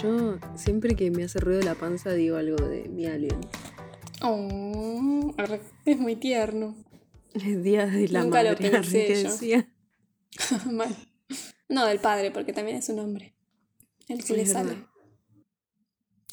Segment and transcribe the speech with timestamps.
[0.00, 3.40] Yo siempre que me hace ruido la panza digo algo de mi alien.
[4.22, 5.34] Oh,
[5.84, 6.76] es muy tierno.
[7.34, 9.30] Es día de la Nunca lo madre, pensé que yo.
[9.30, 9.68] decía.
[10.70, 10.94] Mal.
[11.68, 13.34] No, del padre, porque también es un hombre.
[14.08, 14.70] El que Sí, le sale.
[14.70, 14.86] verdad.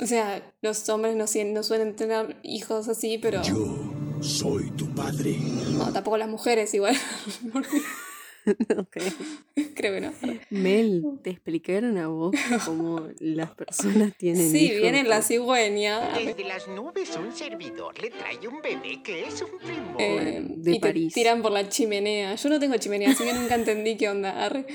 [0.01, 3.41] O sea, los hombres no, no suelen tener hijos así, pero.
[3.41, 5.37] Yo soy tu padre.
[5.71, 6.95] No, tampoco las mujeres igual.
[9.75, 10.11] Creo que no.
[10.49, 14.81] Mel, ¿te explicaron a vos cómo las personas tienen Sí, hijos?
[14.81, 16.17] viene la cigüeña.
[16.17, 20.01] Desde las nubes un servidor le trae un bebé que es un primor.
[20.01, 21.13] eh, de y te París.
[21.13, 22.35] tiran por la chimenea.
[22.35, 24.45] Yo no tengo chimenea, así que nunca entendí qué onda.
[24.45, 24.65] arre.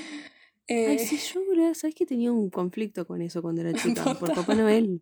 [0.67, 1.41] Eh, Ay, sí, yo,
[1.75, 4.03] ¿sabes que tenía un conflicto con eso cuando era chica?
[4.15, 4.33] por.
[4.33, 5.01] Papá Noel.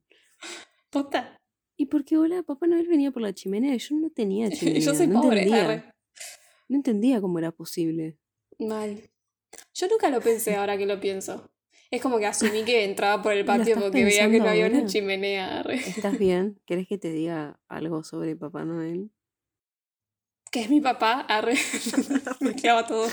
[0.89, 1.37] posta.
[1.75, 4.81] ¿Y por qué, hola, Papá Noel venía por la chimenea y yo no tenía chimenea?
[4.81, 5.43] Yo soy no pobre.
[5.43, 5.63] entendía.
[5.65, 5.83] arre.
[6.69, 8.17] No entendía cómo era posible.
[8.59, 9.09] Mal.
[9.73, 11.49] Yo nunca lo pensé ahora que lo pienso.
[11.91, 14.67] Es como que asumí que entraba por el ¿Lo patio porque veía que no había
[14.67, 15.61] una chimenea.
[15.61, 16.59] ¿Estás bien?
[16.65, 19.11] ¿Querés que te diga algo sobre Papá Noel?
[20.51, 21.21] Que es mi papá.
[21.21, 21.53] Arre.
[22.41, 23.07] Mezclaba todo.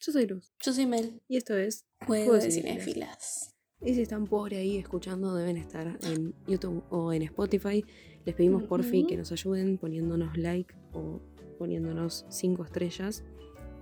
[0.00, 0.52] Yo soy Luz.
[0.60, 1.20] Yo soy Mel.
[1.28, 3.54] Y esto es Juego de cinéfilas.
[3.80, 7.84] Y si están por ahí escuchando, deben estar en YouTube o en Spotify.
[8.24, 11.20] Les pedimos por fin que nos ayuden poniéndonos like o
[11.58, 13.24] poniéndonos 5 estrellas.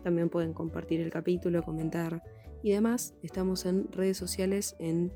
[0.06, 2.22] También pueden compartir el capítulo, comentar
[2.62, 3.16] y demás.
[3.24, 5.12] Estamos en redes sociales en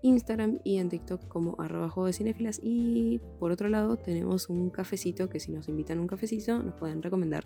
[0.00, 2.58] Instagram y en TikTok como arroba juego de cinéfilas.
[2.62, 6.72] Y por otro lado tenemos un cafecito que si nos invitan a un cafecito nos
[6.76, 7.44] pueden recomendar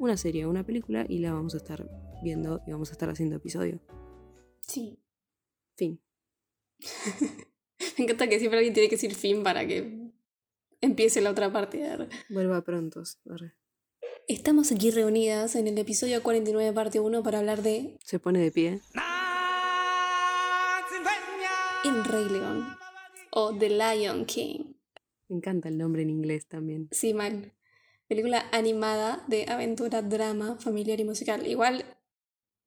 [0.00, 1.88] una serie o una película y la vamos a estar
[2.24, 3.78] viendo y vamos a estar haciendo episodio.
[4.66, 4.98] Sí.
[5.76, 6.00] Fin.
[7.98, 10.10] Me encanta que siempre alguien tiene que decir fin para que
[10.80, 11.86] empiece la otra parte.
[12.28, 13.20] Vuelva prontos.
[13.30, 13.54] arre.
[14.28, 18.52] Estamos aquí reunidas en el episodio 49, parte 1, para hablar de Se pone de
[18.52, 18.80] pie.
[21.84, 22.76] El Rey León
[23.32, 24.74] o The Lion King.
[25.28, 26.88] Me encanta el nombre en inglés también.
[26.92, 27.52] Sí, mal.
[28.06, 31.44] Película animada de aventura, drama, familiar y musical.
[31.46, 31.84] Igual,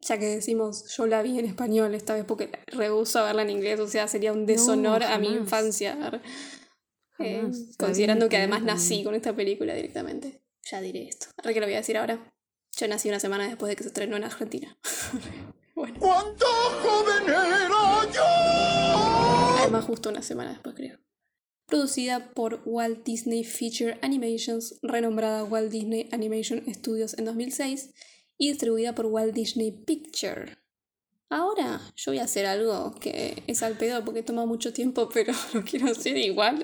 [0.01, 3.51] ya que decimos yo la vi en español esta vez porque rehuso a verla en
[3.51, 6.21] inglés, o sea, sería un deshonor a mi infancia.
[7.17, 7.49] Eh,
[7.79, 10.44] considerando que además nací con esta película directamente.
[10.69, 11.27] Ya diré esto.
[11.37, 12.31] Ahora que lo voy a decir ahora.
[12.77, 14.77] Yo nací una semana después de que se estrenó en Argentina.
[15.75, 17.69] bueno, ¡Cuánto joven era
[18.13, 18.21] yo!
[19.61, 20.99] además justo una semana después creo.
[21.67, 27.91] Producida por Walt Disney Feature Animations, renombrada Walt Disney Animation Studios en 2006
[28.37, 30.57] y distribuida por Walt Disney Picture.
[31.29, 35.33] Ahora yo voy a hacer algo que es al pedo porque toma mucho tiempo, pero
[35.53, 36.61] lo quiero hacer igual.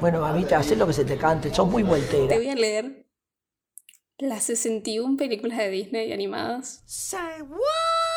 [0.00, 2.36] Bueno, mamita, haz lo que se te cante, sos muy Te voltera.
[2.36, 3.05] voy a leer
[4.18, 6.82] las 61 películas de Disney animadas.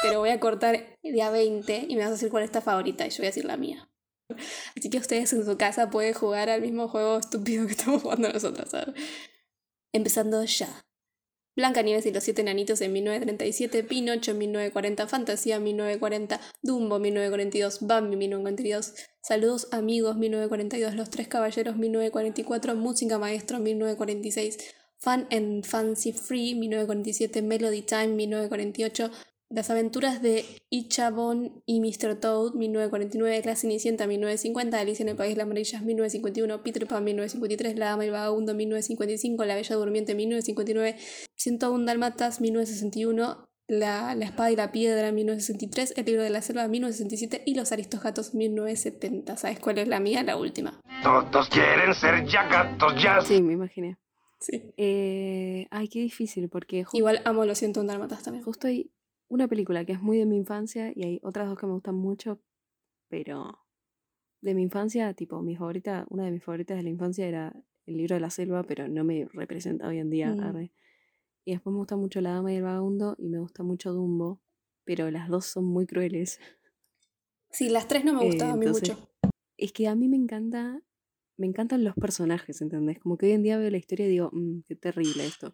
[0.02, 2.62] Pero voy a cortar de a 20 y me vas a decir cuál es tu
[2.62, 3.90] favorita y yo voy a decir la mía.
[4.78, 8.32] Así que ustedes en su casa pueden jugar al mismo juego estúpido que estamos jugando
[8.32, 8.70] nosotros.
[8.70, 8.96] ¿sabes?
[9.92, 10.86] Empezando ya.
[11.56, 17.00] Blanca Nieves y los siete enanitos en 1937, Pinocho en 1940, Fantasía en 1940, Dumbo
[17.00, 25.66] 1942, Bambi 1942, Saludos amigos 1942, Los tres caballeros 1944, Música maestro 1946, Fun and
[25.66, 29.10] Fancy Free 1947, Melody Time 1948,
[29.50, 32.20] Las aventuras de Ichabod y Mr.
[32.20, 37.04] Toad 1949, Clase Cenicienta 1950, Alicia en el País de las Maravillas 1951, Peter Pan
[37.06, 40.98] 1953, La Dama y el Vagabundo 1955, La Bella Durmiente 1959,
[41.36, 46.68] 101 Dálmatas 1961, la, la Espada y la Piedra 1963, El Libro de la Selva
[46.68, 49.38] 1967 y Los Aristogatos 1970.
[49.38, 50.24] ¿Sabes cuál es la mía?
[50.24, 50.82] La última.
[51.02, 53.22] Todos quieren ser ya gatos, ya.
[53.22, 53.98] Sí, me imaginé.
[54.40, 54.74] Sí.
[54.78, 58.44] Eh, ay, qué difícil, porque ju- Igual amo los 101 Dálmatas también.
[58.44, 58.92] justo hay
[59.28, 61.96] una película que es muy de mi infancia y hay otras dos que me gustan
[61.96, 62.40] mucho,
[63.09, 63.59] pero
[64.41, 67.53] de mi infancia, tipo, mi favorita, una de mis favoritas de la infancia era
[67.86, 70.34] El libro de la selva, pero no me representa hoy en día.
[70.34, 70.70] Mm.
[71.46, 74.40] Y después me gusta mucho La Dama y el Vagabundo y me gusta mucho Dumbo,
[74.85, 76.40] pero las dos son muy crueles.
[77.52, 79.09] Sí, las tres no me Eh, gustaban a mí entonces, mucho.
[79.58, 80.82] Es que a mí me encanta,
[81.40, 83.00] me encantan los personajes, ¿entendés?
[83.00, 85.53] Como que hoy en día veo la historia y digo, "Mm, qué terrible esto.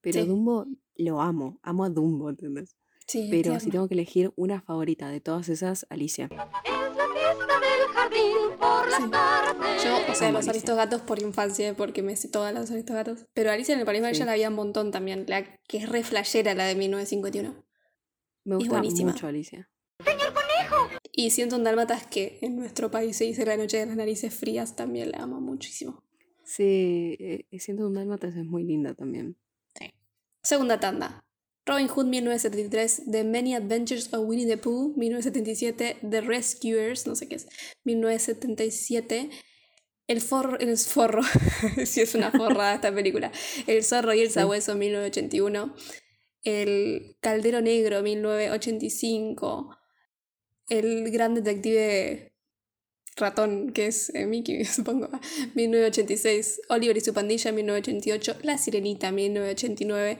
[0.00, 0.26] Pero Sí.
[0.26, 0.66] Dumbo
[0.96, 2.76] lo amo, amo a Dumbo, ¿entendés?
[3.06, 3.70] Sí, es Pero si tierno.
[3.72, 6.28] tengo que elegir una favorita de todas esas, Alicia.
[9.84, 10.48] Yo, o sea, Amo los.
[10.48, 13.26] Aristogatos por infancia, porque me sé todas las Aristogatos.
[13.34, 14.22] Pero Alicia en el País de las Sí.
[14.22, 15.24] Maravillas la había un montón también.
[15.28, 17.54] La que es re flashera, la de 1951.
[18.44, 19.12] Me Es gusta buenísima.
[19.12, 19.68] mucho Alicia.
[21.12, 24.74] Y 101 Dálmatas, que en nuestro país se dice La Noche de las Narices Frías,
[24.74, 26.02] también la amo muchísimo.
[26.44, 29.36] Sí, eh, siento un Dálmatas es muy linda también.
[30.44, 31.24] Segunda tanda.
[31.64, 37.28] Robin Hood 1973, The Many Adventures of Winnie the Pooh 1977, The Rescuers, no sé
[37.28, 37.46] qué es,
[37.84, 39.30] 1977,
[40.06, 41.22] El forro, el forro,
[41.86, 43.32] si es una forrada esta película,
[43.66, 45.74] El zorro y el sabueso 1981,
[46.42, 49.78] El caldero negro 1985,
[50.68, 52.32] El gran detective
[53.16, 55.08] ratón, que es eh, Mickey, supongo,
[55.54, 60.18] 1986, Oliver y su pandilla 1988, La sirenita 1989,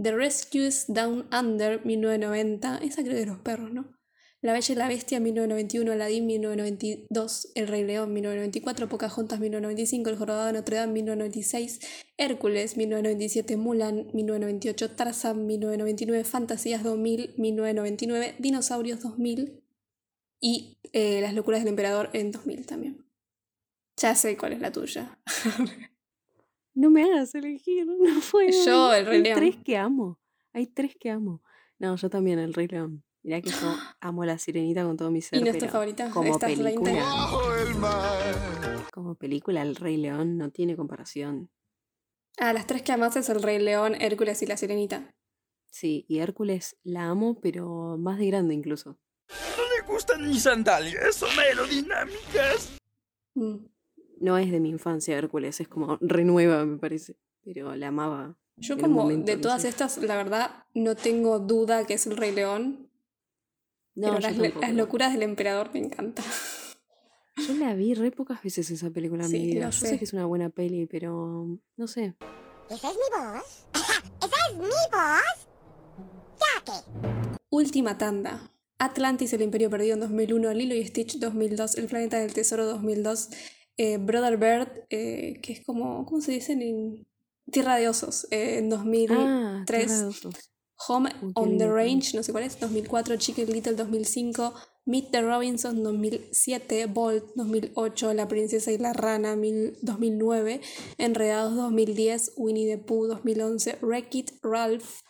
[0.00, 4.00] The Rescues Down Under 1990, esa creo de los perros, ¿no?
[4.42, 10.16] La Bella y la Bestia 1991, Aladdin 1992, El Rey León 1994, Pocahontas 1995, El
[10.16, 11.80] Jorobado de Notre Dame 1996,
[12.16, 19.59] Hércules 1997, Mulan 1998, Tarzan 1999, Fantasías 2000 1999, Dinosaurios 2000
[20.40, 23.06] y eh, Las locuras del emperador en 2000 también.
[23.96, 25.18] Ya sé cuál es la tuya.
[26.72, 28.48] No me hagas elegir, no puedo.
[28.64, 29.36] Yo, el Rey Hay León.
[29.38, 30.20] tres que amo.
[30.52, 31.42] Hay tres que amo.
[31.80, 33.02] No, yo también, el Rey León.
[33.22, 33.56] Mirá que yo
[34.00, 35.40] amo a la sirenita con todo mi ser.
[35.40, 36.10] ¿Y no es tu pero favorita?
[36.10, 37.04] Como ¿Estás la película,
[38.92, 41.50] como película, el Rey León no tiene comparación.
[42.38, 45.12] Ah, las tres que amas es el Rey León, Hércules y la Sirenita.
[45.66, 48.98] Sí, y Hércules la amo, pero más de grande incluso.
[49.56, 52.72] No le gustan mis sandalias, son aerodinámicas.
[53.34, 53.56] Mm.
[54.20, 57.16] No es de mi infancia Hércules, es como renueva, me parece.
[57.44, 58.36] Pero la amaba.
[58.56, 59.68] Yo como momento, de no todas sé.
[59.68, 62.90] estas, la verdad, no tengo duda que es el Rey León.
[63.94, 64.60] No, pero las, le- tampoco.
[64.66, 66.24] las locuras del emperador me encantan.
[67.36, 69.66] Yo la vi re pocas veces esa película en Sí, mi vida.
[69.66, 69.98] Yo sé sé.
[69.98, 72.14] que es una buena peli, pero no sé.
[72.68, 73.66] ¿Esa es mi voz?
[74.22, 75.48] ¿Esa es mi voz?
[76.38, 77.38] ¿Ya qué?
[77.48, 78.50] Última tanda.
[78.80, 83.28] Atlantis, el Imperio Perdido en 2001, Lilo y Stitch 2002, El Planeta del Tesoro 2002,
[83.76, 87.06] eh, Brother Bird, eh, que es como, ¿cómo se dice en
[87.50, 90.10] Tierra de Osos, eh, en 2003, Ah.
[90.88, 91.68] Home on the.
[91.68, 94.54] Range, no sé cuál es, 2004, Chicken Little 2005,
[94.86, 100.62] Meet the Robinson 2007, Bolt 2008, La Princesa y la Rana mil- 2009,
[100.96, 105.02] Enredados 2010, Winnie the Pooh 2011, Wreck-It Ralph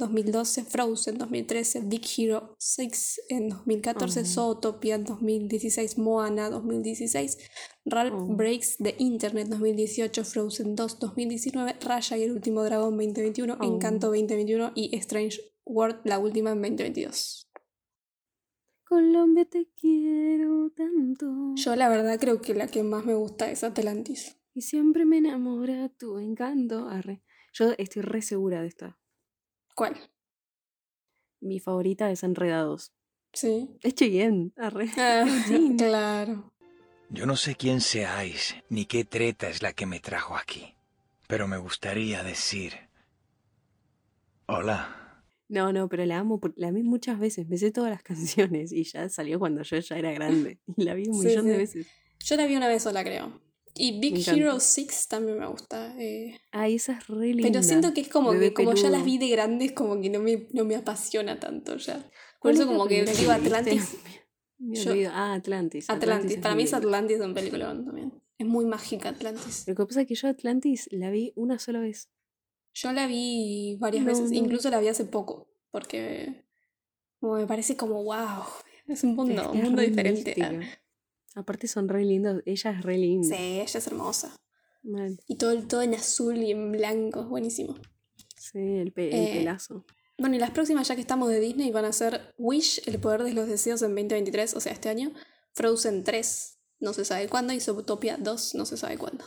[0.00, 4.24] 2012, Frozen 2013, Big Hero 6 en 2014, Oh.
[4.24, 7.38] Zootopia 2016, Moana 2016,
[7.84, 8.26] Ralph Oh.
[8.34, 13.64] Breaks the Internet 2018, Frozen 2 2019, Raya y el último dragón 2021, Oh.
[13.64, 17.46] Encanto 2021 y Strange World la última en 2022.
[18.84, 21.26] Colombia te quiero tanto.
[21.54, 24.36] Yo la verdad creo que la que más me gusta es Atlantis.
[24.52, 26.88] Y siempre me enamora tu encanto.
[26.88, 27.22] Arre.
[27.52, 28.98] Yo estoy re segura de esta.
[29.80, 29.96] ¿Cuál?
[31.40, 32.92] Mi favorita es Enredados.
[33.32, 33.70] Sí.
[33.82, 34.52] Es Cheyenne.
[34.58, 34.90] Arre.
[34.98, 35.24] Ah,
[35.78, 36.52] claro.
[37.08, 40.74] Yo no sé quién seáis, ni qué treta es la que me trajo aquí,
[41.28, 42.74] pero me gustaría decir...
[44.48, 45.24] Hola.
[45.48, 46.40] No, no, pero la amo.
[46.40, 47.48] por- La vi muchas veces.
[47.48, 48.72] Me sé todas las canciones.
[48.72, 50.60] Y ya salió cuando yo ya era grande.
[50.76, 51.86] Y la vi un Sí, millón de veces.
[52.22, 53.40] Yo la vi una vez sola, creo.
[53.74, 54.26] Y Big.
[54.28, 55.94] Hero 6 también me gusta.
[55.98, 57.48] eh, Ay, esa es re linda.
[57.48, 60.10] Pero siento que es como Bebé que como ya las vi de grandes, como que
[60.10, 61.98] no me, no me apasiona tanto ya.
[61.98, 63.32] Por ¿Cuál eso es como que digo?
[63.32, 63.96] Atlantis.
[64.58, 64.92] Me Yo-.
[65.12, 65.88] Ah, Atlantis.
[65.88, 66.36] Atlantis.
[66.38, 66.74] Para mí es.
[66.74, 68.12] Atlantis un peliculón también.
[68.36, 69.64] Es muy mágica Atlantis.
[69.66, 72.10] Lo que pasa es que yo Atlantis la vi una sola vez.
[72.74, 74.36] Yo la vi varias No, veces, no.
[74.36, 76.44] incluso la vi hace poco, porque
[77.20, 78.44] como me parece como wow,
[78.86, 80.34] es un mundo, Es- un mundo re diferente.
[80.42, 80.78] Ah, mística.
[81.34, 82.42] Aparte son re lindos.
[82.46, 83.36] Ella es re linda.
[83.36, 84.34] Sí, ella es hermosa.
[84.82, 85.20] Mal.
[85.28, 87.76] Y todo, todo en azul y en blanco, es buenísimo.
[88.36, 89.84] Sí, el, pe- el Eh, pelazo.
[90.18, 93.22] Bueno, y las próximas, ya que estamos de Disney, van a ser Wish, el poder
[93.22, 95.12] de los deseos en 2023, o sea, este año.
[95.52, 97.52] Frozen 3, no se sabe cuándo.
[97.52, 99.24] Y Zootopia 2, no se sabe cuándo.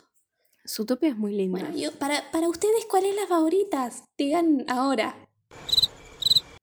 [0.68, 1.60] Zootopia es muy linda.
[1.60, 3.90] Bueno, yo, para, para ustedes, ¿cuál es la favorita?
[4.18, 5.16] Digan ahora.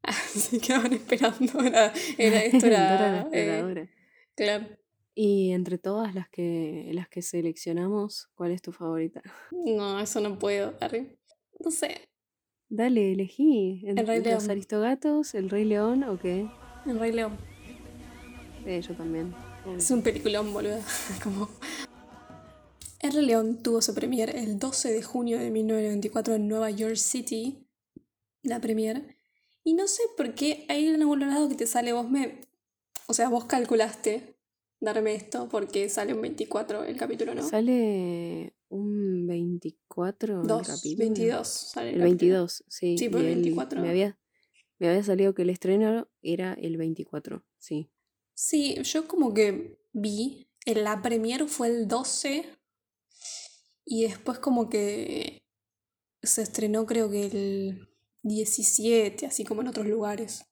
[0.04, 1.60] Ah, se quedaban esperando.
[1.62, 3.30] Era, era- esto era.
[3.32, 3.88] eh,
[4.36, 4.68] claro.
[5.14, 9.22] Y entre todas las que, las que seleccionamos, ¿cuál es tu favorita?
[9.52, 10.74] No, eso no puedo.
[10.80, 11.18] arre.
[11.60, 12.10] No sé.
[12.70, 13.82] Dale, elegí.
[13.86, 14.52] ¿En- El Rey ¿Los León.
[14.52, 15.36] Aristogatos?
[15.36, 16.48] ¿El Rey León o qué?
[16.86, 17.38] El Rey León.
[18.66, 19.34] Eh, yo también.
[19.78, 20.80] Es un peliculón, boludo.
[21.24, 21.50] Como...
[23.02, 26.96] El Rey León tuvo su premier el 12 de junio de 1994 en Nueva York
[26.96, 27.68] City.
[28.44, 29.18] La premier.
[29.64, 32.42] Y no sé por qué hay en algún lado que te sale, vos me...
[33.08, 34.38] O sea, vos calculaste
[34.82, 37.48] darme esto porque sale un 24 el capítulo, ¿no?
[37.48, 40.98] Sale un 24 el Dos, capítulo.
[40.98, 42.30] 22 sale El capítulo.
[42.40, 42.98] 22, sí.
[42.98, 43.82] Sí, pues, el- 24.
[43.82, 44.20] Me había,
[44.80, 47.90] me había salido que el estreno era el 24, sí.
[48.34, 52.46] Sí, yo como que vi, en la premier fue el 12
[53.86, 55.44] y después como que
[56.24, 57.88] se estrenó creo que el
[58.24, 60.46] 2017, así como en otros lugares.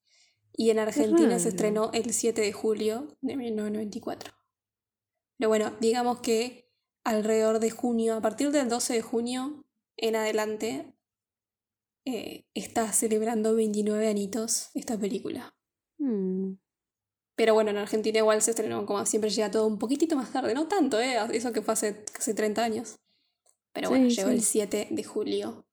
[0.54, 4.34] Y en Argentina se estrenó el 7 de julio de 1994.
[5.38, 6.70] Pero bueno, digamos que
[7.04, 9.66] alrededor de junio, a partir del 12 de junio
[9.96, 10.94] en adelante,
[12.06, 15.56] eh, está celebrando 29 anitos esta película.
[15.98, 16.54] Mm,
[17.36, 20.54] Pero bueno, en Argentina igual se estrenó, como siempre llega todo un poquitito más tarde,
[20.54, 21.18] no tanto, ¿eh?
[21.32, 23.00] Eso que fue hace casi 30 años.
[23.72, 24.36] Pero bueno, Sí, llegó sí.
[24.36, 25.66] el 7 de julio.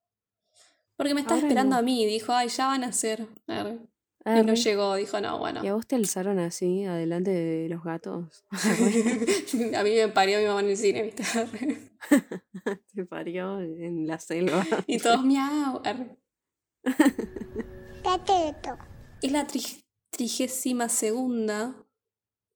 [0.96, 1.80] Porque me estaba Ahora esperando no.
[1.80, 3.26] a mí, dijo, ay, ya van a ser.
[4.26, 4.40] Arre.
[4.40, 5.64] Y no llegó, dijo, no, bueno.
[5.64, 8.44] ¿Y a vos te alzaron así, adelante de los gatos?
[9.76, 11.22] a mí me parió mi mamá en el cine, ¿viste?
[11.38, 11.78] Arre.
[12.94, 14.66] Te parió en la selva.
[14.86, 15.80] Y todos miau.
[19.22, 21.86] Es la tri- trigésima segunda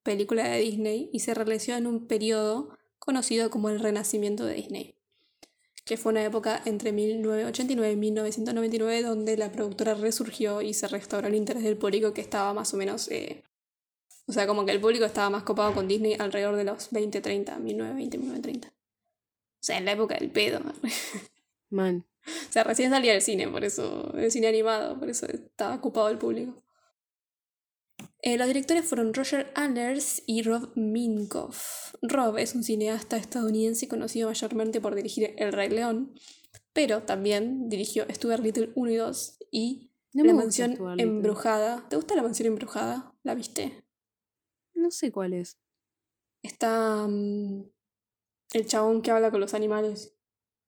[0.02, 4.96] película de Disney y se realizó en un periodo conocido como el Renacimiento de Disney,
[5.84, 11.28] que fue una época entre 1989 y 1999 donde la productora resurgió y se restauró
[11.28, 13.08] el interés del público que estaba más o menos...
[13.10, 13.42] eh,
[14.26, 17.58] o sea, como que el público estaba más copado con Disney alrededor de los 2030,
[17.58, 18.68] 1920, 1930.
[18.68, 18.72] O
[19.58, 20.60] sea, en la época del pedo.
[21.70, 22.06] Man,
[22.48, 26.10] O sea, recién salía del cine, por eso, el cine animado, por eso estaba ocupado
[26.10, 26.62] el público.
[28.22, 31.94] Eh, los directores fueron Roger Allers y Rob Minkoff.
[32.02, 36.12] Rob es un cineasta estadounidense conocido mayormente por dirigir El Rey León,
[36.74, 40.76] pero también dirigió Stuart Little 1 y 2 y no La Mansión.
[40.98, 41.86] Embrujada.
[41.88, 43.14] ¿Te gusta La Mansión Embrujada?
[43.22, 43.84] ¿La viste?
[44.74, 45.58] No sé cuál es.
[46.42, 47.70] Está mm,
[48.52, 50.14] el chabón que habla con los animales.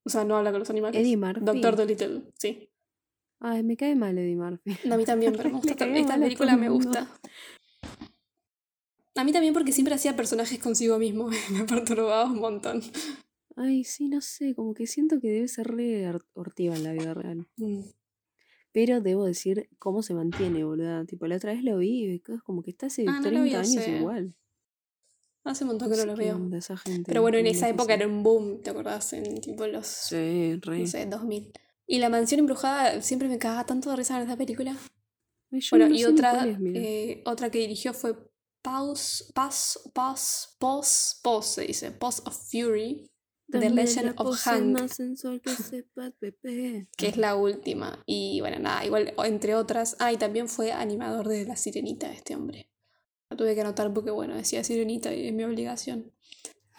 [0.05, 1.01] O sea, no habla con los animales.
[1.01, 1.45] Eddie Murphy.
[1.45, 2.72] Doctor Dolittle, sí.
[3.45, 4.71] Ay, me cae mal Eddie Murphy.
[4.93, 5.73] A mí también, pero me gusta.
[5.73, 7.11] Esta mal a película me gusta.
[9.15, 11.29] A mí también porque siempre hacía personajes consigo mismo.
[11.51, 12.81] me perturbaba un montón.
[13.57, 16.93] Ay, sí, no sé, como que siento que debe ser re ar- hortiva en la
[16.93, 17.47] vida real.
[17.57, 17.81] Mm.
[18.73, 21.05] Pero debo decir cómo se mantiene, boluda.
[21.05, 23.43] Tipo, la otra vez lo vi y es como que está hace Ah, no lo
[23.43, 23.97] 30 vi, años sé.
[23.99, 24.35] igual.
[25.45, 26.37] Hace un montón que no lo veo.
[26.37, 29.13] onda esa gente, Pero bueno, en esa época era un boom, ¿te acordás?
[29.13, 30.79] En tipo los, Sí, re.
[30.79, 31.53] no sé, 2000.
[31.93, 34.75] Y La Mansión Embrujada siempre me cagaba tanto de risa en esa película.
[35.51, 38.15] Yo Bueno, no y otra, es, eh, otra que dirigió fue
[38.63, 43.11] Pause, Pause, Pause, Pause, Pause, se dice, Pause of Fury,
[43.51, 44.65] The Dame Legend of Hank.
[44.69, 45.51] más sensual que
[46.97, 48.03] que es la última.
[48.07, 49.95] Y bueno, nada, igual, entre otras.
[49.99, 52.71] Ah, y también fue animador de La Sirenita, este hombre.
[53.29, 56.11] Lo tuve que anotar porque, bueno, decía Sirenita y es mi obligación.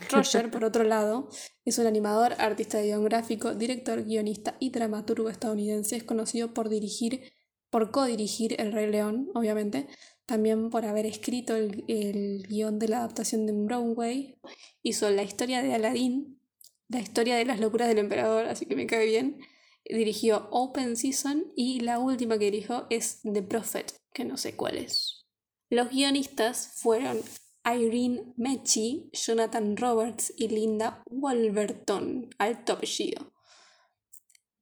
[0.10, 1.30] Roger, por otro lado,
[1.66, 5.96] es un animador, artista de guion gráfico, director, guionista y dramaturgo estadounidense.
[5.96, 7.34] Es conocido por dirigir,
[7.70, 9.88] por co-dirigir El Rey León, obviamente.
[10.26, 14.40] También por haber escrito el, el guion de la adaptación de Broadway.
[14.82, 16.40] Hizo la historia de Aladdin,
[16.88, 19.40] la historia de las locuras del emperador, así que me cae bien.
[19.86, 24.78] Dirigió Open Season y la última que dirigió es The Prophet, que no sé cuál
[24.78, 25.26] es.
[25.70, 27.20] Los guionistas fueron
[27.66, 33.32] Irene Mechi, Jonathan Roberts y Linda Wolverton, alto apellido.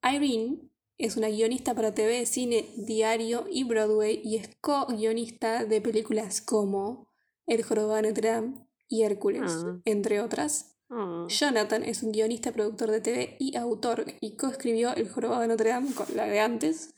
[0.04, 0.60] Irene
[0.98, 7.08] es una guionista para TV, cine, diario y Broadway y es co-guionista de películas como
[7.48, 9.82] El Jorobado de Notre Dame y Hércules, Ah.
[9.86, 10.76] entre otras.
[10.90, 15.48] Ah, Jonathan es un guionista, productor de TV y autor y coescribió El Jorobado de
[15.48, 16.94] Notre Dame con la de antes,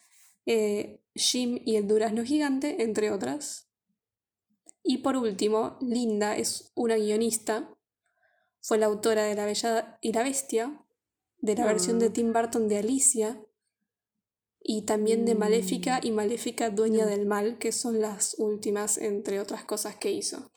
[0.45, 3.69] eh, Jim y el Durazno Gigante, entre otras.
[4.83, 7.69] Y por último, Linda es una guionista,
[8.61, 10.85] fue la autora de La Bella y la Bestia,
[11.39, 12.13] de la versión de Ah.
[12.13, 13.41] Tim Burton de Alicia
[14.61, 19.63] y también de Maléfica y Maléfica Dueña del Mal, que son las últimas, entre otras
[19.65, 20.51] cosas que hizo.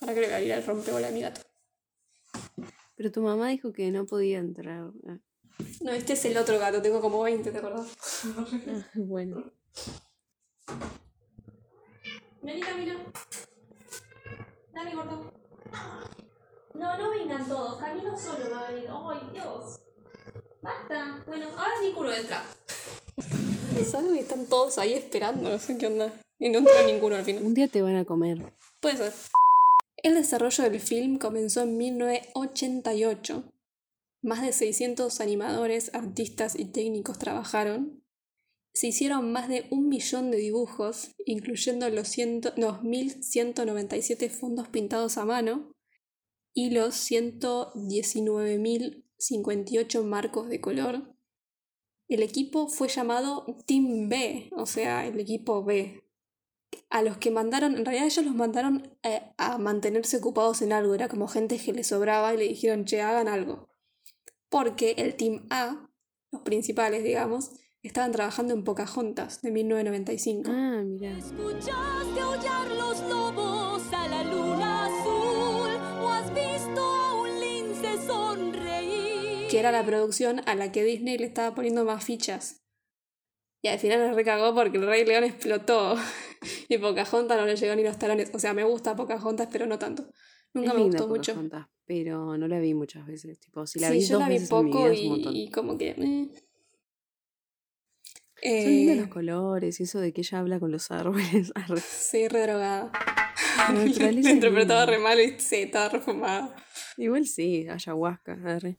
[0.00, 1.42] Para que le voy a ir al rompebola a mi gato.
[2.96, 4.90] Pero tu mamá dijo que no podía entrar.
[5.06, 5.18] Ah,
[5.80, 7.86] No, este es el otro gato, tengo como 20, ¿te acordás?
[8.36, 9.52] ah, bueno.
[12.42, 12.94] Vení, Camilo.
[14.74, 15.32] Dale, gordo.
[16.74, 17.78] No, no vengan todos.
[17.78, 18.88] Camilo solo va a venir.
[18.90, 19.80] ¡Ay, Dios!
[20.62, 21.22] Basta.
[21.26, 22.44] Bueno, ahora Niculo entra.
[23.78, 26.12] Es algo que están todos ahí esperando, no sé qué onda.
[26.38, 27.42] Y no entra ninguno al final.
[27.42, 28.52] Un día te van a comer.
[28.80, 29.12] Puede ser.
[29.98, 33.44] El desarrollo del film comenzó en 1988.
[34.22, 38.01] Más de 600 animadores, artistas y técnicos trabajaron.
[38.72, 45.18] Se hicieron más de un millón de dibujos, incluyendo los, ciento, los 1197 fondos pintados
[45.18, 45.74] a mano
[46.54, 51.16] y los 119.058 marcos de color.
[52.08, 56.02] El equipo fue llamado Team B, o sea, el equipo B,
[56.90, 60.94] a los que mandaron, en realidad ellos los mandaron eh, a mantenerse ocupados en algo,
[60.94, 63.68] era como gente que les sobraba y le dijeron, che, hagan algo.
[64.48, 65.90] Porque el Team A,
[66.30, 67.52] los principales, digamos,
[67.88, 70.50] estaban trabajando en Pocahontas de 1995.
[70.52, 71.18] Ah, mira.
[71.18, 75.70] ¿Escuchaste aullar los lobos a la luna azul?
[76.02, 79.48] ¿O has visto a un lince sonreír?
[79.50, 82.60] que era la producción a la que Disney le estaba poniendo más fichas.
[83.64, 85.94] Y al final me recagó porque el Rey León explotó.
[86.68, 88.30] y Pocahontas no le llegó ni los talones.
[88.34, 90.04] O sea, me gusta Pocahontas, pero no tanto.
[90.54, 91.32] Nunca Es me linda gustó mucho.
[91.32, 93.38] Pocahontas, pero no la vi muchas veces.
[93.40, 95.42] Tipo, si la sí, vi yo dos la vi veces en mi poco vida y,
[95.44, 95.90] y como que...
[95.90, 96.30] eh.
[98.42, 101.52] Son lindos Eh, los colores y eso de que ella habla con los árboles.
[101.86, 102.90] Sí, re drogada.
[103.68, 106.54] La interpretaba re mal y sí, estaba re fumada.
[106.96, 108.38] Igual sí, ayahuasca.
[108.44, 108.76] arre.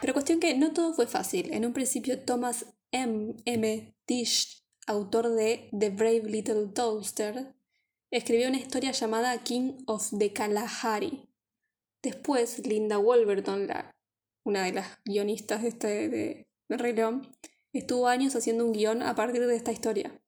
[0.00, 1.52] Pero cuestión que no todo fue fácil.
[1.52, 3.34] En un principio Thomas M.
[3.44, 3.94] M.
[4.06, 7.54] Tisch, autor de The Brave Little Toaster,
[8.10, 11.28] escribió una historia llamada King of the Kalahari.
[12.02, 13.90] Después, Linda Wolverton, la,
[14.44, 17.30] una de las guionistas de, este, de, de Rey León,
[17.78, 20.20] estuvo años haciendo un guion a partir de esta historia.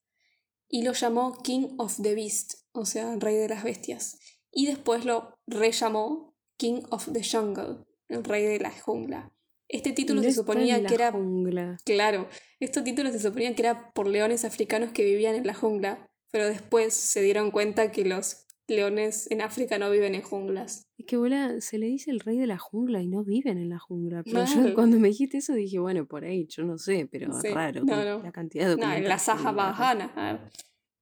[0.69, 4.19] Y lo llamó King of the Beast, o sea, Rey de las Bestias.
[4.51, 9.33] Y después lo rellamó King of the Jungle, el Rey de la Jungla.
[9.69, 11.77] Este título No se suponía que era jungla.
[11.85, 12.29] Claro,
[12.61, 16.47] estos títulos se suponían que era por leones africanos que vivían en la jungla, pero
[16.47, 20.89] después se dieron cuenta que los leones en África no viven en junglas.
[20.99, 23.69] Es que bola, se le dice el rey de la jungla y no viven en
[23.69, 24.23] la jungla.
[24.25, 27.49] Pero yo cuando me dijiste eso dije, bueno, por ahí, yo no sé, pero Sí,
[27.49, 27.85] raro.
[27.85, 28.23] no, no.
[28.23, 29.69] La cantidad de No, en la documentales que Saja vi, arre.
[29.71, 30.51] Bajana, a ver,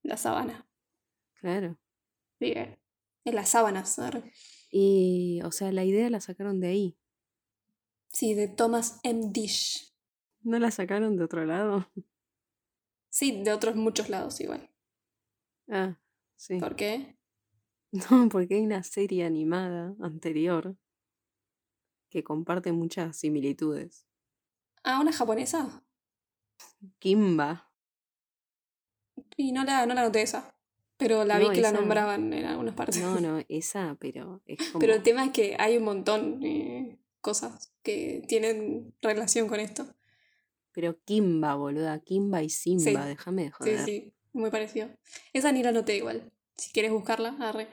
[0.02, 0.68] la sabana.
[1.40, 1.78] Claro.
[2.40, 2.78] Vive
[3.24, 3.98] en las sábanas.
[4.70, 6.98] Y, o sea, la idea la sacaron de ahí.
[8.08, 9.30] Sí, de Thomas M.
[9.32, 9.92] Dish.
[10.42, 11.90] ¿No la sacaron de otro lado?
[13.08, 14.68] Sí, de otros muchos lados igual.
[15.68, 15.98] Ah,
[16.36, 16.58] sí.
[16.58, 17.16] ¿Por qué?
[17.94, 20.76] No, porque hay una serie animada anterior
[22.10, 24.04] que comparte muchas similitudes.
[24.82, 25.82] Ah, una japonesa.
[26.98, 27.70] Kimba.
[29.36, 30.54] Y no la, no la noté esa.
[30.96, 33.00] Pero la vi que la nombraban en algunas partes.
[33.00, 34.80] No, no, esa, pero es como...
[34.80, 39.86] Pero el tema es que hay un montón de cosas que tienen relación con esto.
[40.72, 42.00] Pero Kimba, boluda.
[42.00, 43.08] Kimba y Simba, Sí.
[43.08, 44.88] déjame de Sí, sí, muy parecido.
[45.32, 46.32] Esa ni la noté igual.
[46.56, 47.68] Si quieres buscarla, arre.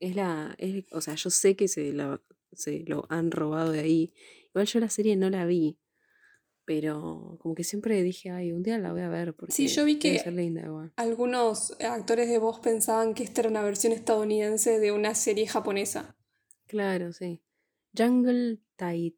[0.00, 0.54] Es la.
[0.58, 2.20] es- o sea, yo sé que se, la-
[2.52, 4.12] se lo han robado de ahí.
[4.48, 5.78] Igual yo la serie no la vi.
[6.64, 9.34] Pero como que siempre dije, ay, un día la voy a ver.
[9.34, 10.92] Porque Sí, yo vi que- linda.
[10.96, 16.16] Algunos actores de voz pensaban que esta era una versión estadounidense de una serie japonesa.
[16.66, 17.42] Claro, sí.
[17.96, 19.14] Jungle Tai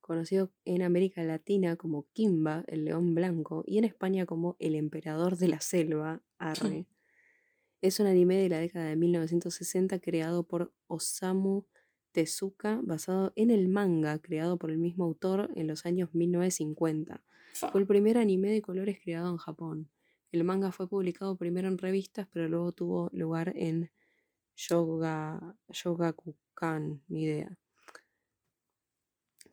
[0.00, 5.36] conocido en América Latina como Kimba, el león blanco, y en España como el emperador
[5.36, 6.86] de la selva, Arre.
[7.82, 11.64] Es un anime de la década de 1960 creado por Osamu
[12.12, 17.22] Tezuka, basado en el manga creado por el mismo autor en los años 1950.
[17.54, 17.70] Fa.
[17.70, 19.90] Fue el primer anime de colores creado en Japón.
[20.30, 23.90] El manga fue publicado primero en revistas, pero luego tuvo lugar en
[24.54, 27.56] Shoga, Shogakukan, ni idea.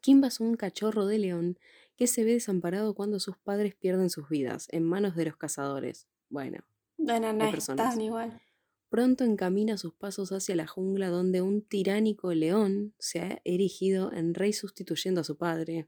[0.01, 1.57] Kimba es un cachorro de león
[1.95, 6.07] que se ve desamparado cuando sus padres pierden sus vidas en manos de los cazadores.
[6.29, 6.65] Bueno,
[6.97, 7.89] No hay es personas.
[7.93, 8.41] tan igual.
[8.89, 14.33] pronto encamina sus pasos hacia la jungla donde un tiránico león se ha erigido en
[14.33, 15.87] rey sustituyendo a su padre.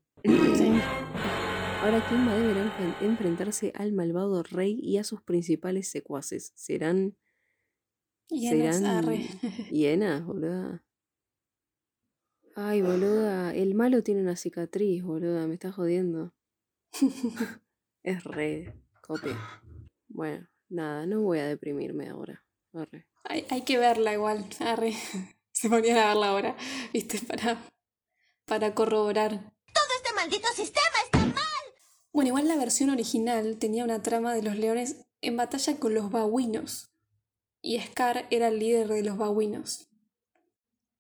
[1.81, 6.51] Ahora Kimba deberá enfren- enfrentarse al malvado rey y a sus principales secuaces.
[6.55, 7.15] Serán
[8.27, 9.09] Hienas, serán
[9.71, 10.83] hienas, boluda.
[12.55, 16.33] Ay, boluda, el malo tiene una cicatriz, boluda, me está jodiendo.
[18.03, 19.37] es re copia.
[20.09, 22.43] Bueno, nada, no voy a deprimirme ahora.
[22.73, 23.07] Arre.
[23.23, 24.93] Hay, hay que verla igual, arre.
[25.51, 26.55] Se ponían a verla ahora,
[26.93, 27.61] viste, para,
[28.45, 29.53] para corroborar.
[30.09, 31.35] Este maldito sistema está mal.
[32.13, 36.09] Bueno, igual la versión original tenía una trama de los leones en batalla con los
[36.09, 36.89] babuinos.
[37.61, 39.89] Y Scar era el líder de los babuinos.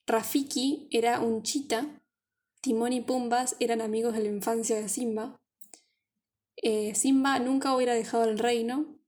[0.05, 2.03] Rafiki era un chita.
[2.61, 5.39] Timón y Pumbas eran amigos de la infancia de Simba.
[6.57, 8.98] Eh, Simba nunca hubiera dejado el reino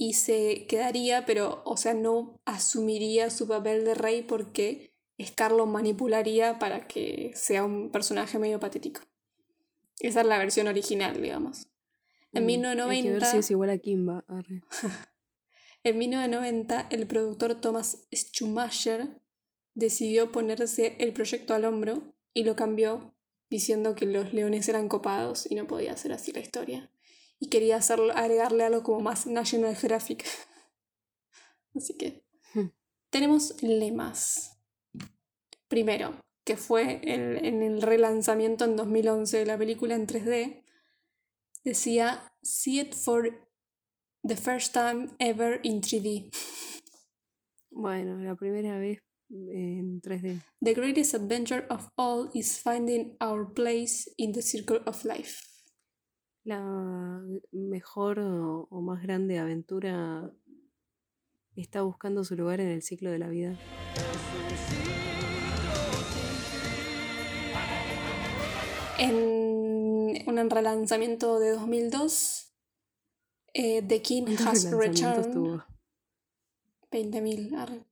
[0.00, 5.66] y se quedaría, pero, o sea, no asumiría su papel de rey porque Scar lo
[5.66, 9.00] manipularía para que sea un personaje medio patético.
[9.98, 11.66] Esa es la versión original, digamos.
[12.32, 14.24] En Mm, Hay que ver 1990, si es igual a Kimba.
[14.28, 14.62] Arre.
[15.82, 19.20] en 1990, el productor Thomas Schumacher
[19.74, 23.16] decidió ponerse el proyecto al hombro y lo cambió
[23.50, 26.88] diciendo que los leones eran copados y no podía ser así la historia.
[27.40, 30.24] Y quería hacerlo, agregarle algo como más National Geographic.
[31.74, 32.24] Así que
[32.54, 32.70] Hmm.
[33.10, 34.58] tenemos lemas.
[35.68, 40.64] Primero, que fue el- en el relanzamiento en 2011 de la película en 3D,
[41.64, 43.46] decía See it for
[44.26, 46.30] the first time ever in 3D.
[47.70, 48.98] Bueno, la primera vez
[49.30, 50.40] en 3D.
[50.60, 55.42] The greatest adventure of all is finding our place in the circle of life.
[56.48, 57.20] La
[57.52, 60.32] mejor o, o más grande aventura
[61.56, 63.58] está buscando su lugar en el ciclo de la vida.
[68.98, 72.54] En un relanzamiento de 2002,
[73.52, 75.34] eh, The King ¿Cuántos Has Returned.
[75.34, 75.64] tuvo?
[76.90, 77.58] 20.000.
[77.58, 77.84] arre.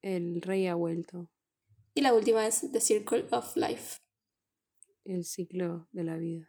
[0.00, 1.30] El rey ha vuelto.
[1.92, 3.98] Y la última es The Circle of Life.
[5.04, 6.48] El ciclo de la vida.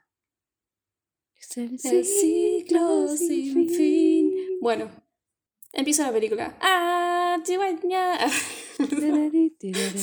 [1.41, 4.31] Es el ciclo sin fin.
[4.61, 4.89] Bueno,
[5.73, 6.57] empieza la película.
[6.61, 7.37] ¡Ah!
[7.43, 7.57] Es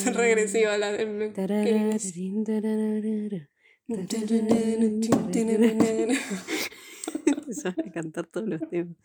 [0.15, 0.93] regresiva la
[7.65, 8.97] a cantar todos los temas.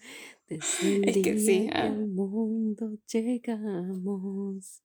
[0.47, 1.83] Desde el Es que sí, ah.
[1.83, 4.81] al mundo llegamos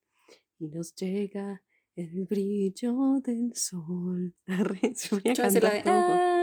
[0.59, 1.63] y nos llega
[1.97, 4.35] el brillo del sol.
[4.47, 5.83] Arre, se ponía a Yo voy hacer la de.
[5.83, 6.15] cantar todo.
[6.15, 6.38] "Ah,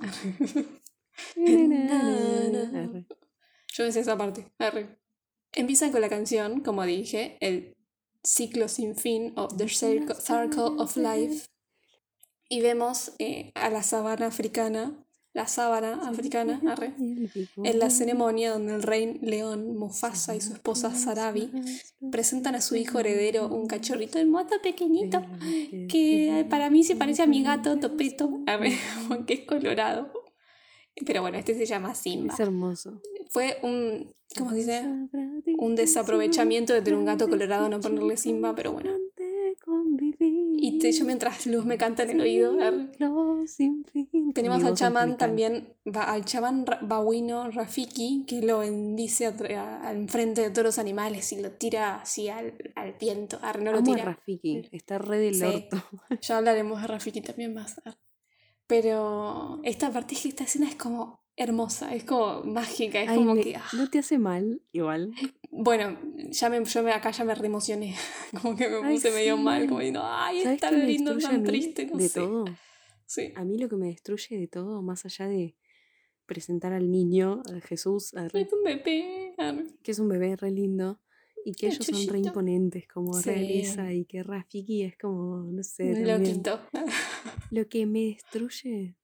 [3.72, 4.50] Yo decía esa parte.
[4.58, 4.98] Arre.
[5.52, 7.76] Empiezan con la canción, como dije, el
[8.22, 11.48] ciclo sin fin of the circle, circle of life.
[12.48, 15.05] Y vemos eh, a la sabana africana,
[15.36, 20.94] la sábana africana, arre, en la ceremonia donde el rey león Mufasa y su esposa
[20.94, 21.50] Sarabi
[22.10, 25.22] presentan a su hijo heredero, un cachorrito hermoso pequeñito,
[25.90, 28.40] que para mí se parece a mi gato Topeto,
[29.10, 30.10] aunque es colorado.
[31.04, 32.32] Pero bueno, este se llama Simba.
[32.32, 33.02] Es hermoso.
[33.28, 34.84] Fue un, ¿cómo se dice?
[35.58, 38.90] Un desaprovechamiento de tener un gato colorado, no ponerle Simba, pero bueno.
[40.58, 42.88] Y te- yo mientras Luz me canta en el oído, arre.
[44.34, 50.64] tenemos al chamán también, al chamán babuino Rafiki, que lo bendice al frente de todos
[50.64, 53.38] los animales y lo tira así al, al viento.
[53.42, 54.04] Arre, no lo Amo a tira.
[54.12, 55.44] Rafiki, está re del Sí.
[55.44, 55.82] orto.
[56.20, 57.78] Ya hablaremos de Rafiki también más.
[57.84, 57.96] arre.
[58.66, 63.42] Pero esta parte esta escena es como hermosa, es como mágica, es Ay, como me-
[63.42, 63.56] que.
[63.56, 63.64] ah.
[63.74, 65.12] ¿No te hace mal igual?
[65.50, 65.98] Bueno,
[66.30, 67.94] ya me, yo me, acá ya me reemocioné.
[68.42, 69.42] Como que me Ay, puse medio sí.
[69.42, 72.20] mal, como diciendo, ay, ¿Sabes es tan lindo, tan triste, no de sé.
[72.20, 72.44] todo?
[73.06, 73.32] Sí.
[73.36, 75.56] A mí lo que me destruye de todo, más allá de
[76.26, 79.34] presentar al niño, a Jesús, a re- Es un bebé.
[79.82, 81.00] que es un bebé re lindo,
[81.44, 83.30] y que El ellos son re imponentes como Sí.
[83.30, 86.60] realeza, y que Rafiki es como, no sé, loquito.
[87.50, 88.96] Lo que me destruye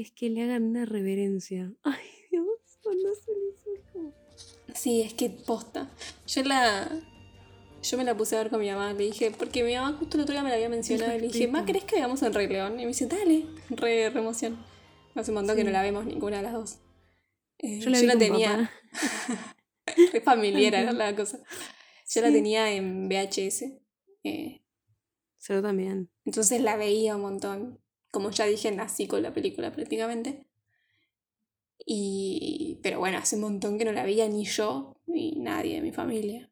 [0.00, 1.72] es que le hagan una reverencia.
[1.82, 2.46] Ay, Dios,
[2.82, 4.12] cuando hacen eso es como...
[4.74, 5.90] Sí, es que posta.
[6.26, 6.90] Yo la.
[7.82, 10.16] Yo me la puse a ver con mi mamá, le dije, porque mi mamá justo
[10.16, 11.46] el otro día me la había mencionado y le dije.
[11.48, 12.74] ¿más crees que veamos en Rey León?
[12.80, 14.58] Y me dice, dale, re, re emoción.
[15.14, 16.78] Hace un montón que no la vemos ninguna de las dos.
[17.58, 18.70] Eh, Yo la tenía,
[20.12, 21.38] re familiar era la cosa.
[22.12, 23.62] Yo la tenía en VHS.
[24.24, 24.62] eh,
[25.48, 26.10] Yo también.
[26.24, 27.80] Entonces la veía un montón.
[28.16, 30.46] Como ya dije, nací con la película prácticamente.
[31.84, 32.78] Y.
[32.82, 35.92] Pero bueno, hace un montón que no la veía ni yo ni nadie de mi
[35.92, 36.50] familia.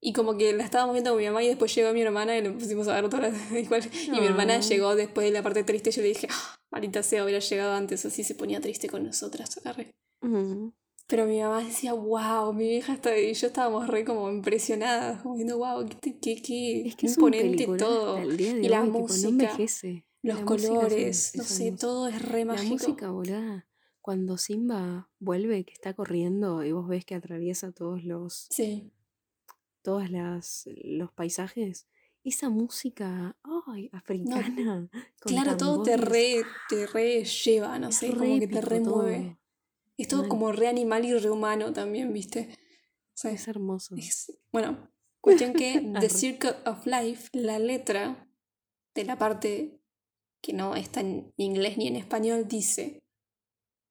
[0.00, 2.42] Y como que la estábamos viendo con mi mamá y después llegó mi hermana y
[2.42, 3.82] lo pusimos a ver todas las igual.
[4.06, 4.60] Y mi hermana Ah.
[4.60, 5.90] llegó después de la parte triste.
[5.90, 9.60] Yo le dije, ah, maldita sea, hubiera llegado antes, así se ponía triste con nosotras.
[9.66, 9.94] arre".
[10.22, 10.72] Ujú.
[11.06, 15.34] Pero mi mamá decía, wow, mi vieja está, y yo estábamos re como impresionadas, como
[15.34, 18.26] diciendo, wow, qué, qué, qué Es que es un imponente peliculón todo.
[18.28, 20.04] día de Y la hoy, música, no envejece.
[20.24, 22.72] Los La es colores, no es sé, todo es re La mágico.
[22.72, 23.66] música volada,
[24.00, 28.90] cuando Simba vuelve, que está corriendo y vos ves que atraviesa todos los, Sí,
[29.82, 31.86] todas las, los paisajes,
[32.22, 34.88] esa música, ay, africana,
[35.20, 39.18] claro, todo te re, te re lleva, no es sé, como que te remueve.
[39.20, 39.38] todo.
[39.98, 40.28] Es todo Mal.
[40.30, 42.48] como re animal y re humano también, ¿viste?
[42.50, 43.94] O sea, Es hermoso.
[43.96, 46.08] es- bueno, cuestión que The.
[46.08, 48.26] Circle of Life, la letra
[48.94, 49.80] de la parte
[50.44, 53.02] que no está en inglés ni en español, dice: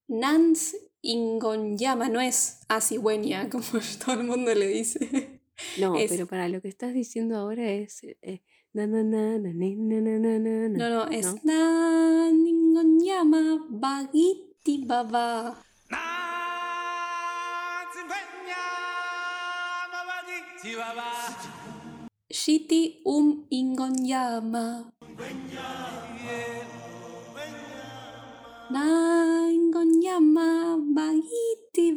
[0.08, 3.66] Nans Ingonyama no es asigüeña, como
[4.06, 5.40] todo el mundo le dice.
[5.80, 8.04] No, pero para lo que estás diciendo ahora es.
[8.04, 8.42] Eh,
[8.74, 11.40] na, na, na, no, no, es ¿no?
[11.44, 15.64] Nan Ingonyama Bagiti Baba.
[22.34, 24.93] Shiti um ingonyama
[30.94, 31.94] Bagiti.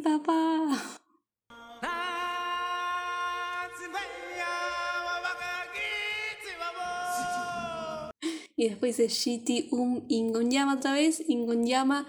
[8.59, 11.23] Y después dice Shiti um Ingonyama otra vez.
[11.27, 12.07] Ingonyama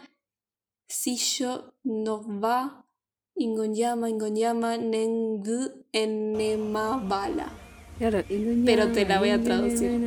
[0.88, 2.84] Sisho no va.
[3.36, 7.67] Ingonyama, Ingonyama, Nengu Enemabala.
[7.98, 8.22] Claro,
[8.64, 10.00] Pero te la voy a traducir.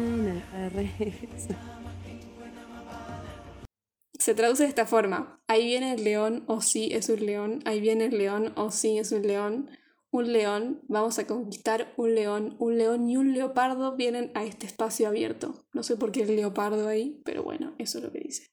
[4.17, 5.41] Se traduce de esta forma.
[5.47, 7.61] Ahí viene el león, o sí es un león.
[7.65, 9.69] Ahí viene el león, o sí es un león.
[10.09, 12.55] Un león, vamos a conquistar un león.
[12.59, 15.65] Un león y un leopardo vienen a este espacio abierto.
[15.73, 18.47] No sé por qué el leopardo ahí, pero bueno, eso es lo que dice.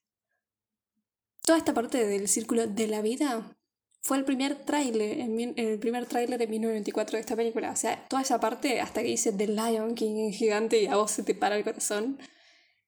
[1.45, 3.57] Toda esta parte del círculo de la vida
[4.01, 7.71] fue el primer tráiler, el primer tráiler de 1994 de esta película.
[7.71, 11.11] O sea, toda esa parte hasta que dice The Lion King gigante y a vos
[11.11, 12.17] se te para el corazón.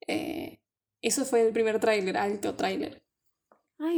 [0.08, 0.60] eh,
[1.02, 3.04] eso fue el primer tráiler, alto tráiler.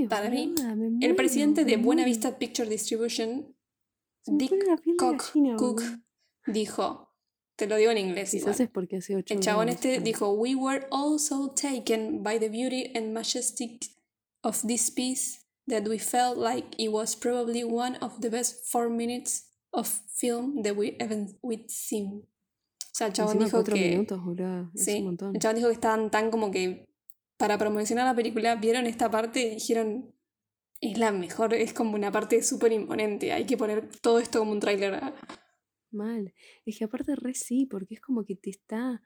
[0.09, 2.05] Para mí, me El presidente de Buena.
[2.05, 3.53] Vista Picture Distribution,
[4.25, 4.53] Dick
[4.97, 5.83] Cook,
[6.47, 7.13] dijo,
[7.57, 8.31] te lo digo en inglés.
[8.31, 8.61] Quizás igual.
[8.61, 12.91] es porque hace ocho El chabón este dijo, We were also taken by the beauty
[12.95, 13.85] and majestic
[14.41, 18.89] of this piece that we felt like it was probably one of the best four
[18.89, 22.23] minutes of film that we ever we'd seen.
[22.93, 23.73] O sea, el chabón dijo que...
[23.73, 24.21] minutos,
[24.75, 26.87] Sí, el chabón dijo que estaban tan como que
[27.37, 30.13] para promocionar la película vieron esta parte y dijeron
[30.79, 34.51] es la mejor, es como una parte súper imponente, hay que poner todo esto como
[34.51, 35.01] un tráiler.
[35.91, 36.33] Mal.
[36.65, 39.01] Es que aparte re sí, porque es como que te está.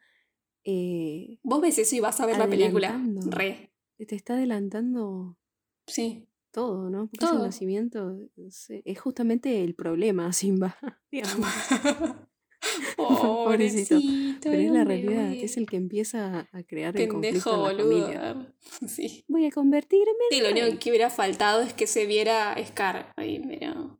[0.64, 3.00] eh, Vos ves eso y vas a ver la película.
[3.28, 5.38] Re, te está adelantando
[5.86, 6.27] sí.
[6.58, 7.08] Todo, ¿no?
[7.08, 7.46] Porque ese Todo.
[7.46, 10.76] nacimiento es, es justamente el problema, Simba.
[11.12, 11.48] digamos.
[12.98, 13.94] Pobrecito.
[13.96, 14.40] Pobrecito.
[14.42, 18.02] Pero es la realidad, es el que empieza a crear el conflicto en la boludo.
[18.02, 18.56] familia.
[18.88, 19.24] Sí.
[19.28, 23.14] Voy a convertirme en Sí, lo único que hubiera faltado es que se viera Scar
[23.16, 24.00] ahí, pero...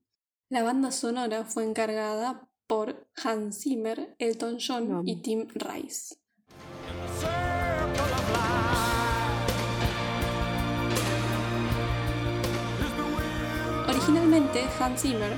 [0.50, 6.16] La banda sonora fue encargada por Hans Zimmer, Elton John y Tim Rice.
[14.08, 15.34] Originalmente, Hans Zimmer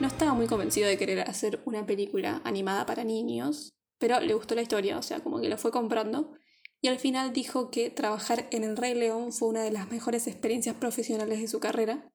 [0.00, 4.56] no estaba muy convencido de querer hacer una película animada para niños, pero le gustó
[4.56, 6.32] la historia, o sea, como que lo fue comprando.
[6.80, 10.26] Y al final dijo que trabajar en El Rey León fue una de las mejores
[10.26, 12.12] experiencias profesionales de su carrera.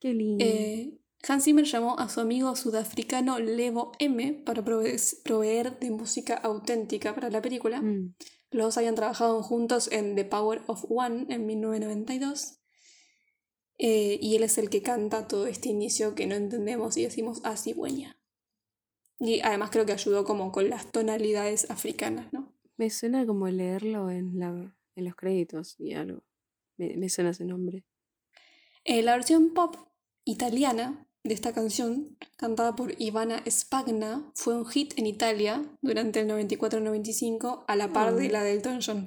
[0.00, 0.42] Qué lindo.
[0.42, 6.36] Eh, Hans Zimmer llamó a su amigo sudafricano Levo M para prove- proveer de música
[6.36, 7.82] auténtica para la película.
[7.82, 8.14] Mm.
[8.50, 12.57] Los dos habían trabajado juntos en The Power of One en 1992.
[13.78, 17.40] Eh, y él es el que canta todo este inicio que no entendemos y decimos
[17.44, 18.18] así buena.
[19.20, 22.52] Y además creo que ayudó como con las tonalidades africanas, ¿no?
[22.76, 26.22] Me suena como leerlo en, la, en los créditos y algo.
[26.76, 27.84] Me, me suena ese nombre.
[28.84, 29.76] Eh, la versión pop
[30.24, 36.28] italiana de esta canción, cantada por Ivana Spagna, fue un hit en Italia durante el
[36.28, 39.06] 94-95 a la par de la de Elton John.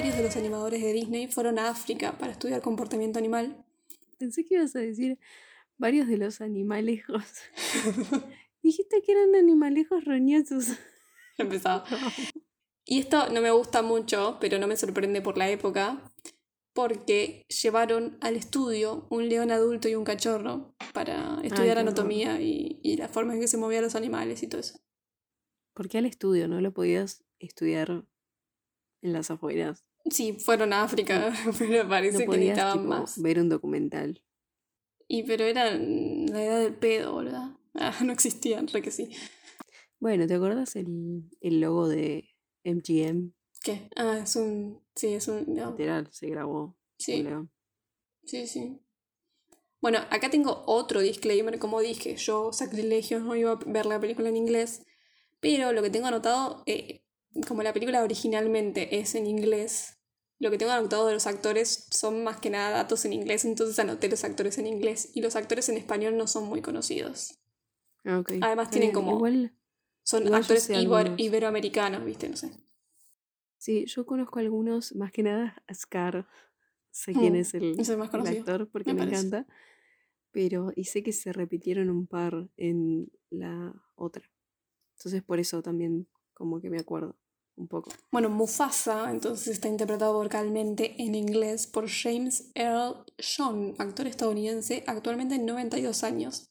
[0.00, 3.66] Varios de los animadores de Disney fueron a África para estudiar comportamiento animal.
[4.16, 5.18] Pensé que ibas a decir
[5.76, 7.22] varios de los animalejos.
[8.62, 10.68] Dijiste que eran animalejos roñosos.
[11.36, 11.84] Empezaba.
[12.86, 16.02] Y esto no me gusta mucho, pero no me sorprende por la época,
[16.72, 22.96] porque llevaron al estudio un león adulto y un cachorro para estudiar anatomía y, y
[22.96, 24.80] la forma en que se movían los animales y todo eso.
[25.74, 26.48] ¿Por qué al estudio?
[26.48, 28.06] ¿No lo podías estudiar
[29.02, 29.84] en las afueras?
[30.08, 33.20] Sí, fueron a África, pero parece No que necesitaban tipo, más.
[33.20, 34.22] ver un documental.
[35.08, 37.50] Y pero era la edad del pedo, ¿verdad?
[37.74, 39.10] Ah, no existían, re que sí.
[39.98, 42.30] Bueno, ¿te acuerdas el, el logo de
[42.64, 43.32] MGM?
[43.62, 43.88] ¿Qué?
[43.96, 44.80] Ah, es un.
[44.94, 45.44] Sí, es un.
[45.54, 46.76] no, Literal, se grabó.
[46.98, 47.26] Sí.
[48.24, 48.80] Sí, sí.
[49.80, 54.28] Bueno, acá tengo otro disclaimer, como dije, yo sacrilegio no iba a ver la película
[54.28, 54.84] en inglés,
[55.40, 56.99] pero lo que tengo anotado, eh,
[57.46, 59.98] como la película originalmente es en inglés,
[60.38, 63.78] lo que tengo anotado de los actores son más que nada datos en inglés, entonces
[63.78, 67.38] anoté los actores en inglés y los actores en español no son muy conocidos.
[68.04, 68.22] Ah.
[68.40, 69.54] Además tienen como- Igual,
[70.02, 70.68] Son Igual actores
[71.18, 72.28] iberoamericanos, ¿viste?
[72.28, 72.50] No sé.
[73.58, 76.26] sí, yo conozco algunos, más que nada a Scar.
[76.90, 79.46] Sé quién Mm, es el, es el más el actor porque me me, encanta.
[80.32, 84.24] Pero, y sé que se repitieron un par en la otra.
[84.96, 86.08] Entonces por eso también
[86.40, 87.16] como que me acuerdo
[87.56, 87.90] un poco.
[88.10, 95.34] Bueno, Mufasa entonces está interpretado vocalmente en inglés por James Earl Jones, actor estadounidense, actualmente
[95.34, 96.48] en 92 años.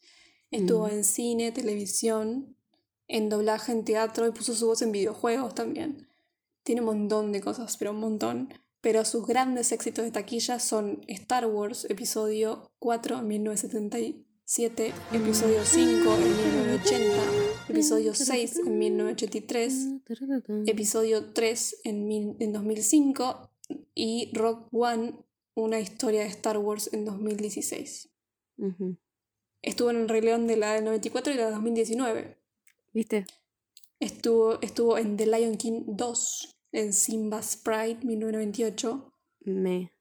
[0.52, 0.92] Estuvo mm.
[0.92, 2.56] en cine, televisión,
[3.08, 6.08] en doblaje, en teatro y puso su voz en videojuegos también.
[6.62, 8.54] Tiene un montón de cosas, pero un montón.
[8.82, 14.29] Pero sus grandes éxitos de taquilla son Star Wars, episodio 4, 1970
[15.14, 17.16] episodio 5 en 1980,
[17.70, 19.88] episodio 6 en 1983,
[20.66, 23.52] episodio 3 en, mil, 2005
[23.94, 25.20] y Rock One,
[25.54, 28.10] una historia de Star Wars en 2016.
[29.62, 32.38] Estuvo en el Rey León de la del 94 y la de 2019.
[32.92, 33.28] ¿Viste?
[34.00, 39.14] Estuvo, en The Lion King 2, en Simba's Pride 1998.
[39.42, 39.94] Me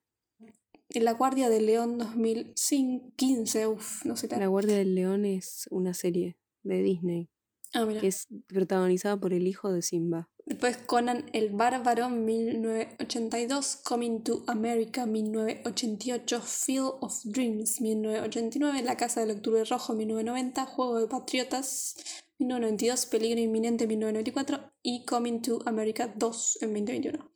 [0.91, 4.47] en La Guardia del León 2015, uff, no sé La la...
[4.47, 7.29] Guardia del León es una serie de Disney
[7.75, 8.01] Ah, mira.
[8.01, 10.31] que es protagonizada por el hijo de Simba.
[10.47, 19.21] Después Conan el Bárbaro 1982, Coming to America 1988, Field of Dreams 1989, La Casa
[19.21, 21.97] del Octubre Rojo 1990, Juego de Patriotas
[22.39, 27.31] 1992, Peligro Inminente 1994 y Coming to America 2 en 2021.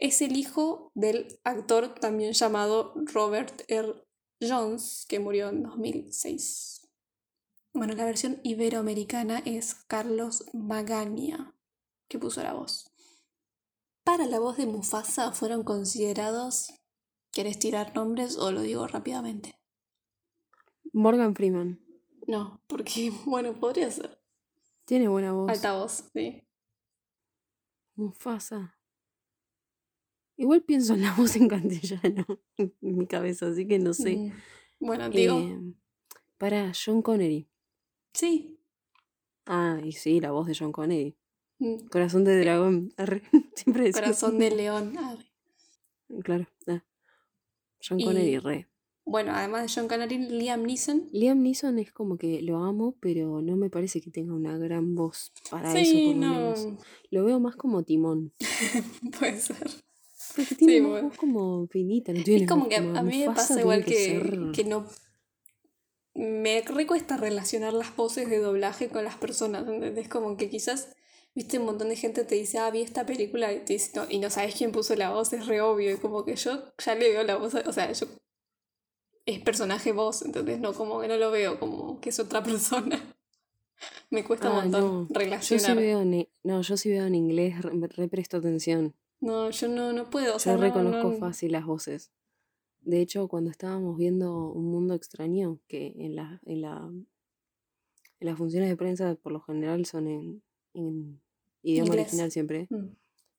[0.00, 4.02] Es el hijo del actor también llamado Robert R.
[4.40, 6.88] Jones, que murió en 2006.
[7.74, 11.54] Bueno, la versión iberoamericana es Carlos Magaña
[12.08, 12.90] que puso la voz.
[14.02, 16.74] Para la voz de Mufasa fueron considerados.
[17.30, 19.54] ¿Quieres tirar nombres o lo digo rápidamente?
[20.94, 21.78] Morgan Freeman.
[22.26, 24.18] No, porque, bueno, podría ser.
[24.86, 25.50] Tiene buena voz.
[25.50, 26.42] Altavoz, sí.
[27.94, 28.79] Mufasa.
[30.40, 32.24] Igual pienso en la voz en castellano
[32.56, 34.16] en mi cabeza, así que no sé.
[34.16, 34.32] Mm,
[34.80, 35.74] Bueno, digo, Eh,
[36.38, 37.46] para John Connery.
[38.14, 38.56] sí.
[39.46, 41.16] Ah, y sí, la voz de John Connery.
[41.58, 42.92] Mm, Corazón de dragón.
[42.96, 43.22] arre,
[43.54, 44.94] Siempre decimos Corazón de león.
[46.22, 46.46] Claro.
[46.68, 46.82] ah.
[47.86, 48.66] John Y- Connery, re.
[49.04, 51.08] Bueno, además de John Connery, Liam Neeson.
[51.12, 54.94] Liam Neeson es como que lo amo, pero no me parece que tenga una gran
[54.94, 56.34] voz para eso, Sí, por lo no.
[56.34, 56.68] menos.
[57.10, 58.32] Lo veo más como timón.
[59.18, 59.68] Puede ser.
[60.36, 61.08] Porque tiene Sí, bueno.
[61.08, 64.50] voz como finita, no tiene Es como que a, a mí me pasa igual que,
[64.54, 64.86] que no.
[66.14, 69.66] Me recuesta relacionar las voces de doblaje con las personas.
[69.68, 70.08] ¿entendés?
[70.08, 70.88] Como que quizás,
[71.34, 74.06] viste, un montón de gente te dice, ah, vi esta película y, te dice, no,
[74.08, 75.92] y no sabes quién puso la voz, es re obvio.
[75.92, 78.06] Y como que yo ya le veo la voz, o sea, yo.
[79.26, 83.14] Es personaje voz, entonces no, como que no lo veo como que es otra persona.
[84.10, 85.00] Me cuesta Ah, un montón no.
[85.02, 85.76] Yo sí relacionar.
[85.76, 88.94] veo en, no, yo sí veo en inglés, re, re presto atención.
[89.20, 90.36] No, yo no, no puedo.
[90.36, 92.10] O sea, Yo no- reconozco no- fácil las voces.
[92.80, 97.06] De hecho, cuando estábamos viendo Un Mundo Extraño, que en la, en la, en
[98.26, 101.20] las funciones de prensa por lo general son en, en
[101.62, 102.06] idioma Inglés.
[102.06, 102.86] original siempre, Mm.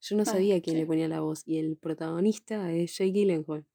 [0.01, 0.79] yo no Ah, sabía quién sí.
[0.81, 1.41] le ponía la voz.
[1.47, 3.65] Y el protagonista es Jake Gyllenhaal.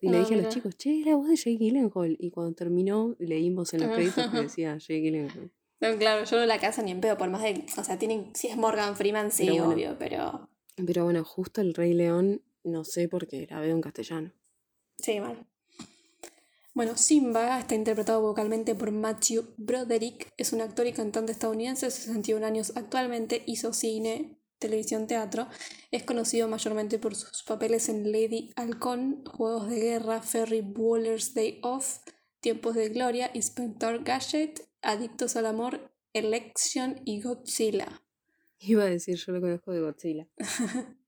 [0.00, 2.16] Y le Ah, dije a los chicos, che, es la voz de Jake Gyllenhaal.
[2.20, 5.50] Y cuando terminó, leímos en los créditos que decía Jake Gyllenhaal.
[5.80, 7.64] No, claro, yo no la casa ni en pedo, por más de.
[7.78, 8.30] O sea, tienen.
[8.34, 9.72] Si es Morgan Freeman, sí, Pero bueno.
[9.74, 10.48] obvio, pero.
[10.86, 14.32] Pero bueno, justo el Rey León, no sé porque la veo en castellano.
[14.98, 15.46] Sí, mal.
[16.74, 20.32] Bueno, Simba está interpretado vocalmente por Matthew Broderick.
[20.36, 25.48] Es un actor y cantante estadounidense, 61 años actualmente, hizo cine, televisión, teatro.
[25.90, 31.58] Es conocido mayormente por sus papeles en Lady Halcón, Juegos de Guerra, Ferry Bueller's Day
[31.62, 31.98] Off,
[32.40, 38.02] Tiempos de Gloria, Inspector Gadget, Adictos al Amor, Election y Godzilla.
[38.60, 40.28] Iba a decir, yo lo conozco de Godzilla.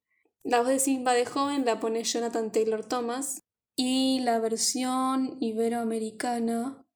[0.42, 3.44] La voz de Simba de joven la pone Jonathan Taylor Thomas
[3.76, 6.86] y la versión iberoamericana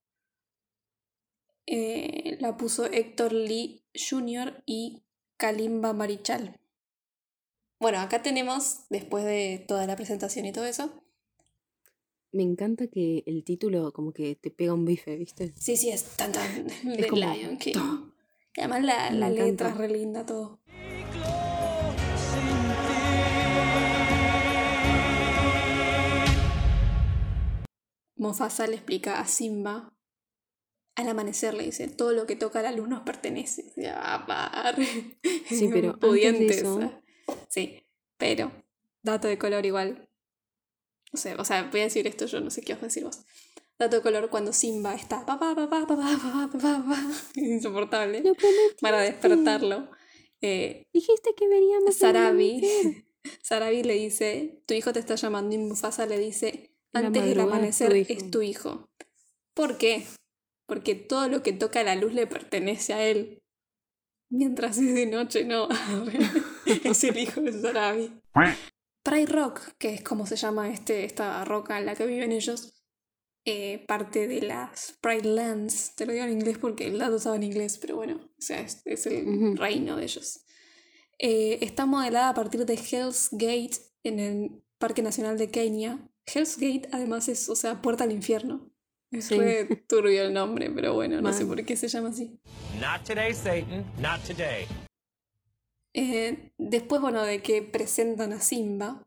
[1.66, 4.62] eh, la puso Héctor Lee Jr.
[4.64, 5.02] y
[5.36, 6.58] Kalimba Marichal.
[7.78, 11.02] Bueno, acá tenemos, después de toda la presentación y todo eso,
[12.32, 15.52] Me encanta que el título como que te pega un bife, ¿viste?
[15.56, 17.74] sí, sí, es tan tan de como, Lion King.
[18.56, 20.60] Además la, la letra es re linda, todo.
[28.16, 29.92] Mufasa le explica a Simba.
[30.96, 33.72] Al amanecer le dice, todo lo que toca la luz nos pertenece.
[33.76, 34.76] Ya, par.
[35.48, 37.02] Sí, pero antes de eso-.
[37.48, 37.86] Sí,
[38.16, 38.52] pero,
[39.02, 40.08] dato de color igual.
[41.12, 43.24] No sé, o sea, voy a decir esto yo, no sé qué os decir vos.
[43.78, 46.98] Dato color cuando Simba está papá, papá, papá, papá, papá, papá,
[47.34, 48.22] insoportable.
[48.80, 49.90] Para despertarlo.
[50.40, 51.96] Eh, Dijiste que veríamos.
[51.96, 52.62] Sarabi.
[53.42, 55.56] Sarabi le dice: Tu hijo te está llamando.
[55.56, 58.88] Y Mufasa le dice: Antes del amanecer es tu, hijo.
[59.54, 60.06] ¿Por qué?
[60.66, 63.42] Porque todo lo que toca la luz le pertenece a él.
[64.30, 65.68] Mientras es de noche, no.
[66.66, 68.20] es el hijo de Sarabi.
[69.02, 72.73] Pride Rock, que es como se llama este, esta roca en la que viven ellos,
[73.44, 75.92] eh, parte de las Pride Lands.
[75.96, 78.60] Te lo digo en inglés porque el dato estaba en inglés, pero bueno, o sea,
[78.60, 79.56] es, es el Ujú.
[79.56, 80.40] reino de ellos.
[81.18, 85.98] Eh, está modelada a partir de Hell's Gate en el Parque Nacional de Kenia.
[86.26, 88.70] Hell's Gate además es, o sea, puerta al infierno.
[89.10, 89.38] Es Sí.
[89.38, 92.40] re turbio el nombre, pero bueno, no sé por qué se llama así.
[92.80, 93.84] Not today, Satan.
[94.00, 94.66] Not today.
[95.92, 99.06] Eh, después, bueno, de que presentan a Simba,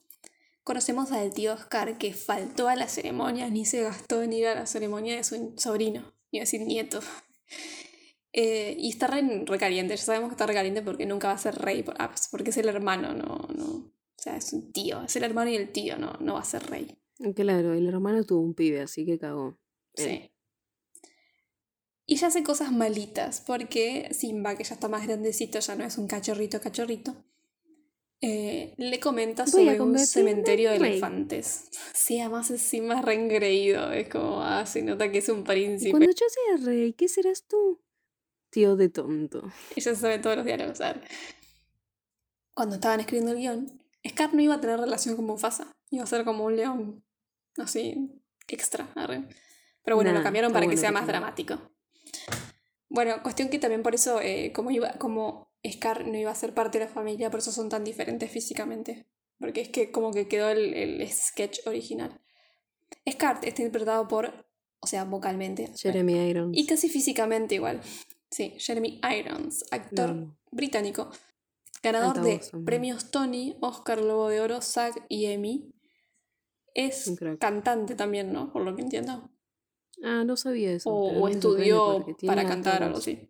[0.68, 4.54] conocemos al tío Oscar que faltó a la ceremonia, ni se gastó en ir a
[4.56, 7.00] la ceremonia de su sobrino, iba a decir nieto.
[8.34, 11.36] Eh, y está re, re caliente, ya sabemos que está re caliente porque nunca va
[11.36, 13.66] a ser rey, por- ah, pues porque es el hermano, no, no.
[13.66, 16.44] O sea, es un tío, es el hermano y el tío, no, no va a
[16.44, 16.98] ser rey.
[17.34, 19.58] Claro, el hermano tuvo un pibe, así que cagó.
[19.96, 20.30] Sí.
[22.06, 25.98] Y ya hace cosas malitas, porque Simba, que ya está más grandecito, ya no es
[25.98, 27.16] un cachorrito cachorrito,
[28.22, 31.70] eh, le comenta sobre un cementerio de elefantes.
[31.94, 35.92] Sí, además es Simba re engreído, es como, ah, se nota que es un príncipe.
[35.92, 37.80] Cuando yo sea rey, ¿qué serás tú?
[38.50, 39.44] Tío de tonto.
[39.76, 40.80] Se sabe todos los diálogos.
[40.80, 41.02] ver.
[42.54, 46.08] Cuando estaban escribiendo el guion, Scar no iba a tener relación con Mufasa, iba a
[46.08, 47.04] ser como un león,
[47.58, 48.10] así,
[48.48, 48.90] extra.
[48.96, 49.28] arre.
[49.84, 51.72] Pero bueno, Nah, lo cambiaron para que sea que más dramático.
[52.90, 56.54] Bueno, cuestión que también por eso, eh, como, iba, como Scar no iba a ser
[56.54, 59.08] parte de la familia, por eso son tan diferentes físicamente.
[59.40, 62.22] Porque es que como que quedó el, el sketch original.
[63.10, 64.48] Scar está interpretado por,
[64.80, 65.72] o sea, vocalmente.
[65.76, 66.58] Jeremy Irons.
[66.58, 67.82] Y casi físicamente igual.
[68.30, 71.10] Sí, Jeremy Irons, actor británico,
[71.82, 75.74] ganador de premios Tony, Oscar, Globo de Oro, SAG y Emmy.
[76.74, 78.52] Es cantante también, ¿no?
[78.52, 79.32] Por lo que entiendo.
[80.04, 80.90] Ah, no sabía eso.
[80.92, 83.30] O, estudió para cantar o algo así.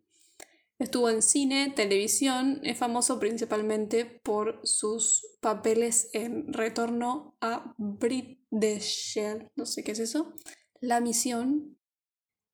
[0.80, 8.80] Estuvo en cine, televisión, es famoso principalmente por sus papeles en Retorno a Brit de
[8.80, 10.36] Shell, no sé qué es eso,
[10.80, 11.80] La Misión,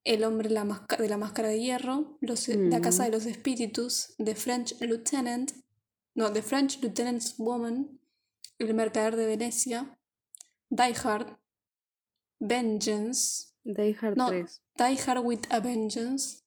[0.06, 3.26] El hombre de la, Masca- de la máscara de hierro, los- La casa de los
[3.26, 5.52] espíritus, The French Lieutenant,
[6.16, 8.00] no, The French Lieutenant's Woman,
[8.58, 10.00] El mercader de Venecia,
[10.70, 11.38] Die Hard,
[12.40, 14.62] Vengeance, Die Hard no, 3.
[14.78, 16.42] Die Hard with a Vengeance,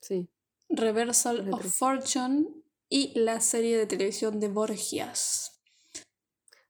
[0.00, 0.28] Sí.
[0.68, 1.64] Reversal of.
[1.66, 2.46] Fortune
[2.88, 5.60] y la serie de televisión de Borgias.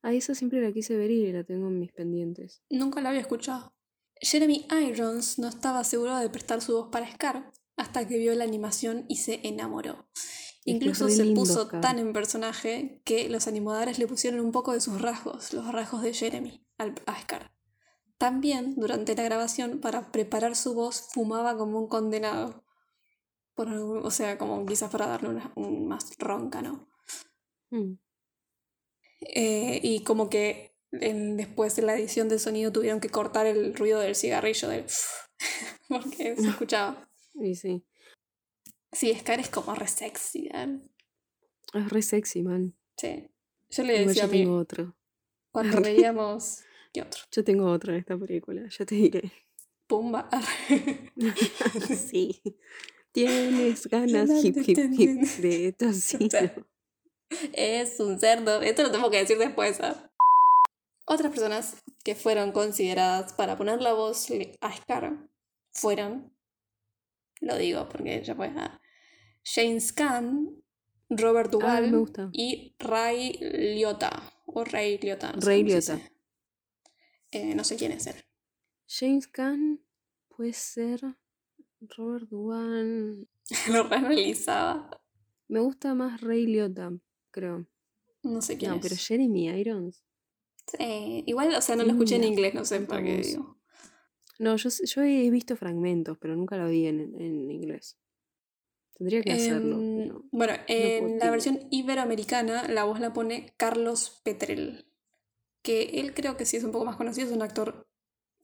[0.03, 2.63] Ah, esa siempre la quise ver y la tengo en mis pendientes.
[2.71, 3.75] Nunca la había escuchado.
[4.21, 8.45] Jeremy Irons no estaba seguro de prestar su voz para Scar hasta que vio la
[8.45, 10.09] animación y se enamoró.
[10.65, 11.81] Incluso se lindo puso Scar.
[11.81, 16.03] tan en personaje que los animadores le pusieron un poco de sus rasgos, los rasgos
[16.03, 17.53] de Jeremy, al, a Scar.
[18.19, 22.65] También, durante la grabación, para preparar su voz, fumaba como un condenado.
[23.57, 26.89] Por algún- o sea, como quizás para darle una, un más ronca, ¿no?
[27.71, 27.95] Mm.
[29.23, 33.75] Eh, y como que en- después de la edición del sonido tuvieron que cortar el
[33.75, 34.85] ruido del cigarrillo del
[35.89, 37.11] porque se escuchaba.
[37.35, 37.85] Y sí.
[38.93, 40.79] Sí, Scar es como re sexy, ¿eh?
[41.75, 42.77] Es re sexy, man.
[42.97, 43.29] Sí.
[43.71, 44.97] Yo le Igual decía a yo mí, tengo otro.
[45.51, 46.63] cuando veíamos.
[46.93, 47.23] ¿Qué otro?
[47.31, 49.33] Yo tengo otro en esta película, ya te diré.
[49.87, 50.29] Pumba.
[52.09, 52.41] sí.
[53.17, 56.29] Tienes ganas hip hip hip de tocino.
[57.55, 58.61] es un cerdo.
[58.61, 59.81] Esto lo tengo que decir después.
[59.81, 60.13] ¿ah?
[61.07, 64.29] Otras personas que fueron consideradas para poner la voz
[64.61, 65.31] a Scar
[65.73, 66.37] fueron,
[67.41, 68.83] lo digo porque ya fue, ah,
[69.43, 70.63] James Caan,
[71.09, 73.33] Robert Ah, Duvall y Ray
[73.79, 74.31] Liotta.
[74.45, 75.33] O Ray Liotta.
[75.33, 75.99] No Ray Liotta.
[77.31, 78.17] Eh, no sé quién es él.
[78.87, 79.81] James Caan
[80.29, 81.01] puede ser
[81.81, 83.29] Robert Duvall.
[83.73, 84.91] lo reanalizaba.
[85.49, 86.93] Me gusta más Ray Liotta,
[87.31, 87.67] creo.
[88.23, 88.83] No sé quién No, es.
[88.83, 90.03] pero Jeremy Irons.
[90.67, 93.57] Sí, igual, o sea, no lo escuché en inglés, no sé por qué digo.
[94.41, 94.69] No, yo,
[95.03, 97.97] he visto fragmentos, pero nunca lo vi en, en inglés.
[98.95, 99.77] Tendría que hacerlo.
[99.79, 104.91] Em, pero- bueno, en la versión iberoamericana la voz la pone Carlos Petrel,
[105.63, 107.86] que él creo que sí es un poco más conocido, es un actor,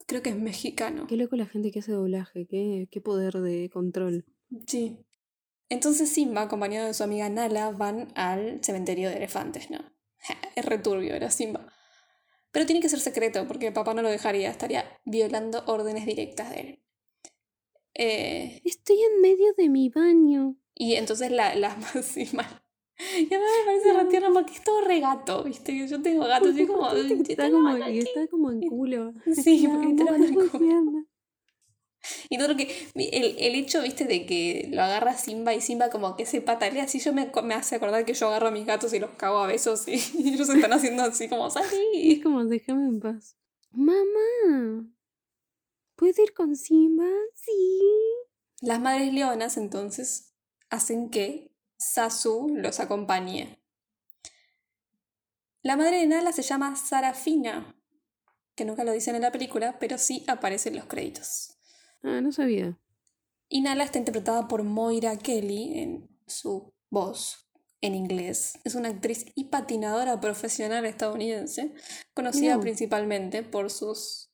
[0.07, 1.07] creo que es mexicano.
[1.07, 4.25] Qué loco la gente que hace doblaje, qué, qué poder de control.
[4.67, 4.97] Sí.
[5.69, 9.79] Entonces Simba, acompañado de su amiga Nala, van al cementerio de elefantes, ¿no?
[10.55, 11.67] Es returbio, era Simba.
[12.51, 16.59] Pero tiene que ser secreto, porque papá no lo dejaría, estaría violando órdenes directas de
[16.59, 16.83] él.
[17.95, 20.55] Eh, Estoy en medio de mi baño.
[20.75, 22.62] Y entonces la, la sí, mal.
[22.99, 25.87] Y a mí me parece re tierno porque es todo regato, ¿viste?
[25.87, 26.89] Yo tengo gatos y como.
[26.93, 29.13] Viste que está, tengo como, y está como en culo.
[29.43, 30.69] Sí, La porque amo, te lo es van a muy comer.
[30.69, 31.05] tierna.
[32.29, 32.69] Y todo lo que.
[32.95, 36.83] El, el hecho, viste, de que lo agarra Simba y Simba como que se patalea
[36.83, 39.39] así, yo me, me hace acordar que yo agarro a mis gatos y los cago
[39.39, 42.21] a besos y, y ellos están haciendo así como Y es salí.
[42.21, 43.37] como, déjame en paz.
[43.71, 44.85] Mamá,
[45.95, 47.09] ¿puedo ir con Simba?
[47.35, 47.79] Sí.
[48.61, 50.33] Las madres leonas entonces
[50.69, 51.52] hacen que
[51.83, 53.59] Sasu los acompañe.
[55.61, 57.75] La madre de Nala se llama Sarafina,
[58.55, 61.57] que nunca lo dicen en la película, pero sí aparece en los créditos.
[62.01, 62.77] Ah, no sabía.
[63.49, 67.49] Y Nala está interpretada por Moira Kelly en su voz
[67.81, 68.59] en inglés.
[68.63, 71.73] Es una actriz y patinadora profesional estadounidense,
[72.13, 74.31] conocida principalmente por sus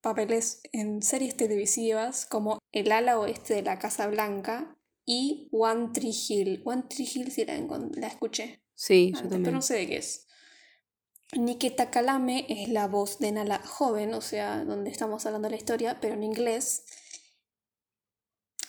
[0.00, 4.75] papeles en series televisivas como El ala oeste de la Casa Blanca
[5.06, 6.62] y One Tree Hill.
[6.64, 9.42] One Tree Hill sí la, escuché, Sí, yo antes, también.
[9.44, 10.26] pero no sé de qué es.
[11.32, 15.56] Nikita Kalame es la voz de Nala joven, o sea, donde estamos hablando de la
[15.56, 16.84] historia, pero en inglés.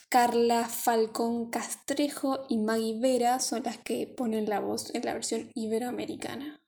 [0.09, 5.51] Carla Falcón Castrejo y Maggie Vera son las que ponen la voz en la versión
[5.53, 6.61] iberoamericana.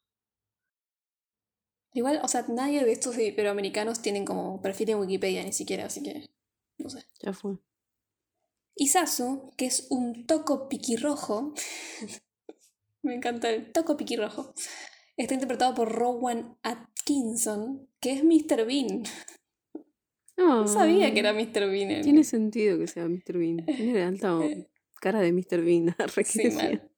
[1.93, 6.03] Igual, o sea, nadie de estos iberoamericanos tienen como perfil en Wikipedia ni siquiera, así
[6.03, 6.29] que
[6.77, 7.05] no sé.
[7.21, 7.57] Ya fue.
[8.79, 11.53] Isasu, que es un toco piquirrojo,
[13.03, 14.53] me encanta el toco piquirrojo,
[15.17, 18.65] está interpretado por Rowan Atkinson, que es Mr.
[18.65, 19.03] Bean.
[20.37, 21.69] No sabía que era Mr.
[21.69, 21.91] Bean.
[21.91, 23.37] en- Tiene sentido que sea Mr.
[23.37, 23.65] Bean.
[23.65, 24.39] Tiene alta
[25.01, 25.61] cara de Mr.
[25.63, 25.95] Bean.
[26.25, 26.89] Sí, mal.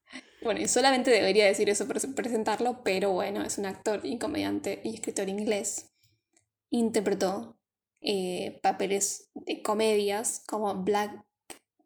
[0.44, 4.82] Bueno, y solamente debería decir eso para presentarlo, pero bueno, es un actor y comediante
[4.84, 5.92] y escritor inglés.
[6.72, 7.58] Interpretó
[8.02, 11.24] eh, papeles de comedias como Black,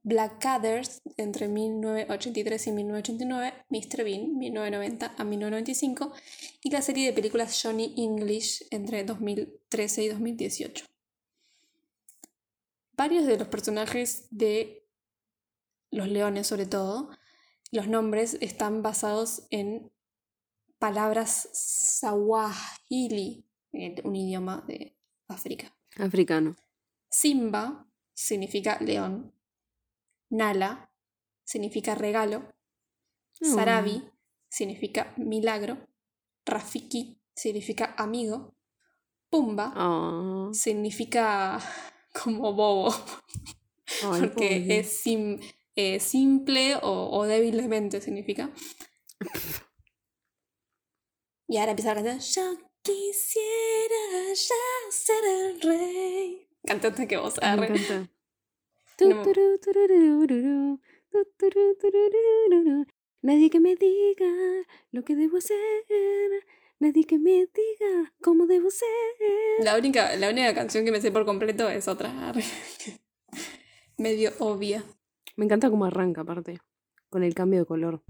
[0.05, 4.03] Blackadder's entre 1983 y 1989, Mr.
[4.03, 6.13] Bean 1990 a 1995
[6.61, 10.85] y la serie de películas Johnny English entre 2013 y 2018.
[12.95, 14.87] Varios de los personajes de
[15.89, 17.09] Los Leones, sobre todo,
[17.71, 19.91] los nombres están basados en
[20.77, 23.43] palabras sawahili,
[24.03, 24.95] un idioma de
[25.27, 25.75] África.
[25.97, 26.55] Africano.
[27.09, 29.34] Simba significa león.
[30.29, 30.91] Nala
[31.43, 32.53] significa regalo.
[33.41, 34.01] Sarabi
[34.49, 35.77] significa milagro.
[36.45, 38.55] Rafiki significa amigo.
[39.29, 40.53] Pumba Oh.
[40.53, 41.59] significa
[42.23, 42.93] como bobo.
[44.03, 44.79] Ay, porque pobre.
[44.79, 45.39] es sim-
[45.75, 48.51] eh, simple o, o débilmente significa.
[51.47, 52.57] Y ahora empieza la canción.
[52.57, 56.47] Yo quisiera ya ser el rey.
[56.65, 58.09] Cantante que vos Me encanta.
[58.99, 59.23] No.
[63.21, 64.31] Nadie que me diga
[64.91, 65.57] lo que debo hacer.
[66.79, 68.87] Nadie que me diga cómo debo ser.
[69.59, 72.33] La única, la única canción que me sé por completo es otra.
[73.97, 74.83] Medio obvia.
[75.35, 76.59] Me encanta cómo arranca, aparte.
[77.09, 78.03] Con el cambio de color.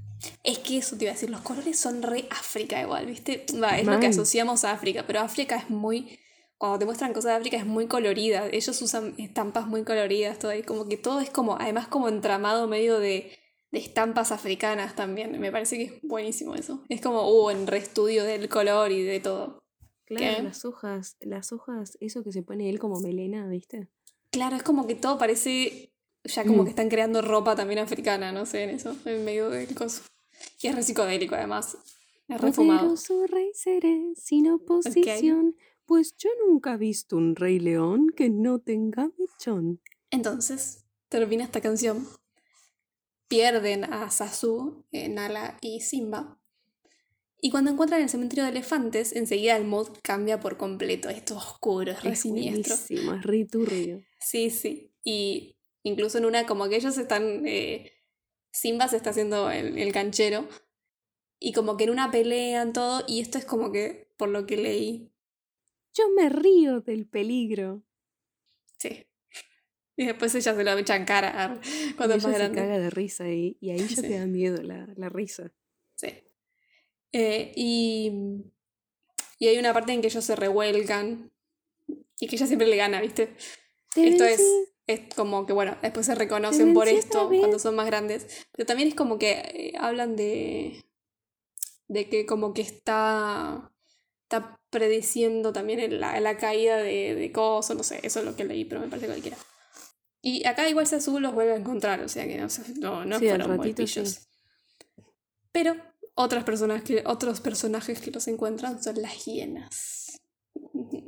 [0.44, 3.46] Es que eso te iba a decir, los colores son re África igual, ¿viste?
[3.62, 6.20] Va, es lo que asociamos a África, pero África es muy...
[6.58, 8.48] Cuando te muestran cosas de África es muy colorida.
[8.52, 10.64] Ellos usan estampas muy coloridas, todo ahí.
[10.64, 13.32] Como que todo es como, además como entramado medio de,
[13.72, 15.38] de estampas africanas también.
[15.40, 16.84] Me parece que es buenísimo eso.
[16.90, 19.64] Es como, uh, en reestudio del color y de todo.
[20.06, 20.44] Claro, ¿Qué?
[20.44, 23.90] las hojas, las hojas, eso que se pone él como melena, ¿viste?
[24.32, 25.92] Claro, es como que todo parece
[26.24, 26.66] ya como Mm.
[26.66, 30.04] que están creando ropa también africana, no sé, en eso, en medio del coso.
[30.62, 31.78] Y es re psicodélico además.
[32.28, 32.80] Es refumado.
[32.82, 38.60] Poderoso rey seré sin oposición, pues yo nunca he visto un rey león que no
[38.60, 39.82] tenga mechón.
[40.12, 42.08] Entonces, termina esta canción.
[43.28, 46.40] Pierden a Sasu, Nala y Simba.
[47.42, 51.10] Y cuando encuentran el cementerio de elefantes, enseguida el mood cambia por completo.
[51.10, 52.76] Esto es oscuro, es re Es siniestro.
[52.76, 54.04] es re turbio.
[54.20, 54.92] Sí, sí.
[55.04, 57.46] Y incluso en una, como que ellos están.
[57.46, 57.92] eh,
[58.52, 60.48] Simba se está haciendo el, el canchero.
[61.40, 63.04] Y como que en una pelean todo.
[63.08, 65.12] Y esto es como que, por lo que leí.
[65.98, 67.84] Yo me río del peligro.
[68.78, 69.08] Sí.
[69.98, 71.62] Y después ella se lo echan cara ar,
[71.96, 72.62] cuando y es ella más se grande.
[72.62, 74.02] caga de risa y, y ahí ya Sí.
[74.02, 75.52] te da miedo la, la risa.
[75.96, 76.10] Sí.
[77.14, 78.12] Eh, y,
[79.40, 81.32] y hay una parte en que ellos se revuelcan.
[82.20, 83.36] Y que ella siempre le gana, ¿viste?
[83.94, 84.42] Te Esto es,
[84.88, 88.48] es como que, bueno, después se reconocen por esto cuando son más grandes.
[88.54, 90.82] Pero también es como que eh, hablan de.
[91.88, 93.72] de que como que está.
[94.24, 98.44] está prediciendo también la, la caída de, de cosas, no sé, eso es lo que
[98.44, 99.38] leí, pero me parece cualquiera.
[100.22, 102.48] Y acá igual Sasu los vuelve a encontrar, o sea que no,
[102.82, 104.04] no, no Sí, fueron ratito sí.
[105.54, 105.76] Pero
[106.16, 110.22] otras personas que, otros personajes que los encuentran son las hienas.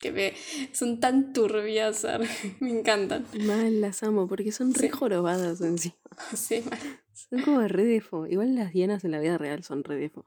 [0.00, 0.32] Que me,
[0.72, 2.06] son tan turbias,
[2.60, 3.26] me encantan.
[3.40, 4.88] Mal las amo porque son re Sí.
[4.90, 5.96] jorobadas encima.
[6.36, 6.78] Sí, mal.
[7.12, 8.24] Son como re defo.
[8.28, 10.24] Igual las hienas en la vida real son re defo.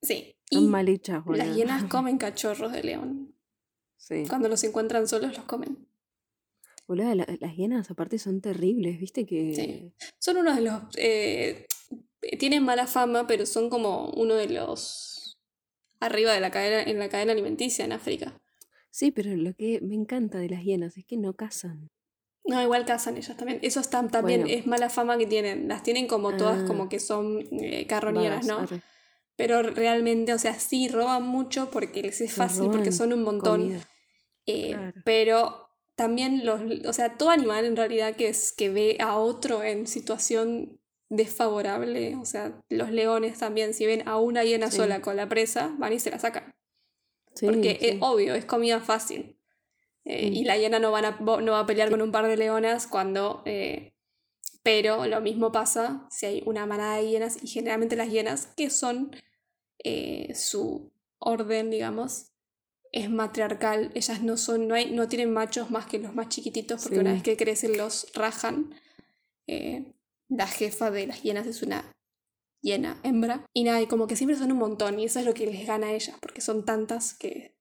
[0.00, 0.36] Sí.
[0.50, 0.86] Y mal
[1.24, 1.44] boludo.
[1.44, 3.34] las hienas comen cachorros de león.
[3.96, 4.24] Sí.
[4.28, 5.86] Cuando los encuentran solos, los comen.
[6.86, 9.24] Boluda, la- las hienas aparte son terribles, ¿viste?
[9.26, 9.92] Que Sí.
[10.18, 10.82] Son uno de los...
[10.96, 11.66] eh,
[12.38, 15.38] tienen mala fama, pero son como uno de los
[16.00, 18.40] arriba de la cadena, en la cadena alimenticia en África.
[18.90, 21.90] Sí, pero lo que me encanta de las hienas es que no cazan.
[22.44, 23.60] No, igual cazan ellas también.
[23.62, 24.56] Eso está, también Bueno.
[24.58, 25.68] es mala fama que tienen.
[25.68, 26.66] Las tienen como todas Ah.
[26.66, 28.58] como que son eh, carroñeras, ¿no?
[28.60, 28.80] arre.
[29.40, 33.80] Pero realmente, o sea, sí roban mucho porque les es fácil, porque son un montón.
[34.46, 35.00] Eh, Claro.
[35.04, 39.62] Pero también los, o sea, todo animal en realidad que es que ve a otro
[39.62, 40.78] en situación
[41.08, 44.76] desfavorable, o sea, los leones también, si ven a una hiena Sí.
[44.78, 46.54] sola con la presa, van y se la sacan.
[47.34, 47.86] Sí, Porque sí.
[47.88, 49.38] es obvio, es comida fácil.
[50.04, 50.46] Eh, Y Mm.
[50.46, 53.42] la hiena no, van a, no va a pelear con un par de leonas cuando...
[53.46, 53.94] eh,
[54.62, 58.68] pero lo mismo pasa si hay una manada de hienas y generalmente las hienas, que
[58.68, 59.10] son
[59.84, 62.32] eh, su orden, digamos,
[62.92, 63.90] es matriarcal.
[63.94, 67.12] Ellas no son, no, hay, no tienen machos más que los más chiquititos porque una
[67.12, 68.74] vez que crecen los rajan.
[69.46, 69.94] Eh,
[70.28, 71.96] la jefa de las hienas es una
[72.62, 73.44] hiena, hembra.
[73.52, 75.66] Y nada, y como que siempre son un montón y eso es lo que les
[75.66, 77.56] gana a ellas porque son tantas que,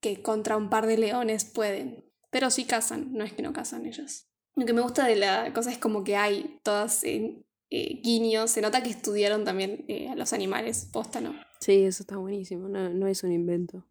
[0.00, 2.04] que contra un par de leones pueden.
[2.30, 4.28] Pero sí cazan, no es que no cazan ellas.
[4.54, 8.50] Lo que me gusta de la cosa es como que hay todas eh, eh, guiños,
[8.50, 11.34] se nota que estudiaron también eh, a los animales, posta, ¿no?
[11.60, 12.68] Sí, eso está buenísimo.
[12.68, 13.84] No, no es un invento.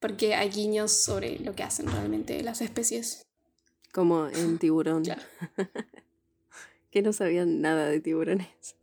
[0.00, 3.24] Porque hay guiños sobre lo que hacen realmente las especies.
[3.92, 5.04] Como en tiburón.
[5.04, 5.22] Claro.
[6.90, 8.76] que no sabían nada de tiburones.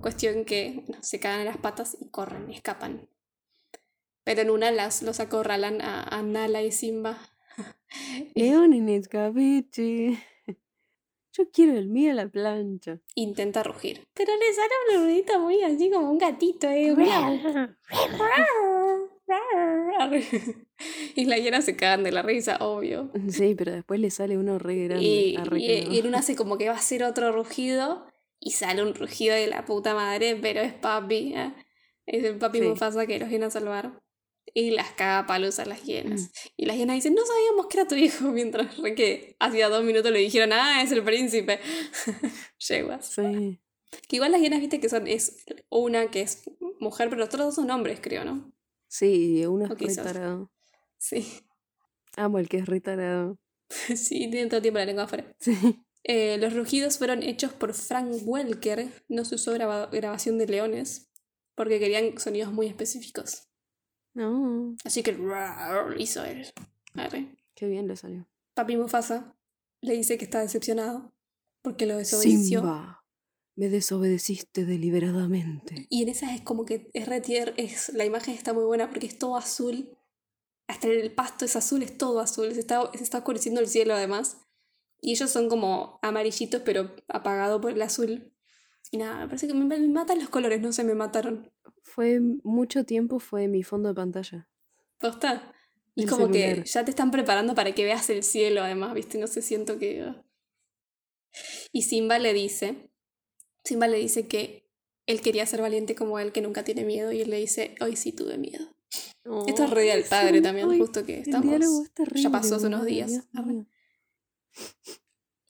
[0.00, 3.08] Cuestión que bueno, se cagan en las patas y corren, escapan.
[4.22, 7.18] Pero en una las, los acorralan a, a Nala y Simba.
[8.34, 10.22] León en escabeche.
[11.36, 13.00] Yo quiero el mío a la plancha.
[13.16, 14.06] Intenta rugir.
[14.14, 16.94] Pero le sale un ruidito muy así como un gatito, ¿eh?
[21.16, 23.10] Y las hienas se cagan de la risa, obvio.
[23.28, 25.04] Sí, pero después le sale uno re grande.
[25.04, 25.56] Y, y, no.
[25.56, 28.06] y una hace como que va a hacer otro rugido
[28.38, 31.34] y sale un rugido de la puta madre, pero es papi.
[31.34, 31.52] ¿eh?
[32.06, 32.68] Es el papi Sí.
[32.68, 33.98] Mufasa que los viene a salvar.
[34.52, 36.20] Y las caga palos a las hienas.
[36.22, 36.28] Mm.
[36.58, 40.12] Y las hienas dicen, no sabíamos que era tu hijo, mientras que hacía dos minutos
[40.12, 41.60] le dijeron, ah, es el príncipe.
[42.58, 43.06] Yeguas.
[43.14, 43.60] Sí.
[44.08, 46.42] Que igual las hienas, viste, que son, es una que es
[46.80, 48.52] mujer, pero los otros dos son hombres, creo, ¿no?
[48.88, 50.04] Sí, uno es O re quizás.
[50.04, 50.50] tarado.
[50.98, 51.26] Sí.
[52.16, 53.38] Amo el que es retarado.
[53.70, 55.34] sí, tienen todo el tiempo la lengua afuera.
[55.40, 55.56] Sí.
[56.04, 61.08] Eh, los rugidos fueron hechos por Frank Welker, no se usó graba- grabación de leones,
[61.54, 63.48] porque querían sonidos muy específicos.
[64.14, 66.46] No, Así que rar, hizo él.
[66.94, 67.36] Arre.
[67.54, 68.26] qué bien le salió.
[68.54, 69.34] Papi Mufasa
[69.80, 71.12] le dice que está decepcionado
[71.62, 72.60] porque lo desobedeció.
[72.60, 73.04] Simba,
[73.56, 75.86] me desobedeciste deliberadamente.
[75.90, 79.06] Y en esa es como que es retier, es, la imagen está muy buena porque
[79.06, 79.96] es todo azul.
[80.68, 82.52] Hasta el pasto es azul, es todo azul.
[82.54, 84.38] Se está, se está oscureciendo el cielo además.
[85.00, 88.32] Y ellos son como amarillitos pero apagado por el azul.
[88.90, 91.50] Y nada, me parece que me, me matan los colores, no sé, me mataron.
[91.82, 94.48] Fue mucho tiempo, fue mi fondo de pantalla.
[94.98, 95.52] ¿Posta?
[95.94, 99.18] Y El como que ya te están preparando para que veas el cielo además, ¿viste?
[99.18, 100.12] No sé, siento que...
[101.72, 102.90] Y Simba le dice,
[103.64, 104.68] Simba le dice que
[105.06, 107.96] él quería ser valiente como él, que nunca tiene miedo, y él le dice, hoy
[107.96, 108.74] sí tuve miedo.
[109.46, 111.90] Esto es re del Ay, padre sí, también, justo que estamos...
[112.14, 113.10] ya pasó hace unos días.
[113.10, 113.24] Dios.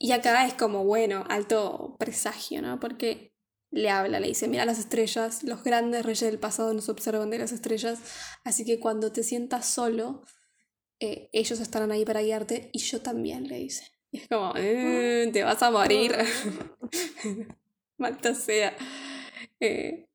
[0.05, 2.79] Y acá es como, bueno, alto presagio, ¿no?
[2.79, 3.33] Porque
[3.71, 7.39] le habla, le dice, mira las estrellas, los grandes reyes del pasado nos observan de
[7.39, 8.01] las estrellas,
[8.45, 10.23] así que cuando te sientas solo,
[11.01, 13.93] eh, ellos estarán ahí para guiarte y yo también, le dice.
[14.11, 16.15] Y es como, "Eh, te vas a morir.
[17.97, 18.77] Malta sea.
[19.59, 20.07] Eh,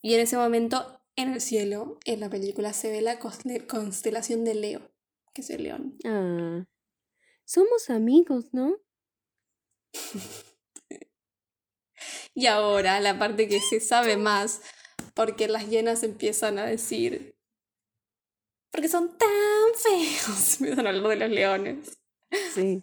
[0.00, 4.44] y en ese momento, en el cielo, en la película, se ve la constel- constelación
[4.44, 4.90] de Leo,
[5.34, 5.98] que es el león.
[6.06, 6.64] Ah,
[7.44, 8.78] somos amigos, ¿no?
[12.36, 14.60] Y ahora la parte que se sabe más,
[15.14, 17.36] porque las hienas empiezan a decir,
[18.72, 19.28] porque son tan
[19.76, 21.98] feos, empiezan a hablar de los leones.
[22.52, 22.82] Sí.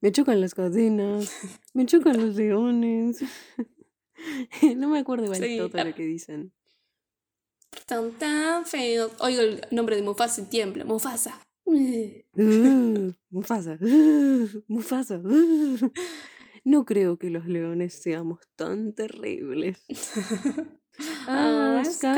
[0.00, 1.30] Me chocan las cadenas,
[1.74, 3.18] me chocan los leones.
[4.76, 6.52] no me acuerdo igual Sí, todo lo que dicen.
[7.88, 9.12] Son tan feos.
[9.18, 10.84] Oigo el nombre de Mufasa y tiembla.
[10.84, 11.40] Mufasa.
[12.40, 15.18] Uh, Mufasa, uh, Mufasa.
[15.18, 15.90] uh.
[16.68, 19.84] No creo que los leones seamos tan terribles.
[21.28, 22.16] Ah, Ah, Scar,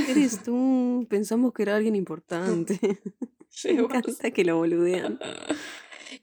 [0.00, 0.10] Scar.
[0.10, 1.06] eres tú.
[1.10, 2.78] Pensamos que era alguien importante.
[3.64, 5.18] Me encanta que lo boludean.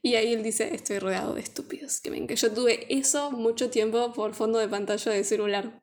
[0.02, 2.00] Y ahí él dice, estoy rodeado de estúpidos.
[2.00, 5.80] Que me enca- Yo tuve eso mucho tiempo por fondo de pantalla de celular.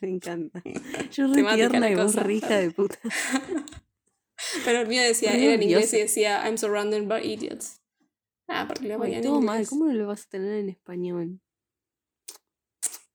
[0.00, 0.60] Me encanta.
[1.12, 2.98] Yo re tierna y vos hija de puta.
[4.64, 7.80] Pero el mío decía, era en inglés y decía, I'm surrounded by idiots.
[8.48, 9.66] Ah, porque lo Ay, ponía en todo mal.
[9.68, 11.40] ¿cómo no lo vas a tener en español?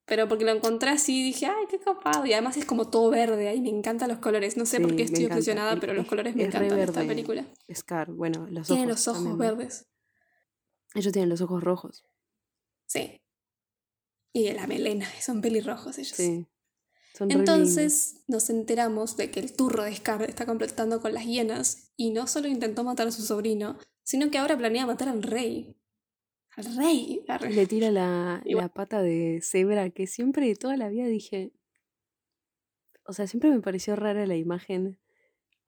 [0.05, 2.25] Pero porque lo encontré así dije, ay, qué copado.
[2.25, 4.57] Y además es como todo verde ahí, me encantan los colores.
[4.57, 7.05] No sé por qué estoy obsesionada, pero los es- colores me es encantan de esta
[7.07, 7.45] película.
[7.73, 8.77] Scar, bueno, los ojos.
[8.77, 9.38] Tiene los ojos también.
[9.38, 9.88] verdes.
[10.93, 12.03] Ellos tienen los ojos rojos.
[12.86, 13.21] Sí.
[14.34, 16.15] Y la melena, son pelirrojos ellos.
[16.17, 16.47] Sí.
[17.15, 17.31] Son.
[17.31, 22.09] Entonces nos enteramos de que el turro de Scar está completando con las hienas y
[22.11, 25.76] no solo intentó matar a su sobrino, sino que ahora planea matar al rey.
[26.56, 27.22] Al rey.
[27.49, 31.51] Le tira la, la pata de cebra, que siempre de toda la vida dije.
[33.06, 34.99] O sea, siempre me pareció rara la imagen,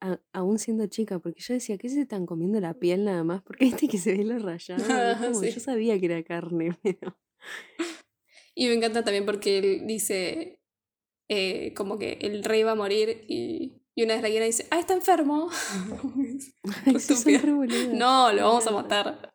[0.00, 3.42] a- aún siendo chica, porque yo decía, ¿qué se están comiendo la piel nada más?
[3.42, 4.82] Porque viste que se ve lo rayado.
[5.34, 5.50] como, Sí.
[5.50, 7.18] Yo sabía que era carne, pero.
[8.54, 10.60] Y me encanta también porque él dice
[11.28, 14.78] eh, como que el rey va a morir y, y una vez la dice, ah,
[14.78, 15.48] está enfermo.
[16.86, 17.40] Ay, estúpida.
[17.94, 19.34] no, lo vamos a matar.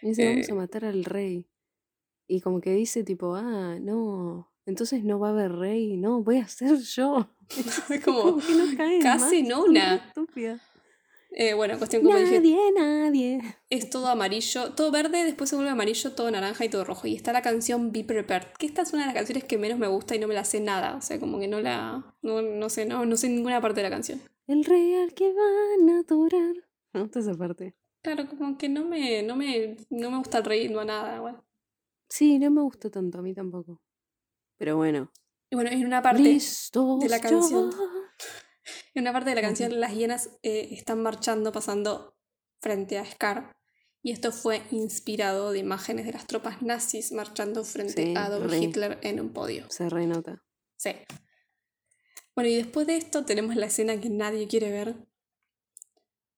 [0.00, 0.54] Y dice, vamos a Eh.
[0.54, 1.50] matar al rey.
[2.28, 6.38] Y como que dice, tipo, ah, no, entonces no va a haber rey, no, voy
[6.38, 7.28] a ser yo.
[7.90, 9.94] Es como que no casi en más, re una.
[9.96, 10.60] estúpidas.
[11.36, 13.40] Eh, bueno, cuestión como dije, Nadie, nadie.
[13.68, 17.08] es todo amarillo, todo verde, después se vuelve amarillo, todo naranja y todo rojo.
[17.08, 19.76] Y está la canción Be Prepared, que esta es una de las canciones que menos
[19.80, 20.94] me gusta y no me la sé nada.
[20.96, 22.14] O sea, como que no la.
[22.22, 24.20] No, no sé, no, no sé ninguna parte de la canción.
[24.46, 26.54] El rey al que van a adorar.
[26.92, 27.74] Me gusta esa parte.
[28.02, 31.20] Claro, como que no me, no me, no me gusta el ritmo, nada.
[31.20, 31.42] Bueno.
[32.08, 33.80] Sí, no me gustó tanto, a mí tampoco.
[34.56, 35.10] Pero bueno.
[35.50, 36.22] Y bueno, en una parte.
[36.22, 37.70] Listos de la canción.
[38.94, 42.16] En una parte de la canción, las hienas eh, están marchando, pasando
[42.60, 43.52] frente a Scar.
[44.02, 48.50] Y esto fue inspirado de imágenes de las tropas nazis marchando frente Sí, a Adolf
[48.50, 48.58] re.
[48.58, 49.68] Hitler en un podio.
[49.70, 50.44] Se renota.
[50.76, 50.90] Sí.
[52.36, 54.94] Bueno, y después de esto tenemos la escena que nadie quiere ver.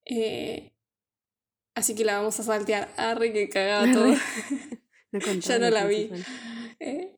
[0.05, 0.73] Eh,
[1.75, 2.89] así que la vamos a saltear.
[2.97, 4.15] Arre que cagaba todo.
[5.13, 6.11] No ya no la vi.
[6.79, 7.17] Eh,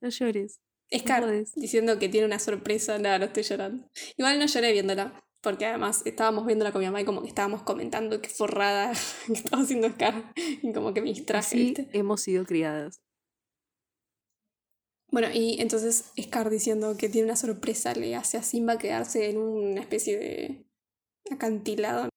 [0.00, 0.60] No llores.
[0.94, 1.26] Scar
[1.56, 2.98] diciendo que tiene una sorpresa.
[2.98, 3.88] Nada, no estoy llorando.
[4.16, 5.22] Igual no lloré viéndola.
[5.42, 8.92] Porque además estábamos viéndola con mi mamá y como que estábamos comentando qué forrada
[9.26, 10.32] que estaba haciendo Scar.
[10.36, 11.88] Y como que me distraje, ¿viste?
[11.92, 13.00] hemos sido criadas.
[15.10, 19.38] Bueno, y entonces Scar diciendo que tiene una sorpresa le hace a Simba quedarse en
[19.38, 20.66] una especie de
[21.30, 22.08] acantilado.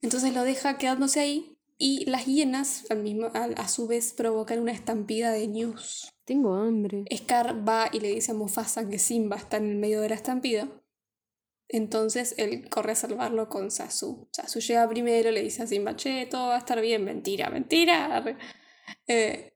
[0.00, 4.60] Entonces lo deja quedándose ahí y las hienas al mismo, al- a, su vez provocan
[4.60, 6.10] una estampida de news.
[6.26, 7.04] Tengo hambre.
[7.16, 10.16] Scar va y le dice a Mufasa que Simba está en el medio de la
[10.16, 10.68] estampida.
[11.68, 14.28] Entonces él corre a salvarlo con Sasu.
[14.32, 17.04] Sasu llega primero, le dice a Simba, che, todo va a estar bien.
[17.04, 18.24] Mentira, mentira.
[19.06, 19.52] Eh,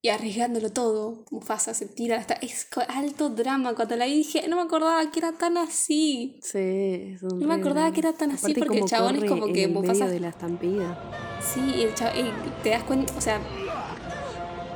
[0.00, 2.34] y arriesgándolo todo, Mufasa se tira hasta...
[2.34, 3.74] Es alto drama.
[3.74, 6.38] Cuando la vi dije, no me acordaba que era tan así.
[6.42, 9.46] Sí, es un No me acordaba que era tan así porque el chabón es como
[9.46, 10.04] en que Mufasa...
[10.04, 11.40] medio de la estampida.
[11.40, 13.40] Sí, y el chavo, y te das cuenta, o sea,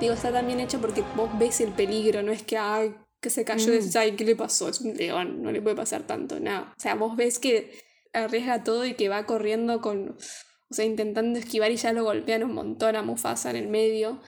[0.03, 3.31] digo, está tan bien hecho porque vos ves el peligro, no es que, ay, que
[3.31, 3.77] se cayó Mm.
[3.77, 4.69] dices, ay, ¿qué le pasó?
[4.69, 6.73] Es un león, no le puede pasar tanto, nada.
[6.77, 7.71] O sea, vos ves que
[8.13, 10.17] arriesga todo y que va corriendo con,
[10.71, 14.21] o sea, intentando esquivar y ya lo golpean un montón a Mufasa en el medio.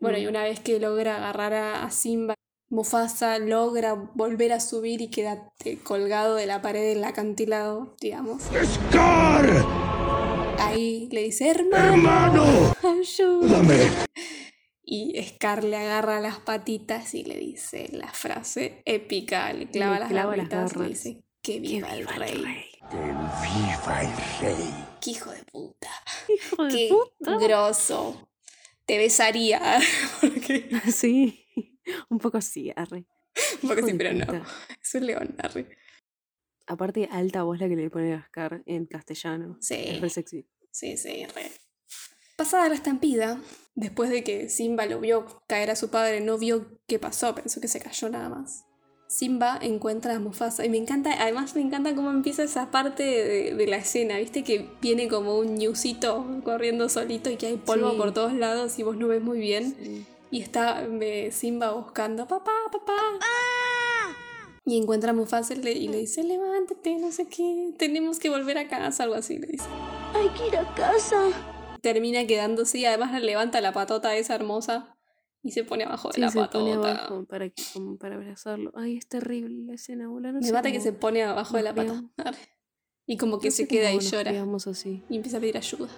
[0.00, 0.28] Bueno, y Mm.
[0.30, 2.34] una vez que logra agarrar a, a Simba,
[2.70, 8.42] Mufasa logra volver a subir y queda eh, colgado de la pared del acantilado, digamos.
[8.44, 9.64] ¡Scar!
[10.58, 12.74] Ahí le dice, hermano, ¡Hermano!
[13.00, 13.76] ayúdame.
[14.90, 20.00] Y Scar le agarra las patitas y le dice la frase épica, le clava Le
[20.00, 22.42] las clava las y dice, que viva, el, rey.
[22.90, 24.74] ¡Que viva el rey!
[25.02, 25.90] ¡Qué hijo de puta!
[26.34, 27.36] Hijo de ¡Qué puta.
[27.36, 28.30] grosso!
[28.86, 29.78] Te besaría.
[30.22, 31.46] Porque, Sí,
[32.08, 33.04] un poco sí, arre.
[33.60, 34.42] porque Hijo sí, pero no.
[34.82, 35.68] Es un león, arre.
[36.66, 39.58] Aparte, alta voz la que le pone a Scar en castellano.
[39.60, 39.74] Sí.
[39.86, 40.48] Es re sexy.
[40.70, 41.50] Sí, sí, re.
[42.38, 43.40] Pasada la estampida,
[43.74, 47.60] después de que Simba lo vio caer a su padre, no vio qué pasó, pensó
[47.60, 48.64] que se cayó nada más.
[49.08, 53.54] Simba encuentra a Mufasa y me encanta, además me encanta cómo empieza esa parte de,
[53.56, 57.90] de la escena, viste que viene como un ñusito corriendo solito y que hay polvo
[57.90, 57.96] Sí.
[57.96, 59.74] por todos lados y vos no ves muy bien.
[59.82, 60.06] Sí.
[60.30, 62.94] Y está eh, Simba buscando, papá, papá.
[64.64, 68.30] Y encuentra a Mufasa y le, y le dice, levántate, no sé qué, tenemos que
[68.30, 69.64] volver a casa, algo así, le dice
[70.14, 71.30] Hay que ir a casa.
[71.82, 74.96] Termina quedándose y además le levanta la patota esa hermosa
[75.42, 76.90] y se pone abajo de Sí, la se pone patota.
[76.90, 78.72] abajo para, que, como para abrazarlo.
[78.74, 80.32] Ay, es terrible la escena, boludo.
[80.40, 82.32] No mata que se pone abajo de la patota.
[83.06, 84.32] Y como que no se queda y llora.
[84.70, 85.02] así.
[85.08, 85.88] Y empieza a pedir ayuda.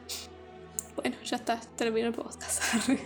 [0.97, 2.63] Bueno, ya está, terminó el podcast.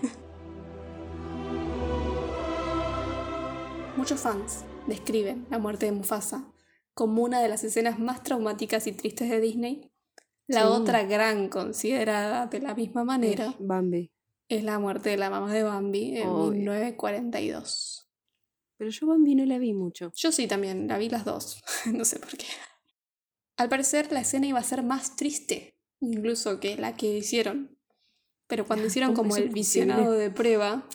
[3.97, 6.51] Muchos fans describen la muerte de Mufasa
[6.93, 9.91] como una de las escenas más traumáticas y tristes de Disney.
[10.47, 10.67] La Sí.
[10.67, 14.13] otra gran considerada de la misma manera Es Bambi.
[14.49, 16.53] es la muerte de la mamá de Bambi en Obvio.
[16.53, 18.09] 1942.
[18.77, 20.13] Pero yo Bambi no la vi mucho.
[20.15, 21.63] Yo sí también, la vi las dos.
[21.93, 22.47] no sé por qué.
[23.57, 27.79] Al parecer la escena iba a ser más triste, incluso que la que hicieron.
[28.47, 30.87] Pero cuando hicieron ¿Cómo como el visionado de prueba,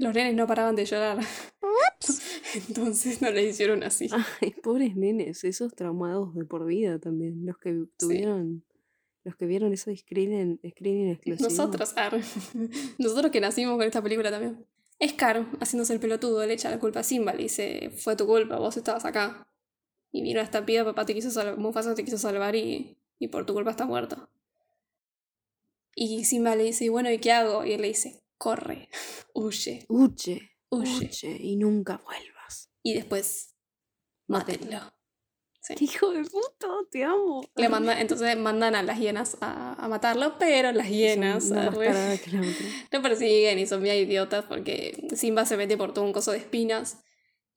[0.00, 1.18] los nenes no paraban de llorar.
[2.68, 4.08] Entonces no le hicieron así.
[4.40, 7.44] Ay, pobres nenes, esos traumados de por vida también.
[7.44, 8.64] Los que tuvieron,
[9.24, 11.48] los que vieron ese screening, screening exclusivo.
[11.48, 12.22] Nosotros, arre.
[12.98, 14.64] nosotros que nacimos con esta película también.
[15.06, 18.58] Scar, haciéndose el pelotudo, le echa la culpa a Simba, le dice, fue tu culpa,
[18.58, 19.46] vos estabas acá.
[20.12, 23.46] Y vino esta piba, papá te quiso salvar, Mufasa te quiso salvar y, y por
[23.46, 24.28] tu culpa está muerto.
[25.94, 27.64] Y Simba le dice, "Y bueno, ¿y qué hago?
[27.64, 28.88] Y él le dice, corre,
[29.34, 31.06] huye, Huye, huye.
[31.10, 32.70] huye y nunca vuelvas.
[32.82, 33.54] Y después,
[34.26, 34.80] mátenlo.
[35.62, 35.74] Sí.
[35.80, 37.42] Hijo de puta, te amo.
[37.54, 41.68] Le manda, entonces mandan a las hienas a, a matarlo, pero las hienas que la
[41.68, 42.16] otra.
[42.90, 46.38] lo persiguen y son bien idiotas porque Simba se mete por todo un coso de
[46.38, 47.04] espinas.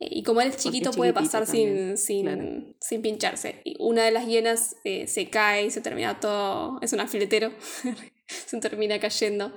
[0.02, 2.76] eh, Y como él es chiquito, es puede pasar sin, sin, claro.
[2.82, 3.62] sin pincharse.
[3.64, 6.80] Y una de las hienas eh, se cae y se termina todo.
[6.82, 7.54] Es un alfiletero.
[8.28, 9.54] se termina cayendo.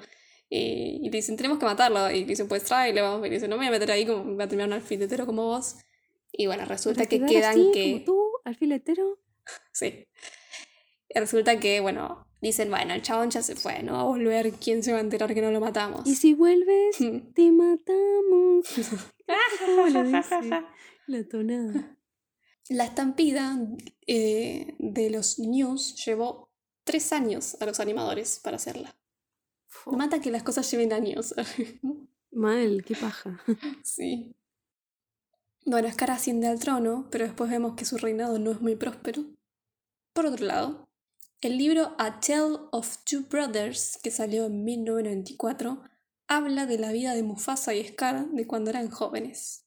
[0.48, 2.10] Y, y le dicen, tenemos que matarlo.
[2.10, 3.24] Y le dicen, pues tráelo.
[3.24, 5.26] Y le dicen, no me voy a meter ahí, como va a terminar un alfiletero
[5.26, 5.76] como vos.
[6.32, 7.92] Y bueno, resulta que quedan así, que.
[7.92, 9.18] como tú, alfiletero.
[9.72, 10.08] Sí.
[11.08, 13.92] Y resulta que, bueno, dicen, bueno, el chabón ya se fue, ¿no?
[13.92, 16.06] Va a volver, ¿quién se va a enterar que no lo matamos?
[16.06, 16.96] Y si vuelves,
[17.34, 18.66] te matamos.
[19.66, 20.64] ¿Cómo lo dice?
[21.06, 21.96] La tonada.
[22.68, 23.56] La estampida
[24.08, 26.50] eh, de los news llevó
[26.82, 28.96] tres años a los animadores para hacerla.
[29.86, 31.34] Mata que las cosas lleven años.
[32.30, 33.40] Mal, qué paja.
[33.82, 34.34] sí.
[35.64, 39.24] Bueno, Scar asciende al trono, pero después vemos que su reinado no es muy próspero.
[40.12, 40.88] Por otro lado,
[41.40, 45.82] el libro A Tale of Two Brothers, que salió en 1994,
[46.28, 49.64] habla de la vida de Mufasa y Scar de cuando eran jóvenes.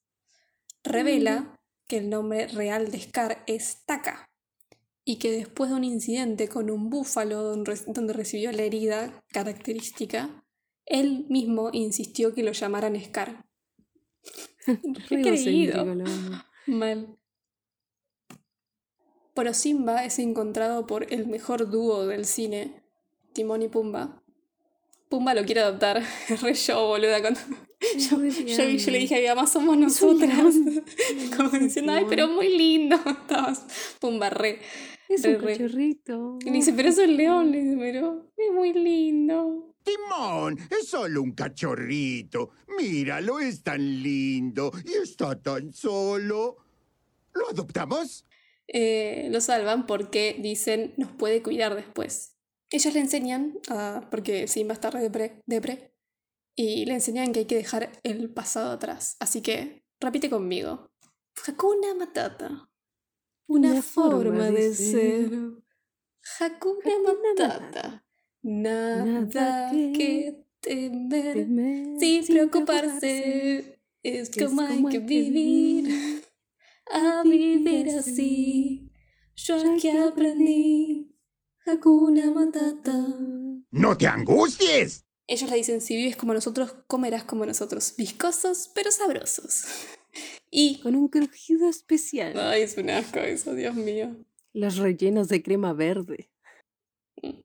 [0.83, 4.28] Revela que el nombre real de Scar es Taka,
[5.05, 10.43] y que después de un incidente con un búfalo donde, recibió la herida característica,
[10.85, 13.45] él mismo insistió que lo llamaran Scar.
[15.09, 15.85] Re creído.
[16.67, 17.17] Mal.
[19.33, 22.83] Pero Simba es encontrado por el mejor dúo del cine,
[23.33, 24.18] Timón y Pumba.
[25.09, 26.03] Pumba lo quiere adoptar.
[26.41, 27.19] Re yo, boluda.
[27.21, 27.39] Cuando...
[27.97, 30.55] Yo, yo- yo le dije a mi mamá, somos Es un nosotras.
[31.37, 32.97] Como diciendo, ay, pero muy lindo.
[32.97, 33.65] Estabas
[34.01, 34.59] Pumba re.
[35.07, 35.53] Es re, un re.
[35.57, 36.37] cachorrito.
[36.41, 37.51] Y le dice, pero eso es león.
[37.51, 39.73] Le dice, pero es muy lindo.
[39.83, 42.49] Timón, es solo un cachorrito.
[42.77, 46.57] Míralo, es tan lindo y está tan solo.
[47.33, 48.25] ¿Lo adoptamos?
[48.71, 52.35] eh, lo salvan porque dicen nos puede cuidar después.
[52.71, 55.93] Ellos le enseñan, a- porque Simba está re depre, depre,
[56.55, 59.15] y le enseñan que hay que dejar el pasado atrás.
[59.19, 60.91] Así que repite conmigo.
[61.47, 62.69] Hakuna Matata.
[63.47, 65.29] Una, Una forma, forma de de ser.
[65.29, 65.39] ser.
[66.39, 66.93] Hakuna
[67.23, 68.05] Matata.
[68.41, 71.33] Nada, Nada que, temer.
[71.33, 73.81] Temer Sin sin preocuparse.
[74.03, 76.23] Es que es como hay que hay que vivir.
[76.91, 78.91] A vivir así.
[79.35, 81.08] Yo aquí aprendí.
[81.71, 83.05] Hakuna Matata.
[83.71, 85.05] ¡No te angusties!
[85.27, 87.93] Ellos le dicen, si vives como nosotros, comerás como nosotros.
[87.97, 89.65] Viscosos, pero sabrosos.
[90.51, 90.79] Y...
[90.81, 92.35] Con un crujido especial.
[92.39, 94.15] Ay, es un asco eso, Dios mío.
[94.51, 96.31] Los rellenos de crema verde.
[97.21, 97.41] Mm.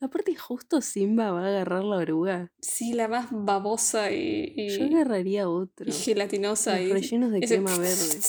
[0.00, 2.52] Aparte, justo Simba va a agarrar la oruga.
[2.62, 5.88] Sí, la más babosa y, y- Yo agarraría otro.
[5.88, 6.78] y gelatinosa.
[6.78, 8.20] Los y rellenos de ese- crema verde.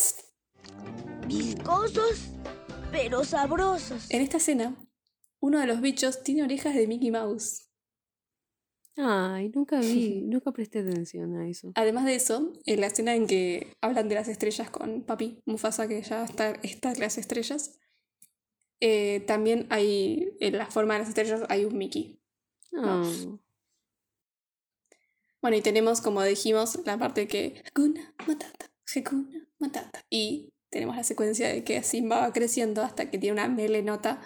[1.28, 2.30] Viscosos,
[2.90, 4.10] pero sabrosos.
[4.10, 4.74] En esta escena,
[5.42, 7.68] uno de los bichos tiene orejas de Mickey Mouse.
[8.96, 11.72] Ay, nunca vi, nunca presté atención a eso.
[11.74, 15.88] Además de eso, en la escena en que hablan de las estrellas con Papi Mufasa,
[15.88, 17.78] que ya está, está en las estrellas,
[18.80, 22.20] eh, también hay, en la forma de las estrellas hay un Mickey.
[22.76, 23.10] Ah,
[25.40, 30.04] Bueno, y tenemos, como dijimos, la parte que Hakuna Matata, Hakuna Matata.
[30.08, 34.22] Y tenemos la secuencia de que Simba va creciendo hasta que tiene una melenota.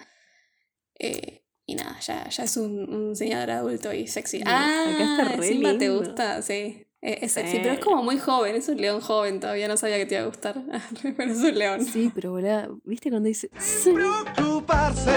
[0.99, 4.41] Eh, y nada, ya, ya es un, un señor adulto y sexy.
[4.45, 6.83] Ah, acá está re Simba te gusta, sí.
[7.01, 7.59] Eh, Es sexy, Sí.
[7.61, 10.23] pero es como muy joven, es un león joven, todavía no sabía que te iba
[10.23, 10.63] a gustar.
[11.17, 11.85] pero es un león.
[11.85, 13.91] sí, pero volá, ¿viste cuando dice sí?
[13.93, 15.11] Preocuparse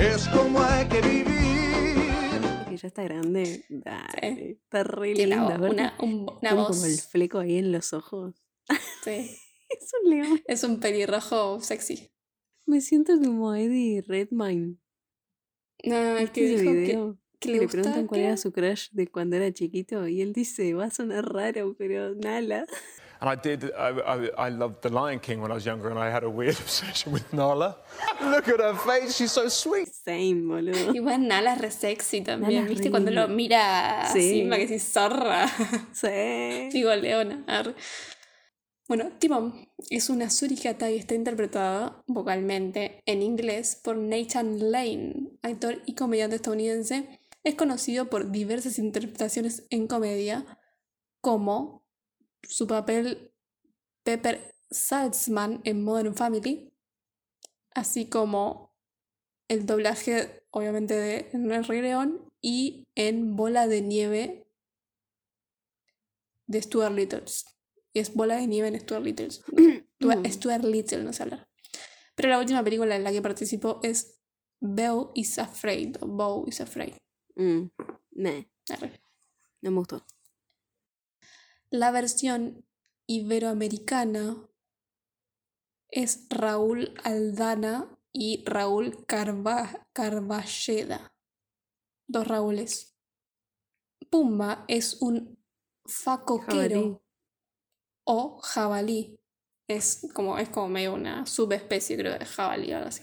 [0.00, 1.26] es como hay que vivir.
[2.68, 3.64] Que ya está grande.
[3.68, 5.36] Dale, está re lindo.
[5.46, 6.68] una, un- una tiene voz.
[6.68, 8.34] como el fleco ahí en los ojos.
[9.04, 9.36] sí.
[9.72, 10.42] Es un león.
[10.46, 12.11] Es un pelirrojo sexy.
[12.66, 14.76] Me siento como Eddie Redmayne.
[15.84, 17.18] No, el ¿Viste que dijo que video?
[17.40, 18.26] que Le le, gusta preguntan cuál ¿qué?
[18.28, 22.14] era su crush de cuando era chiquito y él dice, va a sonar raro, pero
[22.14, 22.66] Nala.
[23.20, 25.98] And I did, I, I, I loved The Lion King when I was younger and
[25.98, 27.78] I had a weird obsession with Nala.
[28.20, 29.88] Look at her face, she's so sweet.
[29.88, 30.92] Same, boludo.
[30.94, 32.84] Igual Nala es re sexy también, Nala es ¿viste?
[32.84, 34.40] re Cuando lo mira Sí.
[34.40, 35.48] Simba que sí, zorra.
[35.92, 36.68] Sí.
[36.72, 37.44] Digo, Leona.
[38.88, 45.80] Bueno, Timon es una suricata y está interpretada vocalmente en inglés por Nathan Lane, actor
[45.86, 47.20] y comediante estadounidense.
[47.44, 50.58] Es conocido por diversas interpretaciones en comedia,
[51.20, 51.86] como
[52.42, 53.32] su papel
[54.02, 56.74] Pepper Saltzman en Modern Family,
[57.74, 58.74] así como
[59.46, 64.48] el doblaje, obviamente, de En el Rey León y en Bola de Nieve
[66.48, 67.22] de Stuart Little.
[67.92, 69.28] Y es Bola de Nieve en Stuart Little.
[70.30, 71.48] Stuart, Little, no sé hablar.
[72.14, 74.20] Pero la última película en la que participó es
[74.60, 76.94] Beau is Afraid, o Beau is Afraid.
[77.34, 77.66] Mm,
[78.70, 79.02] Arre.
[79.60, 80.06] no me gustó.
[81.70, 82.66] La versión
[83.06, 84.48] iberoamericana
[85.88, 91.14] es Raúl Aldana y Raúl Carva Carballeda.
[92.06, 92.96] Dos Raúles.
[94.10, 95.42] Pumba es un
[95.86, 97.01] facoquero.
[98.04, 99.18] O jabalí.
[99.68, 103.02] Es como, es como medio una subespecie, creo, de jabalí o algo así.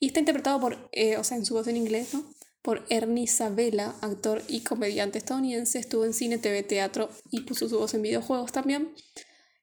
[0.00, 2.24] Y está interpretado por, eh, o sea, en su voz en inglés, ¿no?
[2.62, 5.78] Por Ernie Sabella, actor y comediante estadounidense.
[5.78, 8.94] Estuvo en cine, TV, teatro y puso su voz en videojuegos también.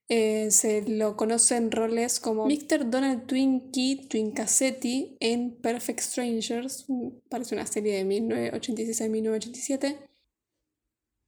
[0.08, 2.92] Eh, se lo conoce en roles como Mr.
[2.92, 6.86] Donald Twinkie Twincassetti en Perfect Strangers,
[7.28, 10.10] parece una serie de 1986 a 1987.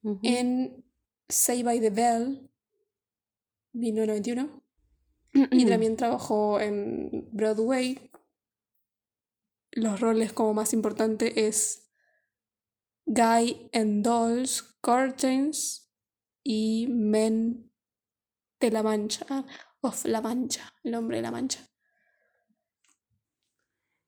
[0.04, 0.20] Ujú.
[0.22, 0.86] En
[1.28, 2.48] Say by the Bell,
[3.78, 4.64] 1991.
[5.52, 8.12] Y también trabajó en Broadway.
[9.72, 11.92] Los roles como más importante es
[13.06, 15.94] Guy and Dolls, Curtains
[16.44, 17.72] y Men
[18.60, 19.46] de la Mancha.
[19.82, 21.70] Of la Mancha, el hombre de la Mancha.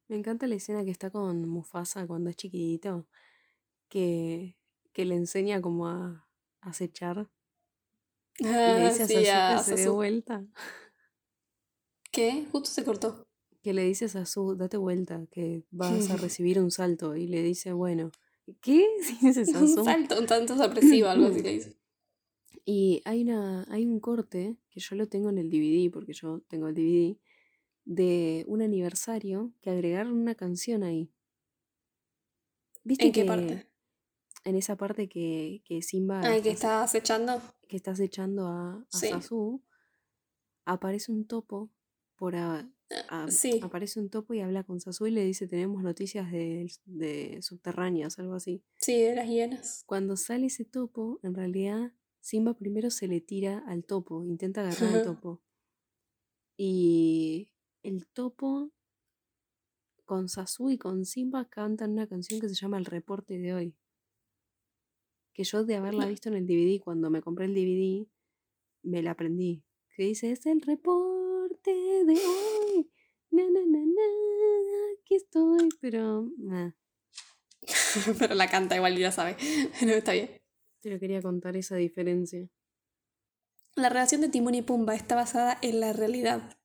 [0.07, 3.07] Me encanta la escena que está con Mufasa cuando es chiquitito,
[3.88, 4.57] que,
[4.91, 6.30] que le enseña como a
[6.61, 6.74] a
[8.40, 9.94] Y le Ah, dice a sí, Sasu a que se dé Sasu.
[9.96, 10.46] vuelta.
[12.12, 12.46] ¿Qué?
[12.52, 13.28] Justo se cortó.
[13.62, 17.16] Que le dice a Sasu, date vuelta, que vas a recibir un salto.
[17.16, 18.12] Y le dice, bueno,
[18.62, 18.88] ¿qué?
[19.22, 21.76] Dice Un salto, un tanto sorpresivo, algo así le dice.
[22.66, 26.42] Y hay, una, hay un corte, que yo lo tengo en el DVD, porque yo
[26.48, 27.18] tengo el DVD,
[27.86, 31.12] de un aniversario que agregaron una canción ahí.
[32.84, 33.68] ¿Viste ¿En qué que parte?
[34.46, 37.42] En esa parte que, que Simba Ay, que está acechando.
[37.70, 39.07] Que está acechando a, a Sí.
[39.09, 39.63] Sasu,
[40.65, 41.70] aparece un topo
[42.17, 42.70] por a-
[43.09, 43.59] a- sí.
[43.63, 48.20] aparece un topo y habla con Sasu y le dice tenemos noticias de, de subterráneas,
[48.20, 48.63] algo así.
[48.78, 49.84] Sí, de las hienas.
[49.86, 54.95] Cuando sale ese topo, en realidad Simba primero se le tira al topo, intenta agarrar
[54.95, 55.41] al topo.
[56.57, 57.51] Y
[57.84, 58.72] el topo
[60.05, 63.76] con Sasu y con Simba cantan una canción que se llama El reporte de hoy.
[65.34, 68.07] Que yo de haberla visto en el DVD, cuando me compré el DVD,
[68.84, 69.63] me la aprendí.
[69.95, 72.91] Que dice, es el reporte de hoy.
[73.32, 74.01] Na, na, na, na,
[74.99, 76.30] aquí estoy, pero...
[76.38, 76.71] nah,
[78.19, 79.38] Pero la canta igual y la sabe.
[79.82, 80.30] No, está bien.
[80.82, 82.47] te lo quería contar esa diferencia.
[83.75, 86.59] La relación de Timón y Pumba está basada en la realidad,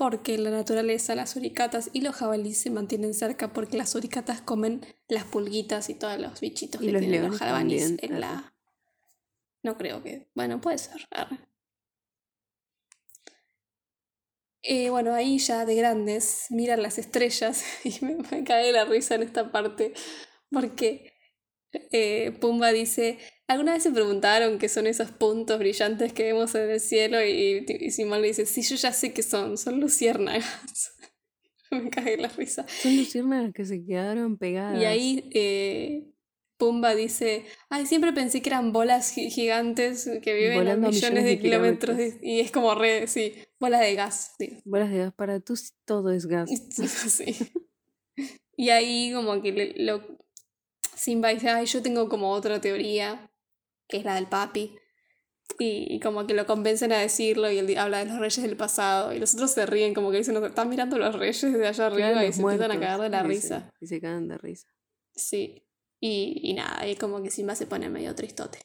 [0.00, 4.40] porque en la naturaleza las suricatas y los jabalíes se mantienen cerca porque las suricatas
[4.40, 8.20] comen las pulguitas y todos los bichitos Y que los tienen los jabalíes también, en
[8.22, 8.54] la...
[9.62, 10.30] No creo que...
[10.34, 11.06] Bueno, puede ser.
[14.62, 19.16] Eh, bueno, ahí ya de grandes miran las estrellas y me, me cae la risa
[19.16, 19.92] en esta parte
[20.50, 21.12] porque
[21.72, 23.18] eh, Pumba dice,
[23.50, 27.22] ¿alguna vez se preguntaron qué son esos puntos brillantes que vemos en el cielo?
[27.24, 30.94] Y, y Simón le dice, sí, yo ya sé qué son, son luciérnagas.
[31.70, 32.66] me cae la risa.
[32.68, 34.80] Son luciérnagas que se quedaron pegadas.
[34.80, 36.06] Y ahí eh,
[36.56, 41.24] Pumba dice, ay, siempre pensé que eran bolas gi- gigantes que viven Volando a millones,
[41.24, 41.96] de, kilómetros.
[41.96, 42.22] kilómetros.
[42.22, 44.34] y es como re, sí, bolas de gas.
[44.38, 44.58] sí.
[44.64, 46.50] Bolas de gas para tú, todo es gas.
[47.08, 47.34] Sí.
[48.56, 50.02] Y ahí como que le- lo,
[50.94, 53.29] Simba dice, ay, yo tengo como otra teoría,
[53.90, 54.76] que es la del papi.
[55.58, 58.56] Y, y como que lo convencen a decirlo y él habla de los reyes del
[58.56, 59.12] pasado.
[59.12, 61.86] Y los otros se ríen como que dicen, "Nos están mirando los reyes desde allá
[61.86, 63.70] arriba y se empiezan a muertos, cagar de la risa.
[63.80, 64.68] Y se cagan de risa.
[65.14, 65.66] Sí.
[66.00, 68.60] Y, y nada, ahí como que Simba se pone medio tristote.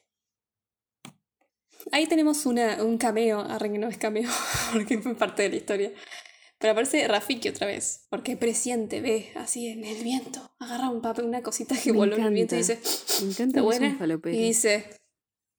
[1.92, 4.30] Ahí tenemos una, un cameo, arre que no es cameo,
[4.72, 5.92] porque fue parte de la historia.
[6.58, 11.26] Pero aparece Rafiki otra vez, porque presiente, ve así en el viento, agarra un papel,
[11.26, 12.80] una cosita que voló en el viento y dice,
[13.20, 14.32] Me encanta ¿está que es un buena?
[14.32, 14.90] Y dice,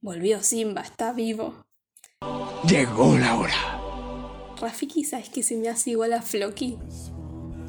[0.01, 1.65] volvió Simba, está vivo.
[2.67, 4.55] Llegó la hora.
[4.59, 6.77] Rafiki, ¿sabes que se me hace igual a Floki?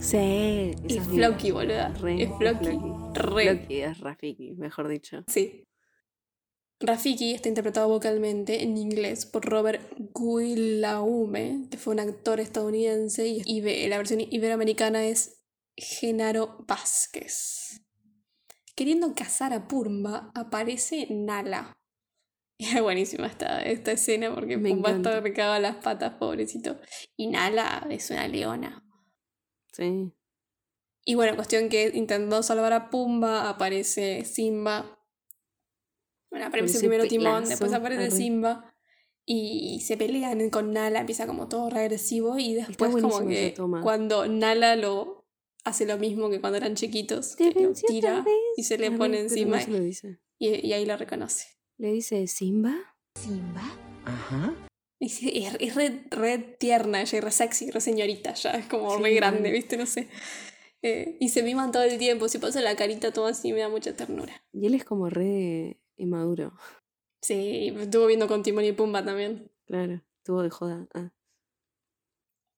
[0.00, 1.88] Sí, Es Floki, boluda.
[1.88, 2.78] Re, es Floki.
[3.14, 3.56] Re.
[3.56, 5.24] Floki es Rafiki, mejor dicho.
[5.26, 5.64] Sí.
[6.80, 9.82] Rafiki está interpretado vocalmente en inglés por Robert
[10.14, 15.42] Guillaume, que fue un actor estadounidense, y la versión iberoamericana es
[15.76, 17.82] Genaro Vázquez.
[18.76, 21.77] Queriendo cazar a Pumba, aparece Nala.
[22.76, 26.76] Es buenísima esta, esta escena porque Me Pumba está recagado a las patas, pobrecito.
[27.16, 28.84] Y Nala es una leona.
[29.72, 30.12] Sí.
[31.04, 34.98] Y bueno, cuestión que intentando salvar a Pumba, aparece Simba.
[36.30, 38.10] Bueno, aparece primero Timón, pelazo, después aparece.
[38.10, 38.74] Simba.
[39.24, 42.38] Y se pelean con Nala, empieza como todo regresivo.
[42.38, 45.26] Y después, como que cuando Nala lo
[45.64, 48.24] hace lo mismo que cuando eran chiquitos, que lo tira
[48.56, 49.58] y se le pone encima.
[49.58, 50.18] no se lo dice.
[50.38, 51.57] Y, y ahí lo reconoce.
[51.78, 52.74] Le dice Simba.
[54.04, 54.54] Ajá.
[55.00, 55.06] Y
[55.44, 59.14] es, re, re tierna ella, y re sexy, re señorita ya, es como Sí, re
[59.14, 59.52] grande.
[59.52, 59.76] ¿viste?
[59.76, 60.08] No sé.
[60.82, 63.68] Eh, y se miman todo el tiempo, si pasa la carita todo así me da
[63.68, 64.42] mucha ternura.
[64.52, 66.52] Y él es como re inmaduro.
[67.22, 69.52] Sí, estuvo viendo con Timón y Pumba también.
[69.66, 70.88] Claro, estuvo de joda.
[70.94, 71.12] Ah.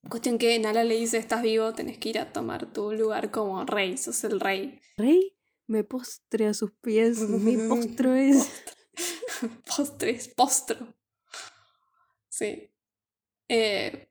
[0.08, 3.64] Cuestión que Nala le dice, estás vivo, tenés que ir a tomar tu lugar como
[3.66, 4.80] rey, sos el rey.
[4.96, 7.20] Rey, me postre a sus pies.
[7.20, 8.50] Mi postro es.
[9.76, 10.94] Postres, postro.
[12.28, 12.70] Sí.
[13.48, 14.08] Eh,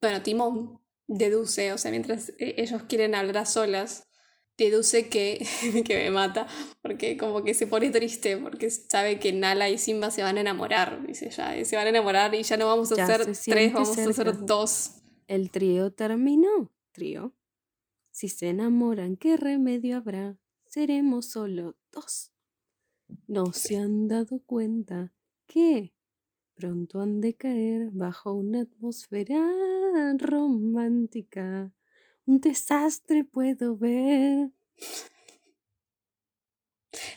[0.00, 4.08] bueno, Timón deduce, o sea, mientras eh, ellos quieren hablar a solas,
[4.56, 5.46] deduce que,
[5.86, 6.46] que me mata,
[6.82, 10.40] porque como que se pone triste, porque sabe que Nala y Simba se van a
[10.40, 13.50] enamorar, dice ya, se van a enamorar y ya no vamos a Ya ser se
[13.50, 14.92] tres, vamos a ser dos.
[15.26, 16.72] El trío terminó.
[16.92, 17.34] Trío.
[18.10, 20.38] Si se enamoran, ¿qué remedio habrá?
[20.66, 22.32] Seremos solo dos.
[23.26, 25.12] No se han dado cuenta
[25.46, 25.92] que
[26.54, 29.40] pronto han de caer bajo una atmósfera
[30.18, 31.72] romántica.
[32.26, 34.50] Un desastre puedo ver.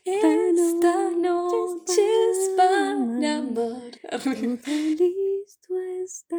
[0.05, 3.91] Esta noche es para amar.
[4.09, 4.31] Todo
[4.99, 6.37] listo está.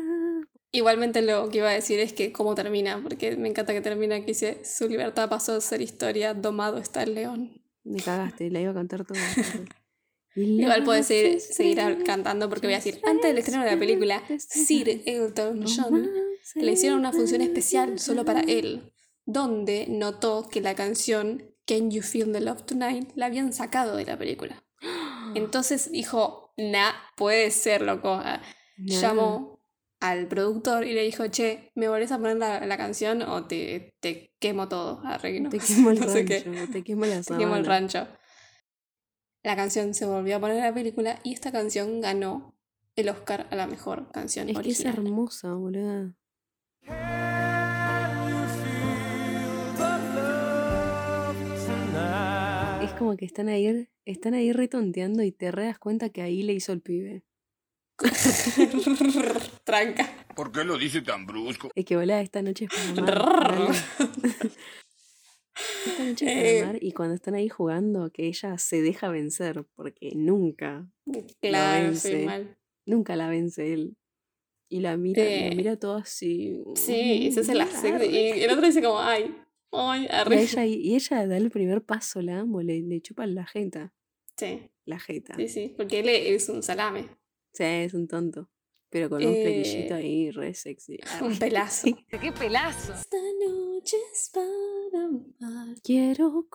[0.72, 4.20] Igualmente lo que iba a decir es que cómo termina, porque me encanta que termina
[4.20, 7.61] que dice su libertad pasó a ser historia, domado está el león.
[7.84, 9.20] Me cagaste, la iba a cantar toda.
[10.34, 13.78] Y Igual puedes seguir, seguir cantando porque voy a decir, antes del estreno de la
[13.78, 16.10] película, Sir Elton John
[16.54, 18.92] le hicieron una función especial solo para él,
[19.26, 24.06] donde notó que la canción Can You Feel the Love Tonight la habían sacado de
[24.06, 24.64] la película.
[25.34, 28.10] Entonces dijo, nah, puede ser, loco.
[28.12, 28.42] Ah.
[28.78, 29.51] Llamó
[30.02, 33.94] al productor y le dijo, che, ¿me volvés a poner la, la canción o te,
[34.00, 35.00] te quemo todo?
[35.04, 36.24] Arre, no, Te quemo el no rancho,
[36.72, 38.08] te quemo la Te quemo el rancho.
[39.44, 42.56] La canción se volvió a poner en la película y esta canción ganó
[42.96, 44.94] el Oscar a la mejor canción Es que es original.
[45.06, 46.16] hermosa, boluda.
[52.82, 56.42] Es como que están ahí, están ahí retonteando y te re das cuenta que ahí
[56.42, 57.22] le hizo el pibe.
[59.64, 60.26] Tranca.
[60.34, 61.70] ¿Por qué lo dice tan brusco?
[61.74, 63.58] Es que boluda, esta noche es para amar.
[63.58, 63.78] dale.
[65.86, 66.58] esta noche es Eh.
[66.60, 70.88] para amar y cuando están ahí jugando, que ella se deja vencer, porque nunca
[71.40, 72.24] Claro, la vence.
[72.24, 72.56] mal.
[72.86, 73.96] Nunca la vence él.
[74.68, 75.50] Y la mira, Eh.
[75.50, 76.62] la mira todo así.
[76.74, 77.68] Sí, se hace la.
[78.06, 79.34] Y el otro dice como, ay,
[79.70, 83.44] ay, Y ella, y ella da el primer paso, la amo, le, le chupa la
[83.46, 83.92] jeta.
[84.36, 85.34] Sí, La jeta.
[85.36, 87.06] sí, sí, porque él es un salame,
[87.52, 88.48] Sí, es un tonto.
[88.88, 90.98] Pero con un flequillito Eh, ahí re sexy.
[91.22, 91.86] un pelazo.
[92.08, 92.92] ¡Qué pelazo!
[92.92, 93.16] Esta
[93.46, 95.76] noche es para amar.
[95.82, 96.46] Quiero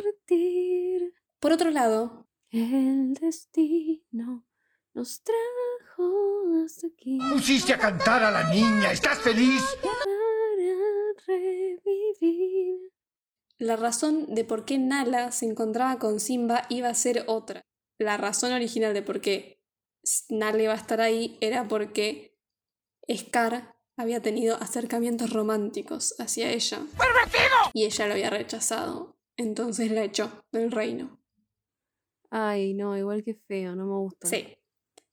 [0.00, 4.44] compartir Por otro lado, el destino.
[4.92, 8.90] Nos trajo hasta aquí Pusiste a cantar a la niña.
[8.90, 9.62] ¿Estás feliz?
[9.82, 10.00] para
[11.28, 12.90] revivir.
[13.58, 17.62] la razón de por qué Nala se encontraba con Simba iba a ser otra.
[17.98, 19.59] La razón original de por qué
[20.28, 22.36] Nala iba a estar ahí era porque
[23.14, 26.80] Scar había tenido acercamientos románticos hacia ella.
[27.74, 29.16] Y ella lo había rechazado.
[29.36, 31.20] Entonces la echó del reino.
[32.30, 34.28] Ay, no, igual que feo, no me gusta.
[34.28, 34.56] Sí.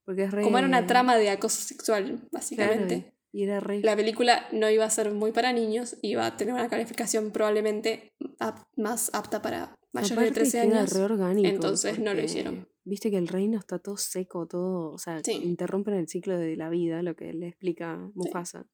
[0.05, 0.43] Porque es re.
[0.43, 3.13] Como era una trama de acoso sexual, Claro, básicamente.
[3.33, 3.81] y era re.
[3.81, 8.13] La película no iba a ser muy para niños, iba a tener una calificación probablemente
[8.39, 11.45] ap- más apta para mayores de Aparte 13 queda años.
[11.45, 12.67] entonces no lo hicieron.
[12.83, 15.33] Viste que el reino está todo seco, todo, o sea, Sí.
[15.43, 18.65] interrumpen el ciclo de la vida, lo que le explica Mufasa.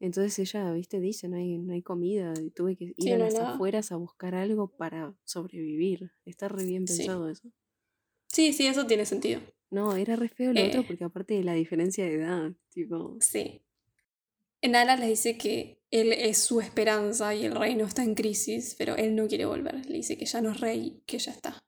[0.00, 3.18] Entonces ella, viste, dice, no hay, no hay comida, y tuve que ir Sí, a
[3.18, 6.10] las afueras a buscar algo para sobrevivir.
[6.24, 7.48] Está re bien pensado eso.
[8.28, 9.40] Sí, sí, eso tiene sentido.
[9.70, 10.84] No, era re feo lo otro Eh.
[10.86, 13.63] porque aparte de la diferencia de edad, tipo, Sí.
[14.72, 18.96] Nala les dice que él es su esperanza y el reino está en crisis, pero
[18.96, 19.86] él no quiere volver.
[19.86, 21.64] Le dice que ya no es rey, que ya está.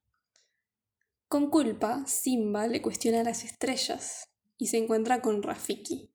[1.29, 4.29] Con culpa, Simba le cuestiona a las estrellas
[4.59, 6.11] y se encuentra con Rafiki,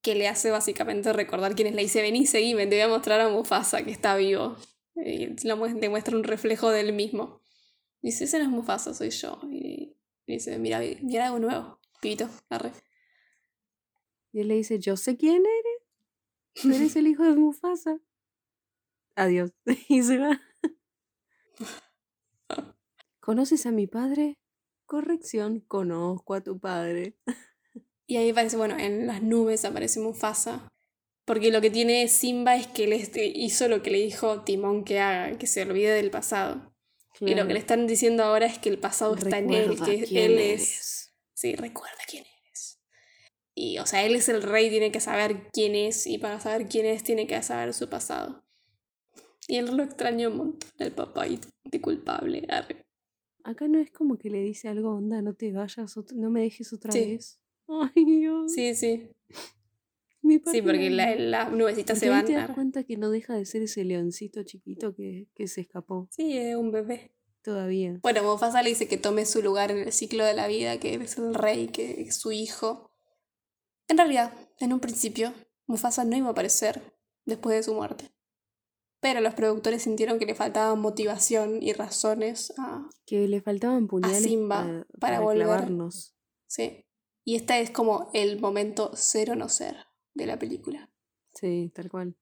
[0.00, 1.74] que le hace básicamente recordar quién es.
[1.74, 4.56] Le dice, vení, seguime, te voy a mostrar a Mufasa, que está vivo.
[4.94, 7.40] Y le muestra un reflejo del mismo.
[8.00, 9.40] Dice, ese no es Mufasa, soy yo.
[9.50, 9.96] Y
[10.26, 12.72] dice, mira, mira algo nuevo, pibito, arre.
[14.32, 15.42] y él le dice, yo sé quién
[16.62, 17.98] tú eres el hijo de Mufasa.
[19.16, 19.50] Adiós.
[19.88, 20.40] Y se va.
[23.20, 24.38] ¿Conoces a mi padre?
[24.86, 27.16] Corrección, conozco a tu padre.
[28.04, 30.68] Y ahí aparece, bueno, en las nubes aparece Mufasa.
[31.24, 34.84] Porque lo que tiene Simba es que él este- hizo lo que le dijo Timón
[34.84, 36.74] que haga, que se olvide del pasado.
[37.20, 40.24] Y lo que le están diciendo ahora es que el pasado está en él, que
[40.24, 41.14] él es.
[41.32, 42.31] Sí, recuerda quién eres.
[43.54, 46.68] Y, o sea, él es el rey, tiene que saber quién es, y para saber
[46.68, 48.42] quién es, tiene que saber su pasado.
[49.48, 52.46] Y él lo extrañó un montón, el papá, y de culpable.
[52.48, 52.86] arre.
[53.44, 56.72] Acá no es como que le dice algo, onda, no te vayas, no me dejes
[56.72, 57.00] otra Sí.
[57.12, 57.40] vez.
[57.68, 58.52] Ay, Dios.
[58.52, 59.10] Sí, sí.
[60.22, 60.96] Mi Sí, porque no.
[60.96, 62.24] la- las nubecitas se van.
[62.24, 66.06] te das cuenta que no deja de ser ese leoncito chiquito que, que se escapó
[66.12, 67.12] Sí, es un bebé.
[67.42, 67.98] todavía.
[68.02, 70.94] Bueno, Mufasa le dice que tome su lugar en el ciclo de la vida, que
[70.94, 72.91] él es el rey, que es su hijo.
[73.92, 75.34] En realidad, en un principio,
[75.66, 76.80] Mufasa no iba a aparecer
[77.26, 78.10] después de su muerte.
[79.00, 83.86] Pero los productores sintieron que le faltaba motivación y razones a, Que le faltaban a
[83.88, 85.42] puñales Simba para, para, para volver.
[85.42, 86.16] clavarnos.
[86.46, 86.86] Sí.
[87.22, 89.76] Y este es como el momento cero no ser
[90.14, 90.90] de la película.
[91.34, 92.16] Sí, tal cual.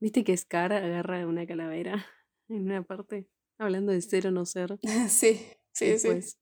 [0.00, 2.04] ¿Viste que Scar agarra una calavera
[2.48, 3.26] en una parte?
[3.56, 4.78] Hablando de ser o no ser.
[5.08, 5.86] sí, sí, sí.
[5.86, 6.38] después.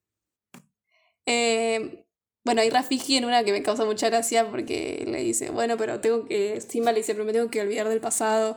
[1.27, 2.06] Eh,
[2.47, 6.01] bueno, hay Rafiki en una que me causa mucha gracia porque le dice, bueno, pero
[6.01, 8.57] tengo que, Simba le dice, pero me tengo que olvidar del pasado.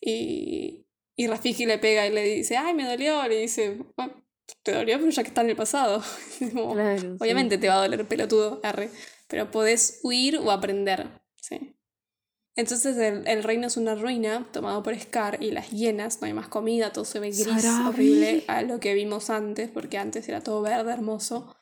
[0.00, 0.84] Y,
[1.16, 3.26] y Rafiki le pega y le dice, ay, me dolió.
[3.28, 4.24] Le dice, "Bueno,
[4.64, 6.02] te dolió, pero ya que está en el pasado.
[6.40, 7.16] Es como, Claro, sí.
[7.20, 8.90] Obviamente te va a doler pelotudo, arre,
[9.28, 11.06] pero podés huir o aprender.
[11.40, 11.76] Sí.
[12.56, 16.32] Entonces el, el reino es una ruina tomado por Scar y las hienas, no hay
[16.32, 17.88] más comida, todo se ve gris, Sarabi.
[17.88, 21.54] horrible a lo que vimos antes, porque antes era todo verde, hermoso.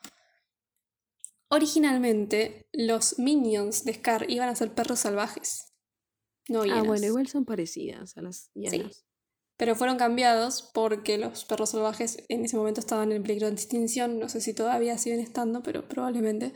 [1.49, 5.73] Originalmente, los minions de Scar iban a ser perros salvajes.
[6.49, 6.85] No Ah, hienas.
[6.87, 8.59] bueno, igual son parecidas a las Sí.
[8.61, 9.05] hienas.
[9.57, 14.19] Pero fueron cambiados porque los perros salvajes en ese momento estaban en peligro de extinción.
[14.19, 16.53] No sé si todavía siguen estando, pero probablemente.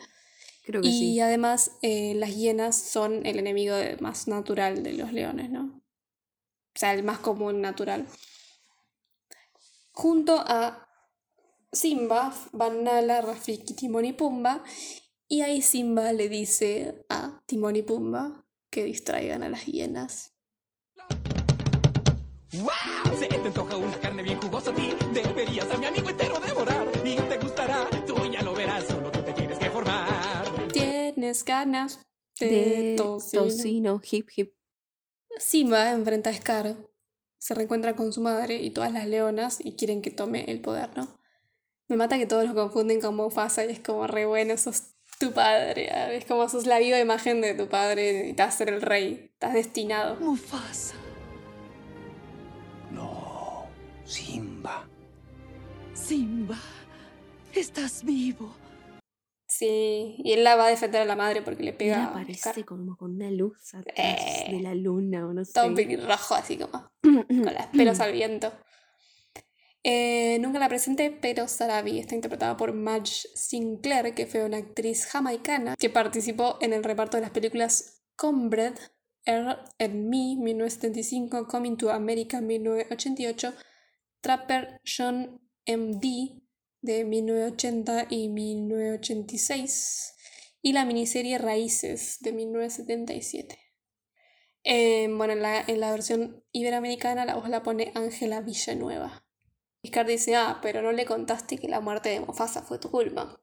[0.63, 1.19] Creo que Y sí.
[1.19, 5.81] además, eh, las hienas son el enemigo de- más natural de los leones, ¿no?
[6.75, 8.07] O sea, el más común natural.
[9.91, 10.87] Junto a
[11.73, 14.63] Simba van Nala, Rafiki, Timón y Pumba.
[15.27, 20.33] Y ahí Simba le dice a Timón y Pumba que distraigan a las hienas.
[22.53, 23.17] ¡Wow!
[23.17, 24.89] Se te antoja una carne bien jugosa a ti.
[25.13, 26.87] Deberías a mi amigo entero devorar.
[27.05, 27.89] Y te gustará.
[28.05, 28.85] Tú ya lo verás.
[28.87, 30.67] Solo tú te tienes que formar.
[30.73, 32.05] Tienes ganas
[32.37, 33.43] de, De tocino.
[33.43, 34.53] tocino, hip hip.
[35.37, 36.75] Simba enfrenta a Scar,
[37.37, 40.89] se reencuentra con su madre y todas las leonas y quieren que tome el poder,
[40.97, 41.20] ¿no?
[41.91, 45.33] Me mata que todos lo confunden con Mufasa y es como re bueno, sos tu
[45.33, 49.29] padre, ah, es como sos la viva imagen de tu padre, necesitas ser el rey,
[49.33, 50.15] estás destinado.
[50.21, 50.95] Mufasa.
[52.91, 53.65] No,
[54.05, 54.87] Simba.
[55.93, 56.57] Simba,
[57.53, 58.55] estás vivo.
[59.45, 62.63] Sí, y él la va a defender a la madre porque le pega a aparece
[62.63, 64.47] como con una luz atrás Eh.
[64.49, 65.51] de la luna o no sé.
[65.51, 68.53] Todo un pelirrojo así como con las pelos al viento.
[69.83, 75.05] Eh, nunca la presenté, pero Sarabi está interpretada por Madge Sinclair, que fue una actriz
[75.05, 78.75] jamaicana que participó en el reparto de las películas Combred,
[79.25, 83.53] Earl and Me, 1975, Coming to America, 1988,
[84.21, 86.37] Trapper John M.D.,
[86.83, 90.15] de 1980 y 1986,
[90.63, 93.59] y la miniserie Raíces, de 1977.
[94.63, 99.23] Eh, bueno, en la, en la versión iberoamericana la voz la pone Ángela Villanueva.
[99.85, 103.41] Scar dice, ah, pero no le contaste que la muerte de Mufasa fue tu culpa.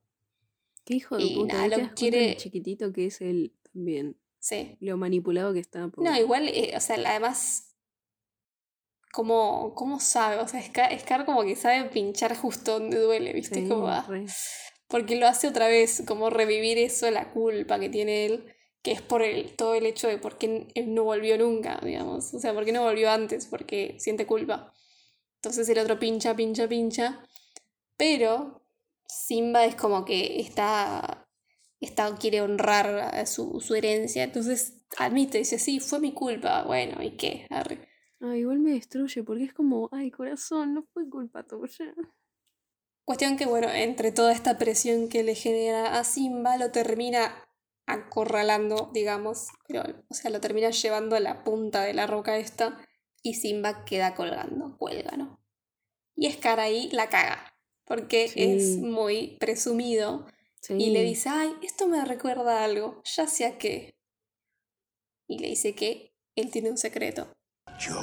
[0.84, 1.54] Qué hijo de Y puta.
[1.66, 4.16] nada, lo quiere- lo chiquitito que es él también.
[4.38, 4.76] Sí.
[4.80, 5.88] Lo manipulado que está.
[5.88, 7.74] por- No, igual, eh, o sea, además,
[9.12, 10.38] ¿cómo, cómo sabe?
[10.40, 13.62] O sea, Scar, Scar como que sabe pinchar justo donde duele, ¿viste?
[13.62, 14.06] Sí, como, ah,
[14.86, 18.54] porque lo hace otra vez, como revivir eso, la culpa que tiene él.
[18.80, 22.32] que es por el, todo el hecho de por qué él no volvió nunca, digamos.
[22.32, 24.72] O sea, por qué no volvió antes, porque siente culpa.
[25.38, 27.24] Entonces el otro pincha, pincha, pincha.
[27.96, 28.62] Pero
[29.06, 31.28] Simba es como que está,
[31.80, 34.24] está quiere honrar su, su herencia.
[34.24, 36.64] Entonces admite, dice, sí, fue mi culpa.
[36.64, 37.46] Bueno, ¿y qué?
[37.50, 37.88] Arre.
[38.20, 41.94] Ah, igual me destruye porque es como, ay, corazón, no fue culpa tuya.
[43.04, 47.32] Cuestión que, bueno, entre toda esta presión que le genera a Simba, lo termina
[47.86, 52.76] acorralando, digamos, pero, o sea, lo termina llevando a la punta de la roca esta
[53.22, 55.40] y Simba queda colgando, cuelga, ¿no?
[56.16, 57.54] Y Scar ahí la caga,
[57.84, 60.26] porque es muy presumido
[60.68, 63.94] y le dice, ay, esto me recuerda a algo, ya sé a qué.
[65.28, 67.32] Y le dice que él tiene un secreto.
[67.78, 67.94] Yo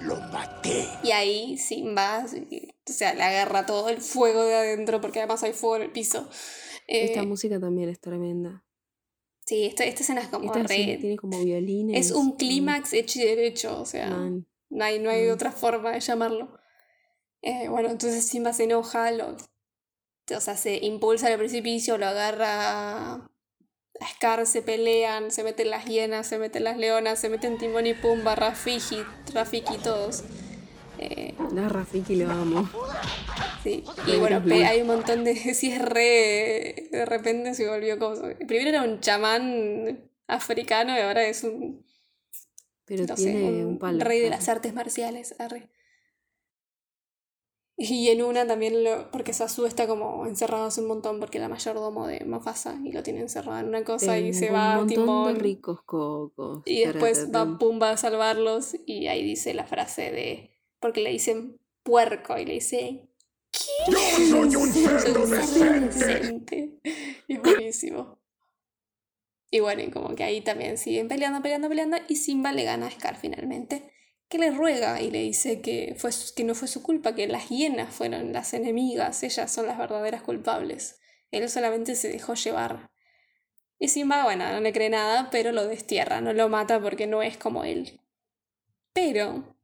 [0.00, 0.86] lo maté.
[1.02, 5.52] Y ahí Simba, o sea, le agarra todo el fuego de adentro, porque además hay
[5.52, 6.28] fuego en el piso.
[6.86, 8.64] Esta Eh, música también es tremenda.
[9.46, 12.06] Sí, esta, esta escena es como Esta re- tiene como violines.
[12.06, 14.46] Es un clímax hecho y derecho, o sea, Man.
[14.68, 15.32] no hay, no hay Mm.
[15.32, 16.56] otra forma de llamarlo.
[17.42, 19.36] Eh, bueno, entonces Simba se enoja, lo,
[20.36, 23.30] o sea, se impulsa al precipicio, lo agarra a
[24.14, 27.94] Scar, se pelean, se meten las hienas, se meten las leonas, se meten Timón y
[27.94, 29.02] Pumba, Rafiki,
[29.34, 30.22] Rafiki, todos.
[31.02, 32.68] Eh, La Rafiki lo amo.
[33.62, 35.34] Sí, y bueno, hay un montón de.
[35.54, 36.88] Sí, es re.
[36.90, 38.16] De repente se volvió como.
[38.46, 41.84] Primero era un chamán africano y ahora es un.
[42.84, 44.04] Pero no sé, tiene un un palo.
[44.04, 45.34] rey de las artes marciales.
[45.40, 45.70] arre.
[47.82, 51.48] Y en una también, lo, porque Sasu está como encerrado hace un montón porque la
[51.48, 55.04] mayordomo de Mufasa y lo tiene encerrado en una cosa y se va un montón
[55.04, 55.32] Timón.
[55.34, 56.62] de ricos cocos.
[56.66, 57.56] Y después va.
[57.58, 60.49] Pumba a salvarlos y ahí dice la frase de...
[60.80, 63.06] Porque le dicen puerco y le dice...
[63.52, 63.92] ¿Qué?
[63.92, 63.98] Yo
[64.30, 66.80] soy un cerdo inocente.
[67.28, 68.18] Y es buenísimo.
[69.50, 72.86] Y bueno, y como que ahí también siguen peleando, peleando, peleando y Simba le gana
[72.86, 73.92] a Scar finalmente.
[74.28, 77.48] Que le ruega y le dice que, fue, que no fue su culpa, que las
[77.48, 81.00] hienas fueron las enemigas, ellas son las verdaderas culpables.
[81.32, 82.90] Él solamente se dejó llevar.
[83.80, 87.22] Y Simba, bueno, no le cree nada, pero lo destierra, no lo mata porque no
[87.22, 88.00] es como él.
[88.92, 89.56] Pero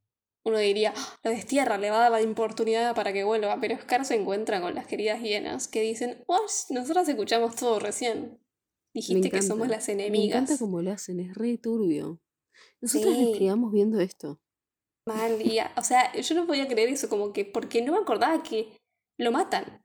[0.47, 3.77] uno diría, "Ah, lo destierra, le va a dar la oportunidad para que vuelva, pero
[3.79, 6.41] Scar se encuentra con las queridas hienas que dicen, oh,
[6.71, 8.39] nosotras escuchamos todo recién.
[8.95, 10.43] Me Dijiste que somos las Me enemigas.
[10.43, 12.21] encanta cómo lo hacen, es re turbio.
[12.81, 13.23] Nosotros Sí.
[13.25, 14.41] nos criamos viendo esto.
[15.07, 18.43] Mal, y o sea, yo no podía creer eso, como que, porque no me acordaba
[18.43, 18.79] que
[19.19, 19.85] lo matan.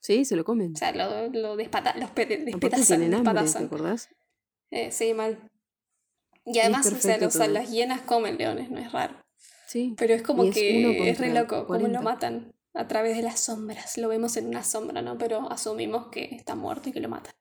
[0.00, 0.72] Sí, se lo comen.
[0.74, 3.64] O sea, lo, lo despata, los pe- despedazan, hambre, ¿te despedazan.
[3.66, 4.08] acordás?
[4.70, 5.50] Eh, sí, mal.
[6.44, 9.20] Y además, o sea, los- las hienas comen leones, no es raro.
[9.66, 9.94] Sí.
[9.98, 11.98] Pero es como es que es re loco, cómo 40.
[11.98, 13.98] lo matan a través de las sombras.
[13.98, 15.18] Lo vemos en una sombra, ¿no?
[15.18, 17.34] Pero asumimos que está muerto y que lo matan.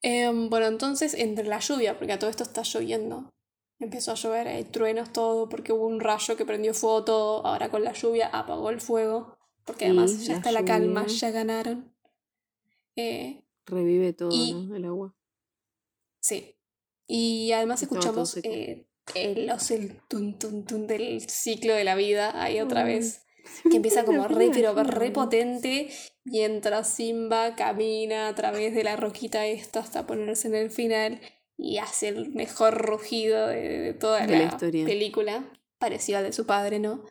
[0.00, 3.32] Em, bueno, entonces, entre la lluvia, porque a todo esto está lloviendo,
[3.78, 7.46] empezó a llover, hay truenos, todo, porque hubo un rayo que prendió fuego todo.
[7.46, 11.30] Ahora con la lluvia apagó el fuego, porque además ya la está la calma, ya
[11.30, 11.92] ganaron.
[12.96, 14.74] Eh, Revive todo, Y- ¿no?
[14.74, 15.14] El agua.
[16.20, 16.56] Sí.
[17.06, 22.42] Y además escuchamos eh, el, los- el tun tun tun del ciclo de la vida
[22.42, 23.24] ahí otra vez.
[23.68, 25.88] Que empieza como re, pero re potente
[26.24, 31.20] mientras Simba camina a través de la roquita esta hasta ponerse en el final
[31.56, 34.56] y hace el mejor rugido de, de toda De la
[34.86, 35.44] película,
[35.78, 37.02] parecido al de su padre, ¿no?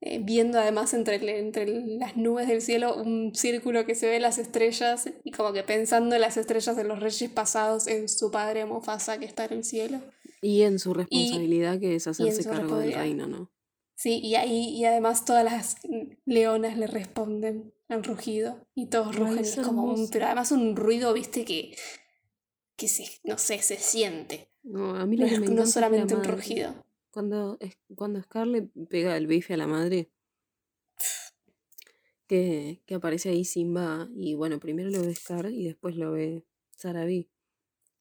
[0.00, 4.06] Eh, viendo además entre, el- entre el- las nubes del cielo un círculo que se
[4.08, 8.08] ve las estrellas y como que pensando en las estrellas de los reyes pasados en
[8.08, 10.00] su padre Mufasa que está en el cielo.
[10.46, 13.50] Y en su responsabilidad que es hacerse cargo del reino, ¿no?
[13.94, 15.76] Sí, y ahí y además todas las
[16.26, 21.14] leonas le responden al rugido y todos rugen es como un, pero además un ruido,
[21.14, 21.74] viste, que,
[22.76, 24.50] que se, no sé, se siente.
[24.62, 26.74] No, a mí No lo que es me no solamente un rugido.
[27.10, 27.58] Cuando,
[27.94, 30.10] cuando Scar le pega el bife a la madre,
[32.26, 36.44] que, que aparece ahí Simba, y bueno, primero lo ve Scar y después lo ve
[36.76, 37.30] Sarabi,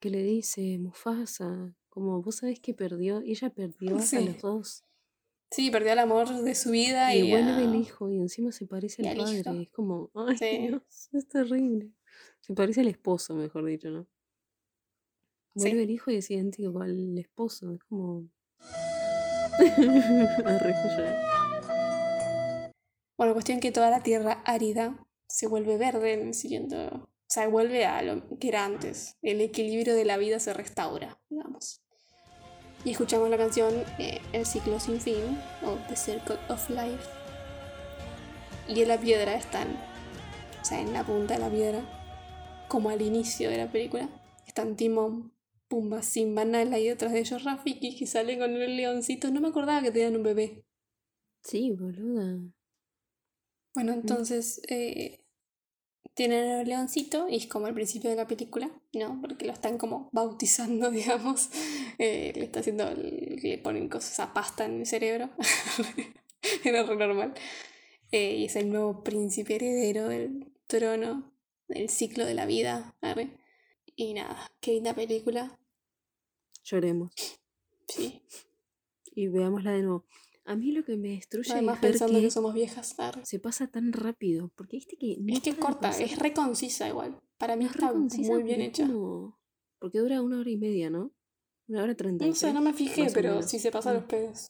[0.02, 4.84] que le dice, Mufasa, como vos sabés que perdió, ella perdió a los dos.
[5.52, 8.52] Sí, perdió el amor de su vida Y y, vuelve a- el hijo y encima
[8.52, 9.40] se parece al padre.
[9.40, 9.52] hijo.
[9.62, 10.58] Es como, ay Sí.
[10.68, 11.92] Dios, es terrible.
[12.42, 14.08] Se parece al esposo, mejor dicho, ¿no?
[15.54, 15.84] Vuelve Sí.
[15.84, 17.72] el hijo y es idéntico al esposo.
[17.74, 18.28] Es como.
[23.16, 26.76] Bueno, cuestión que toda la tierra árida se vuelve verde en el siguiente.
[26.88, 29.18] O sea, vuelve a lo que era antes.
[29.22, 31.83] El equilibrio de la vida se restaura, digamos.
[32.86, 37.10] Y escuchamos la canción eh, El ciclo sin fin, o The Circle of Life.
[38.68, 39.68] Y en la piedra están,
[40.62, 41.82] o sea, en la punta de la piedra,
[42.68, 44.10] como al inicio de la película,
[44.48, 45.34] están Timón,
[45.68, 49.32] pumba, Simba, Nala y detrás de ellos Rafiki que sale con el leoncito.
[49.32, 50.64] No me acordaba que tenían un bebé.
[51.42, 52.40] Sí, boluda.
[53.74, 55.23] Bueno, entonces eh,
[56.14, 59.20] tienen el leoncito y es como al principio de la película, ¿no?
[59.22, 61.50] Porque lo están como bautizando, digamos.
[61.98, 65.30] Eh, le está haciendo, le ponen cosas a pasta en el cerebro.
[66.64, 67.34] Era re normal.
[68.12, 71.34] Eh, y es el nuevo príncipe heredero del trono,
[71.68, 72.96] del ciclo de la vida.
[73.02, 73.30] arre.
[73.96, 75.60] Y nada, qué linda película.
[76.64, 77.12] Lloremos.
[77.88, 78.22] Sí.
[79.06, 80.06] Y veámosla de nuevo.
[80.46, 83.00] A mí lo que me destruye Además es ver pensando que que somos viejas.
[83.00, 83.26] arre.
[83.26, 84.52] se pasa tan rápido.
[84.56, 86.02] Porque viste que no Es que es corta, pasar.
[86.02, 87.18] es re concisa igual.
[87.38, 88.86] Para mí Es está muy bien hecha.
[88.88, 89.40] como-
[89.80, 91.12] Porque dura una hora y media, ¿no?
[91.68, 93.96] Una hora treinta No sé, no me fijé, pero sí se pasa Mm.
[93.96, 94.48] los pedos.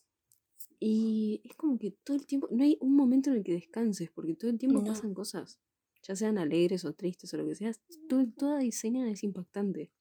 [0.80, 4.10] Y es como que todo el tiempo, no hay un momento en el que descanses,
[4.12, 4.86] porque todo el tiempo No.
[4.86, 5.60] pasan cosas,
[6.02, 7.72] ya sean alegres o tristes o lo que sea,
[8.10, 9.92] todo, toda escena es impactante.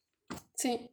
[0.54, 0.90] Sí.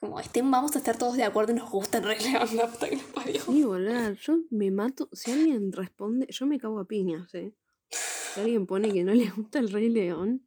[0.00, 2.66] Como estén, vamos a estar todos de acuerdo y nos gusta el Rey León, la
[2.66, 3.40] puta que parió.
[3.42, 7.54] Sí, boludo, yo me mato, si alguien responde, yo me cago a piñas, ¿eh?
[7.90, 10.46] Si alguien pone que no le gusta el Rey León,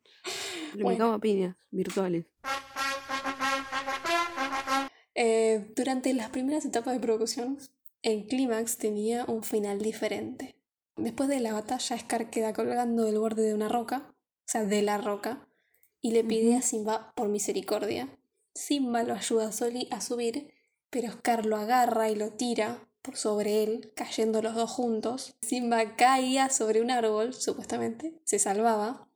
[0.74, 2.26] pero me cago a piñas, virtuales.
[5.16, 7.58] Eh, durante las primeras etapas de producción,
[8.04, 10.56] el clímax tenía un final diferente.
[10.96, 14.82] Después de la batalla, Scar queda colgando del borde de una roca, o sea, de
[14.82, 15.48] la roca,
[16.02, 18.10] y le pide a Simba por misericordia.
[18.60, 20.54] Simba lo ayuda a, Soli a subir,
[20.90, 25.34] pero Scar lo agarra y lo tira por sobre él, cayendo los dos juntos.
[25.42, 29.08] Simba caía sobre un árbol, supuestamente, se salvaba,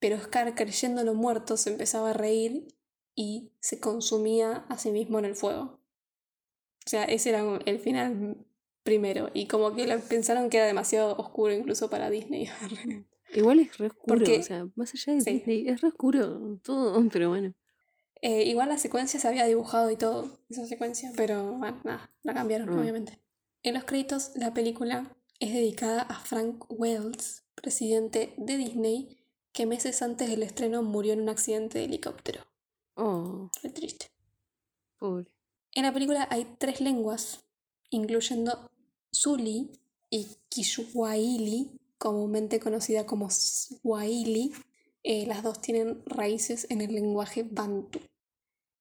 [0.00, 2.66] pero Scar, creyéndolo muerto, se empezaba a reír
[3.14, 5.78] y se consumía a sí mismo en el fuego.
[6.84, 8.36] O sea, ese era el final
[8.82, 9.30] primero.
[9.32, 12.48] Y como que lo pensaron que era demasiado oscuro incluso para Disney.
[13.32, 15.30] Igual es re oscuro, Porque- o sea, más allá de sí.
[15.34, 17.54] Disney, es re oscuro todo, pero bueno.
[18.22, 22.34] Eh, igual la secuencia se había dibujado y todo, esa secuencia, pero bueno, nada, la
[22.34, 22.80] cambiaron, Ah.
[22.80, 23.18] obviamente.
[23.62, 29.16] En los créditos, la película es dedicada a Frank Wells, presidente de Disney,
[29.52, 32.42] que meses antes del estreno murió en un accidente de helicóptero.
[32.94, 34.06] Oh, Qué triste.
[34.98, 35.26] pobre.
[35.74, 37.40] En la película hay tres lenguas,
[37.90, 38.70] incluyendo
[39.14, 39.70] Zuli
[40.10, 44.52] y Kiswahili, comúnmente conocida como Swahili.
[45.02, 48.00] Eh, las dos tienen raíces en el lenguaje bantu.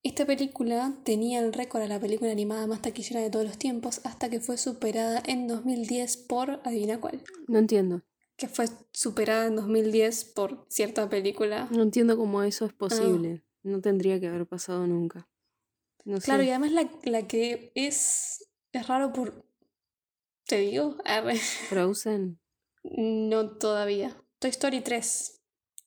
[0.01, 3.99] Esta película tenía el récord a la película animada más taquillera de todos los tiempos
[4.05, 8.01] hasta que fue superada en 2010 por, adivina cuál, No entiendo.
[8.37, 11.67] que fue superada en 2010 por cierta película.
[11.71, 12.67] No entiendo cómo eso Ah.
[12.69, 13.43] es posible.
[13.61, 15.27] No tendría que haber pasado nunca.
[16.05, 19.45] No Claro, y además la, la que es, es raro por...
[20.47, 20.95] ¿Te digo?
[21.67, 22.39] Frozen.
[22.83, 24.15] No todavía.
[24.39, 25.41] Toy Story 3.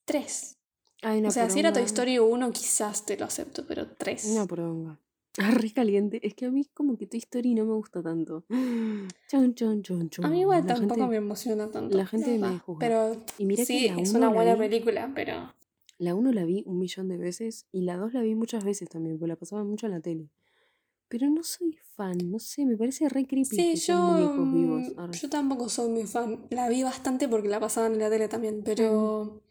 [0.04, 0.58] 3.
[1.02, 1.82] Ay, o sea, si era Toy.
[1.82, 4.24] Story 1 quizás te lo acepto, pero 3.
[4.32, 4.98] Una poronga.
[5.38, 6.20] Ah, re caliente.
[6.26, 8.44] Es que a mí como que Toy Story no me gusta tanto.
[9.30, 10.24] Chon, chon, chon, chon.
[10.24, 11.96] A mí igual La tampoco gente- me emociona tanto.
[11.96, 12.78] la gente me juzga.
[12.86, 15.52] Pero Y mira que sí, la es una buena vi- película, pero...
[15.98, 18.88] La 1 la vi un millón de veces y la 2 la vi muchas veces
[18.88, 20.30] también, porque la pasaba mucho en la tele.
[21.08, 24.82] Pero no soy fan, no sé, me parece re creepy Sí, que yo, vivos.
[24.96, 26.40] mm, yo tampoco soy muy fan.
[26.50, 29.42] La vi bastante porque la pasaban en la tele también, pero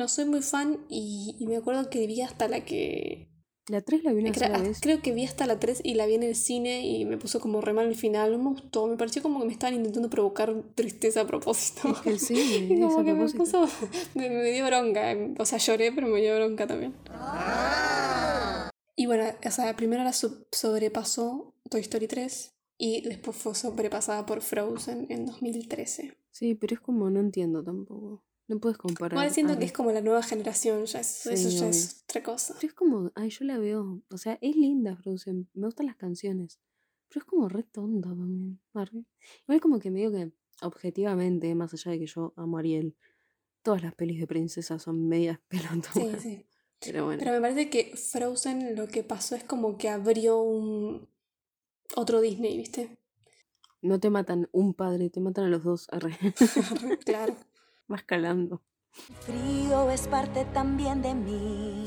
[0.00, 3.28] no soy muy fan y, y me acuerdo que vi hasta la que...
[3.68, 4.80] La 3 la vi una Cre- sola ah, vez.
[4.80, 7.38] Creo que vi hasta la 3 y la vi en el cine y me puso
[7.38, 8.32] como re mal el final.
[8.32, 8.86] No me gustó.
[8.88, 11.90] Me pareció como que me estaban intentando provocar tristeza a propósito.
[11.90, 13.68] Es que sí, Y como que me puso.
[14.14, 15.14] Me, me dio bronca.
[15.38, 16.94] O sea, lloré, pero me dio bronca también.
[18.96, 24.40] Y bueno, o sea, primero la sobrepasó Toy Story 3 y después fue sobrepasada por
[24.40, 26.16] Frozen en 2013.
[26.30, 28.24] Sí, pero es como no entiendo tampoco.
[28.50, 29.12] No puedes comparar.
[29.12, 31.70] Igual siento que es como la nueva generación, ya es- Sí, eso ya obvio.
[31.70, 32.54] es otra cosa.
[32.60, 34.02] Pero es como, ay, yo la veo.
[34.10, 35.48] O sea, es linda Frozen.
[35.54, 36.58] Me gustan las canciones.
[37.08, 38.60] Pero es como re tonta también.
[38.74, 39.04] arre.
[39.44, 40.32] Igual como que me digo que,
[40.62, 42.96] objetivamente, más allá de que yo amo a Ariel,
[43.62, 45.92] todas las pelis de princesas son medias pelotudas.
[45.92, 46.46] Sí, sí.
[46.80, 47.20] Pero bueno.
[47.20, 51.08] Pero me parece que Frozen lo que pasó es como que abrió un
[51.94, 52.98] otro Disney, ¿viste?
[53.82, 55.86] No te matan un padre, te matan a los dos.
[55.92, 56.18] Arre.
[57.04, 57.36] claro.
[57.90, 58.62] Vas calando.
[59.22, 61.86] Frío es parte también de mí.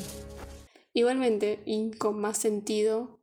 [0.92, 3.22] Igualmente, y con más sentido,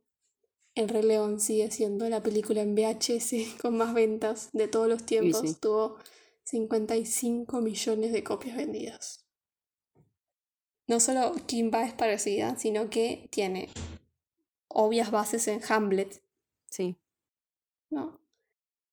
[0.73, 5.05] El Rey León sigue siendo la película en VHS con más ventas de todos los
[5.05, 5.41] tiempos.
[5.41, 5.55] sí.
[5.61, 5.97] Tuvo
[6.43, 9.27] 55 millones de copias vendidas.
[10.87, 13.69] No solo Kimba es parecida, sino que tiene
[14.69, 16.23] obvias bases en Hamlet,
[16.65, 16.97] Sí.
[17.91, 18.20] ¿no?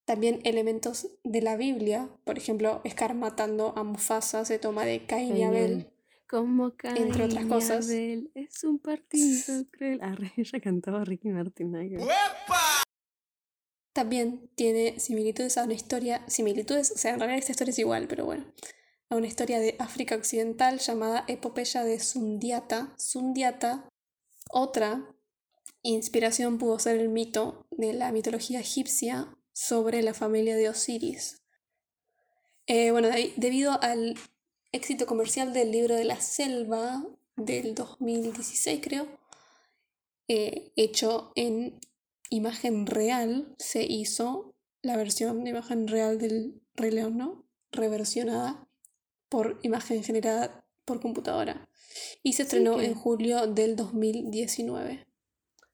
[0.09, 5.37] También elementos de la Biblia, por ejemplo, Scar matando a Mufasa se toma de Cain
[5.37, 5.93] y Abel.
[6.27, 7.91] Como Entre otras Caín y cosas.
[7.91, 9.99] Abel, es un partido cruel.
[10.01, 11.73] Ah, ella cantaba Ricky Martin.
[11.73, 12.01] ver.
[13.93, 18.09] También tiene similitudes a una historia, similitudes, o sea, en realidad esta historia es igual,
[18.09, 18.47] pero bueno,
[19.11, 22.95] a una historia de África Occidental llamada Epopeya de Sundiata.
[22.97, 23.87] Sundiata,
[24.51, 25.15] otra
[25.83, 31.43] inspiración pudo ser el mito de la mitología egipcia sobre la familia de Osiris.
[32.69, 34.15] Eh, bueno, de- debido al
[34.71, 37.05] éxito comercial del libro de la selva
[37.35, 39.09] del 2016, creo,
[40.29, 41.81] eh, hecho en
[42.31, 47.45] imagen real, se hizo la versión de imagen real del Rey León, ¿no?
[47.73, 48.69] Reversionada
[49.29, 51.69] por imagen generada por computadora.
[52.23, 55.09] Y se estrenó que- en julio del 2019.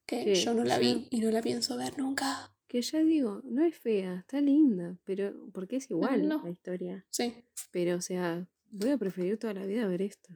[0.06, 2.53] Que yo no la vi y no la pienso ver nunca.
[2.74, 6.42] Que ya digo, no es fea, está linda, pero porque es igual no.
[6.42, 7.06] la historia.
[7.08, 7.32] Sí.
[7.70, 10.34] Pero, o sea, voy a preferir toda la vida ver esto.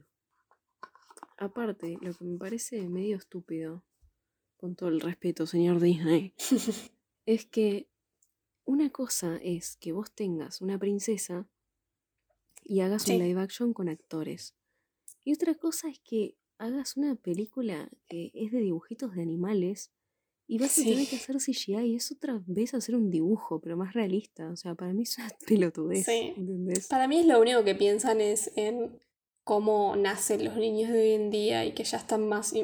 [1.35, 3.83] Aparte, lo que me parece medio estúpido,
[4.55, 6.33] con todo el respeto, señor Disney,
[7.25, 7.89] es que
[8.63, 11.45] una cosa es que vos tengas una princesa
[12.63, 13.17] y hagas Sí.
[13.17, 14.55] un live action con actores.
[15.25, 19.91] Y otra cosa es que hagas una película que es de dibujitos de animales
[20.51, 23.77] y vas a tener que hacer CGI y es otra vez hacer un dibujo, pero
[23.77, 24.49] más realista.
[24.49, 26.05] O sea, para mí es una pelotudez.
[26.05, 26.33] Sí.
[26.35, 26.87] ¿Entendés?
[26.87, 28.99] Para mí es lo único que piensan es en
[29.43, 32.55] cómo nacen los niños de hoy en día y que ya están más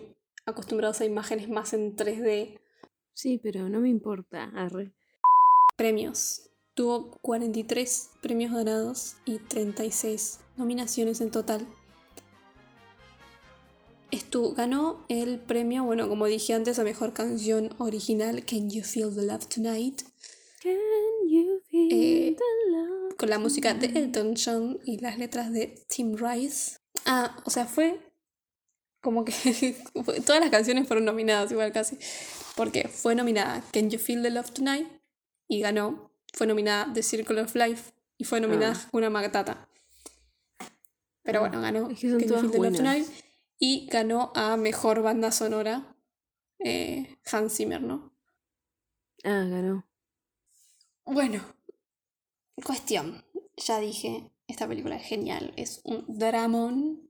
[0.48, 2.60] acostumbrados a imágenes más en 3D.
[3.14, 4.46] Sí, pero no me importa.
[4.56, 4.92] Arre.
[5.78, 6.50] Premios.
[6.74, 11.68] Tuvo 43 premios ganados y 36 nominaciones en total.
[14.12, 19.14] Estu ganó el premio, bueno, como dije antes, a mejor canción original, Can You Feel
[19.16, 20.02] the Love Tonight,
[20.62, 20.78] Can
[21.30, 23.88] you feel Eh, the love con la música de?
[23.88, 26.78] Elton John y las letras de Tim Rice.
[27.06, 28.00] Ah, o sea, fue
[29.02, 29.34] como que
[30.26, 31.98] todas las canciones fueron nominadas igual casi,
[32.56, 34.88] porque fue nominada Can You Feel the Love Tonight
[35.48, 38.86] y ganó, fue nominada The Circle of Life y fue nominada Ah.
[38.88, 39.70] Hakuna Matata.
[41.24, 42.76] Pero Ah, bueno, ganó es que son Can You Feel the Love.
[42.78, 43.08] Tonight
[43.58, 45.96] y ganó a Mejor Banda Sonora
[46.60, 48.14] eh, Hans Zimmer, ¿no?
[49.24, 49.88] Ah, ganó.
[51.06, 51.42] Bueno,
[52.64, 53.24] cuestión.
[53.58, 55.54] Ya dije, esta película es genial.
[55.56, 57.10] Es un dramón.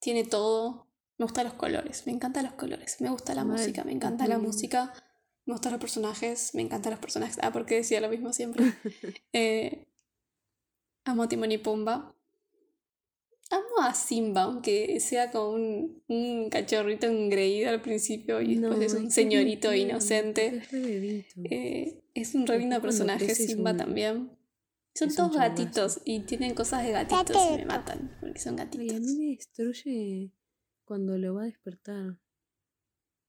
[0.00, 0.86] Tiene todo.
[1.18, 2.06] Me gustan los colores.
[2.06, 3.00] Me encantan los colores.
[3.00, 3.58] Me gusta la Mal.
[3.58, 3.84] música.
[3.84, 4.92] Me encanta la música.
[5.44, 6.54] Me gustan los personajes.
[6.54, 7.38] Me encantan los personajes.
[7.42, 8.64] Ah, porque decía lo mismo siempre.
[9.32, 9.86] Eh,
[11.04, 12.14] amo a Timón y Pumba.
[13.50, 18.82] Amo a Simba, aunque sea como un, un cachorrito engreído al principio y después No,
[18.82, 20.46] es es un es señorito inocente.
[20.58, 21.40] Es re bebito.
[21.44, 24.30] Eh, es un re lindo personaje, Simba un- también.
[24.94, 28.64] Son todos gatitos y tienen cosas de gatitos y me matan porque son Ay, a
[28.64, 29.00] gatitos.
[29.00, 30.32] mí me destruye
[30.84, 32.18] cuando lo va a despertar.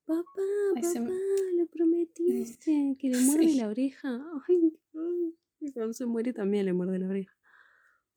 [0.06, 0.24] Papá,
[0.76, 2.96] Ay, papá, me- lo prometiste.
[3.00, 3.56] Que le muerde Sí.
[3.58, 4.20] la oreja.
[4.48, 4.74] Ay,
[5.62, 7.34] y cuando se muere también le muerde la oreja.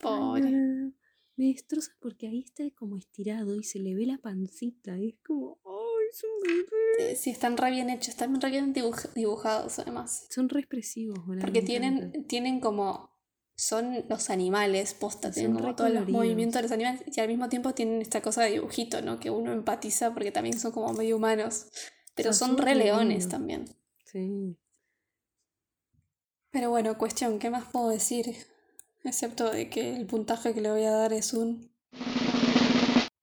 [0.01, 0.93] Ay, no, Pobre.
[1.37, 4.99] Me destroza porque ahí está como estirado y se le ve la pancita.
[4.99, 7.13] Y es como, ay, es un bebé.
[7.13, 10.27] Eh, Sí, están re bien hechos, están re bien dibuj- dibujados además.
[10.31, 13.11] Son re expresivos, boludo, Porque tienen, tienen como.
[13.55, 17.29] Son los animales, posta, Son tienen como todos los movimientos de los animales y al
[17.29, 19.21] mismo tiempo tienen esta cosa de dibujito, ¿no?
[19.21, 21.67] Que uno empatiza porque también son como medio humanos.
[22.15, 23.67] Pero sea, son son re leones también.
[24.05, 24.57] Sí.
[26.51, 28.35] Pero bueno, cuestión, ¿qué más puedo decir?
[29.05, 31.71] Excepto de que el puntaje que le voy a dar es un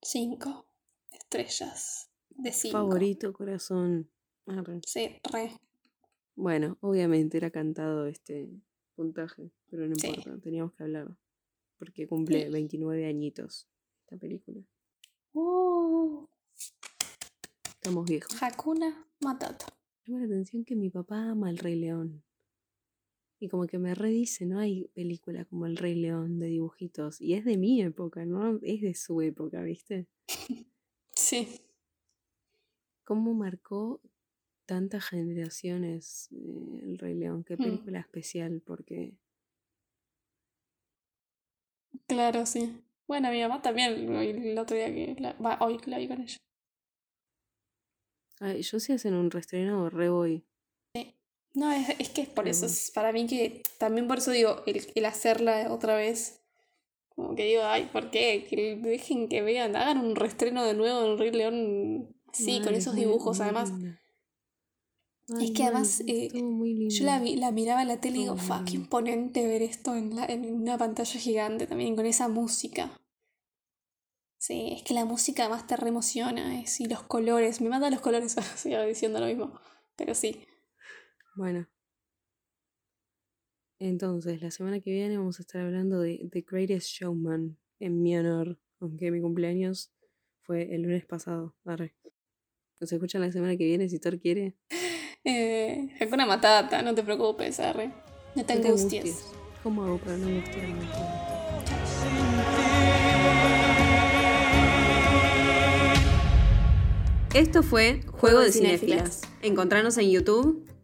[0.01, 0.65] 5
[1.11, 2.77] estrellas de 5.
[2.77, 4.09] Favorito, corazón.
[4.45, 4.81] Arre.
[4.85, 5.51] Sí, re.
[6.35, 8.49] Bueno, obviamente era cantado este
[8.95, 10.07] puntaje, pero no Sí.
[10.07, 11.17] importa, teníamos que hablar.
[11.77, 12.51] Porque cumple Sí.
[12.51, 13.69] 29 añitos
[14.01, 14.61] esta película.
[15.33, 16.25] Uh,
[17.75, 18.41] Estamos viejos.
[18.43, 19.65] Hakuna Matata.
[20.05, 22.23] Llama la atención que mi papá ama el Rey León.
[23.39, 27.21] Y como que me redice, no hay película como el Rey León de dibujitos.
[27.21, 28.59] Y es de mi época, ¿no?
[28.61, 30.07] Es de su época, ¿viste?
[31.15, 31.59] Sí.
[33.03, 34.01] ¿Cómo marcó
[34.65, 37.43] tantas generaciones eh, el Rey León?
[37.43, 37.63] Qué Hmm.
[37.63, 39.17] película especial, porque
[42.07, 42.83] Claro, sí.
[43.07, 46.21] Bueno, mi mamá también, hoy- el otro día que la, va, hoy la vi con
[46.21, 46.37] ella.
[48.41, 50.45] Ay, yo si hacen un reestreno re voy.
[51.53, 52.73] No, es, es que es por eso, bueno.
[52.73, 56.41] es para mí que, también por eso digo, el, el hacerla otra vez,
[57.15, 58.45] como que digo, ay, ¿por qué?
[58.49, 62.95] Que dejen que vean, hagan un reestreno de nuevo del Rey León así, con esos
[62.95, 63.73] dibujos además.
[65.39, 68.65] Es que además, eh, Yo la, vi, la miraba en la tele y digo, fuck,
[68.65, 72.97] qué imponente ver esto en, la, en una pantalla gigante también con esa música.
[74.39, 78.01] Sí, es que la música además te reemociona, es, y los colores, me manda los
[78.01, 79.59] colores, sigo diciendo lo mismo,
[79.95, 80.45] pero sí.
[81.39, 81.69] Bueno.
[83.79, 88.17] Entonces, la semana que viene vamos a estar hablando de The Greatest Showman en mi
[88.17, 89.89] honor, aunque mi cumpleaños
[90.41, 91.55] fue el lunes pasado.
[91.63, 91.95] Arre.
[92.81, 94.57] Nos escuchan la semana que viene si Thor quiere.
[95.25, 97.87] Eh, una Matata, no te preocupes, arre.
[98.35, 99.25] No te No te angusties.
[99.61, 100.87] ¿Cómo hago para no angustiarme?
[107.33, 109.21] Esto fue Juego de Cinéfilas.
[109.41, 110.68] Encontrarnos en YouTube,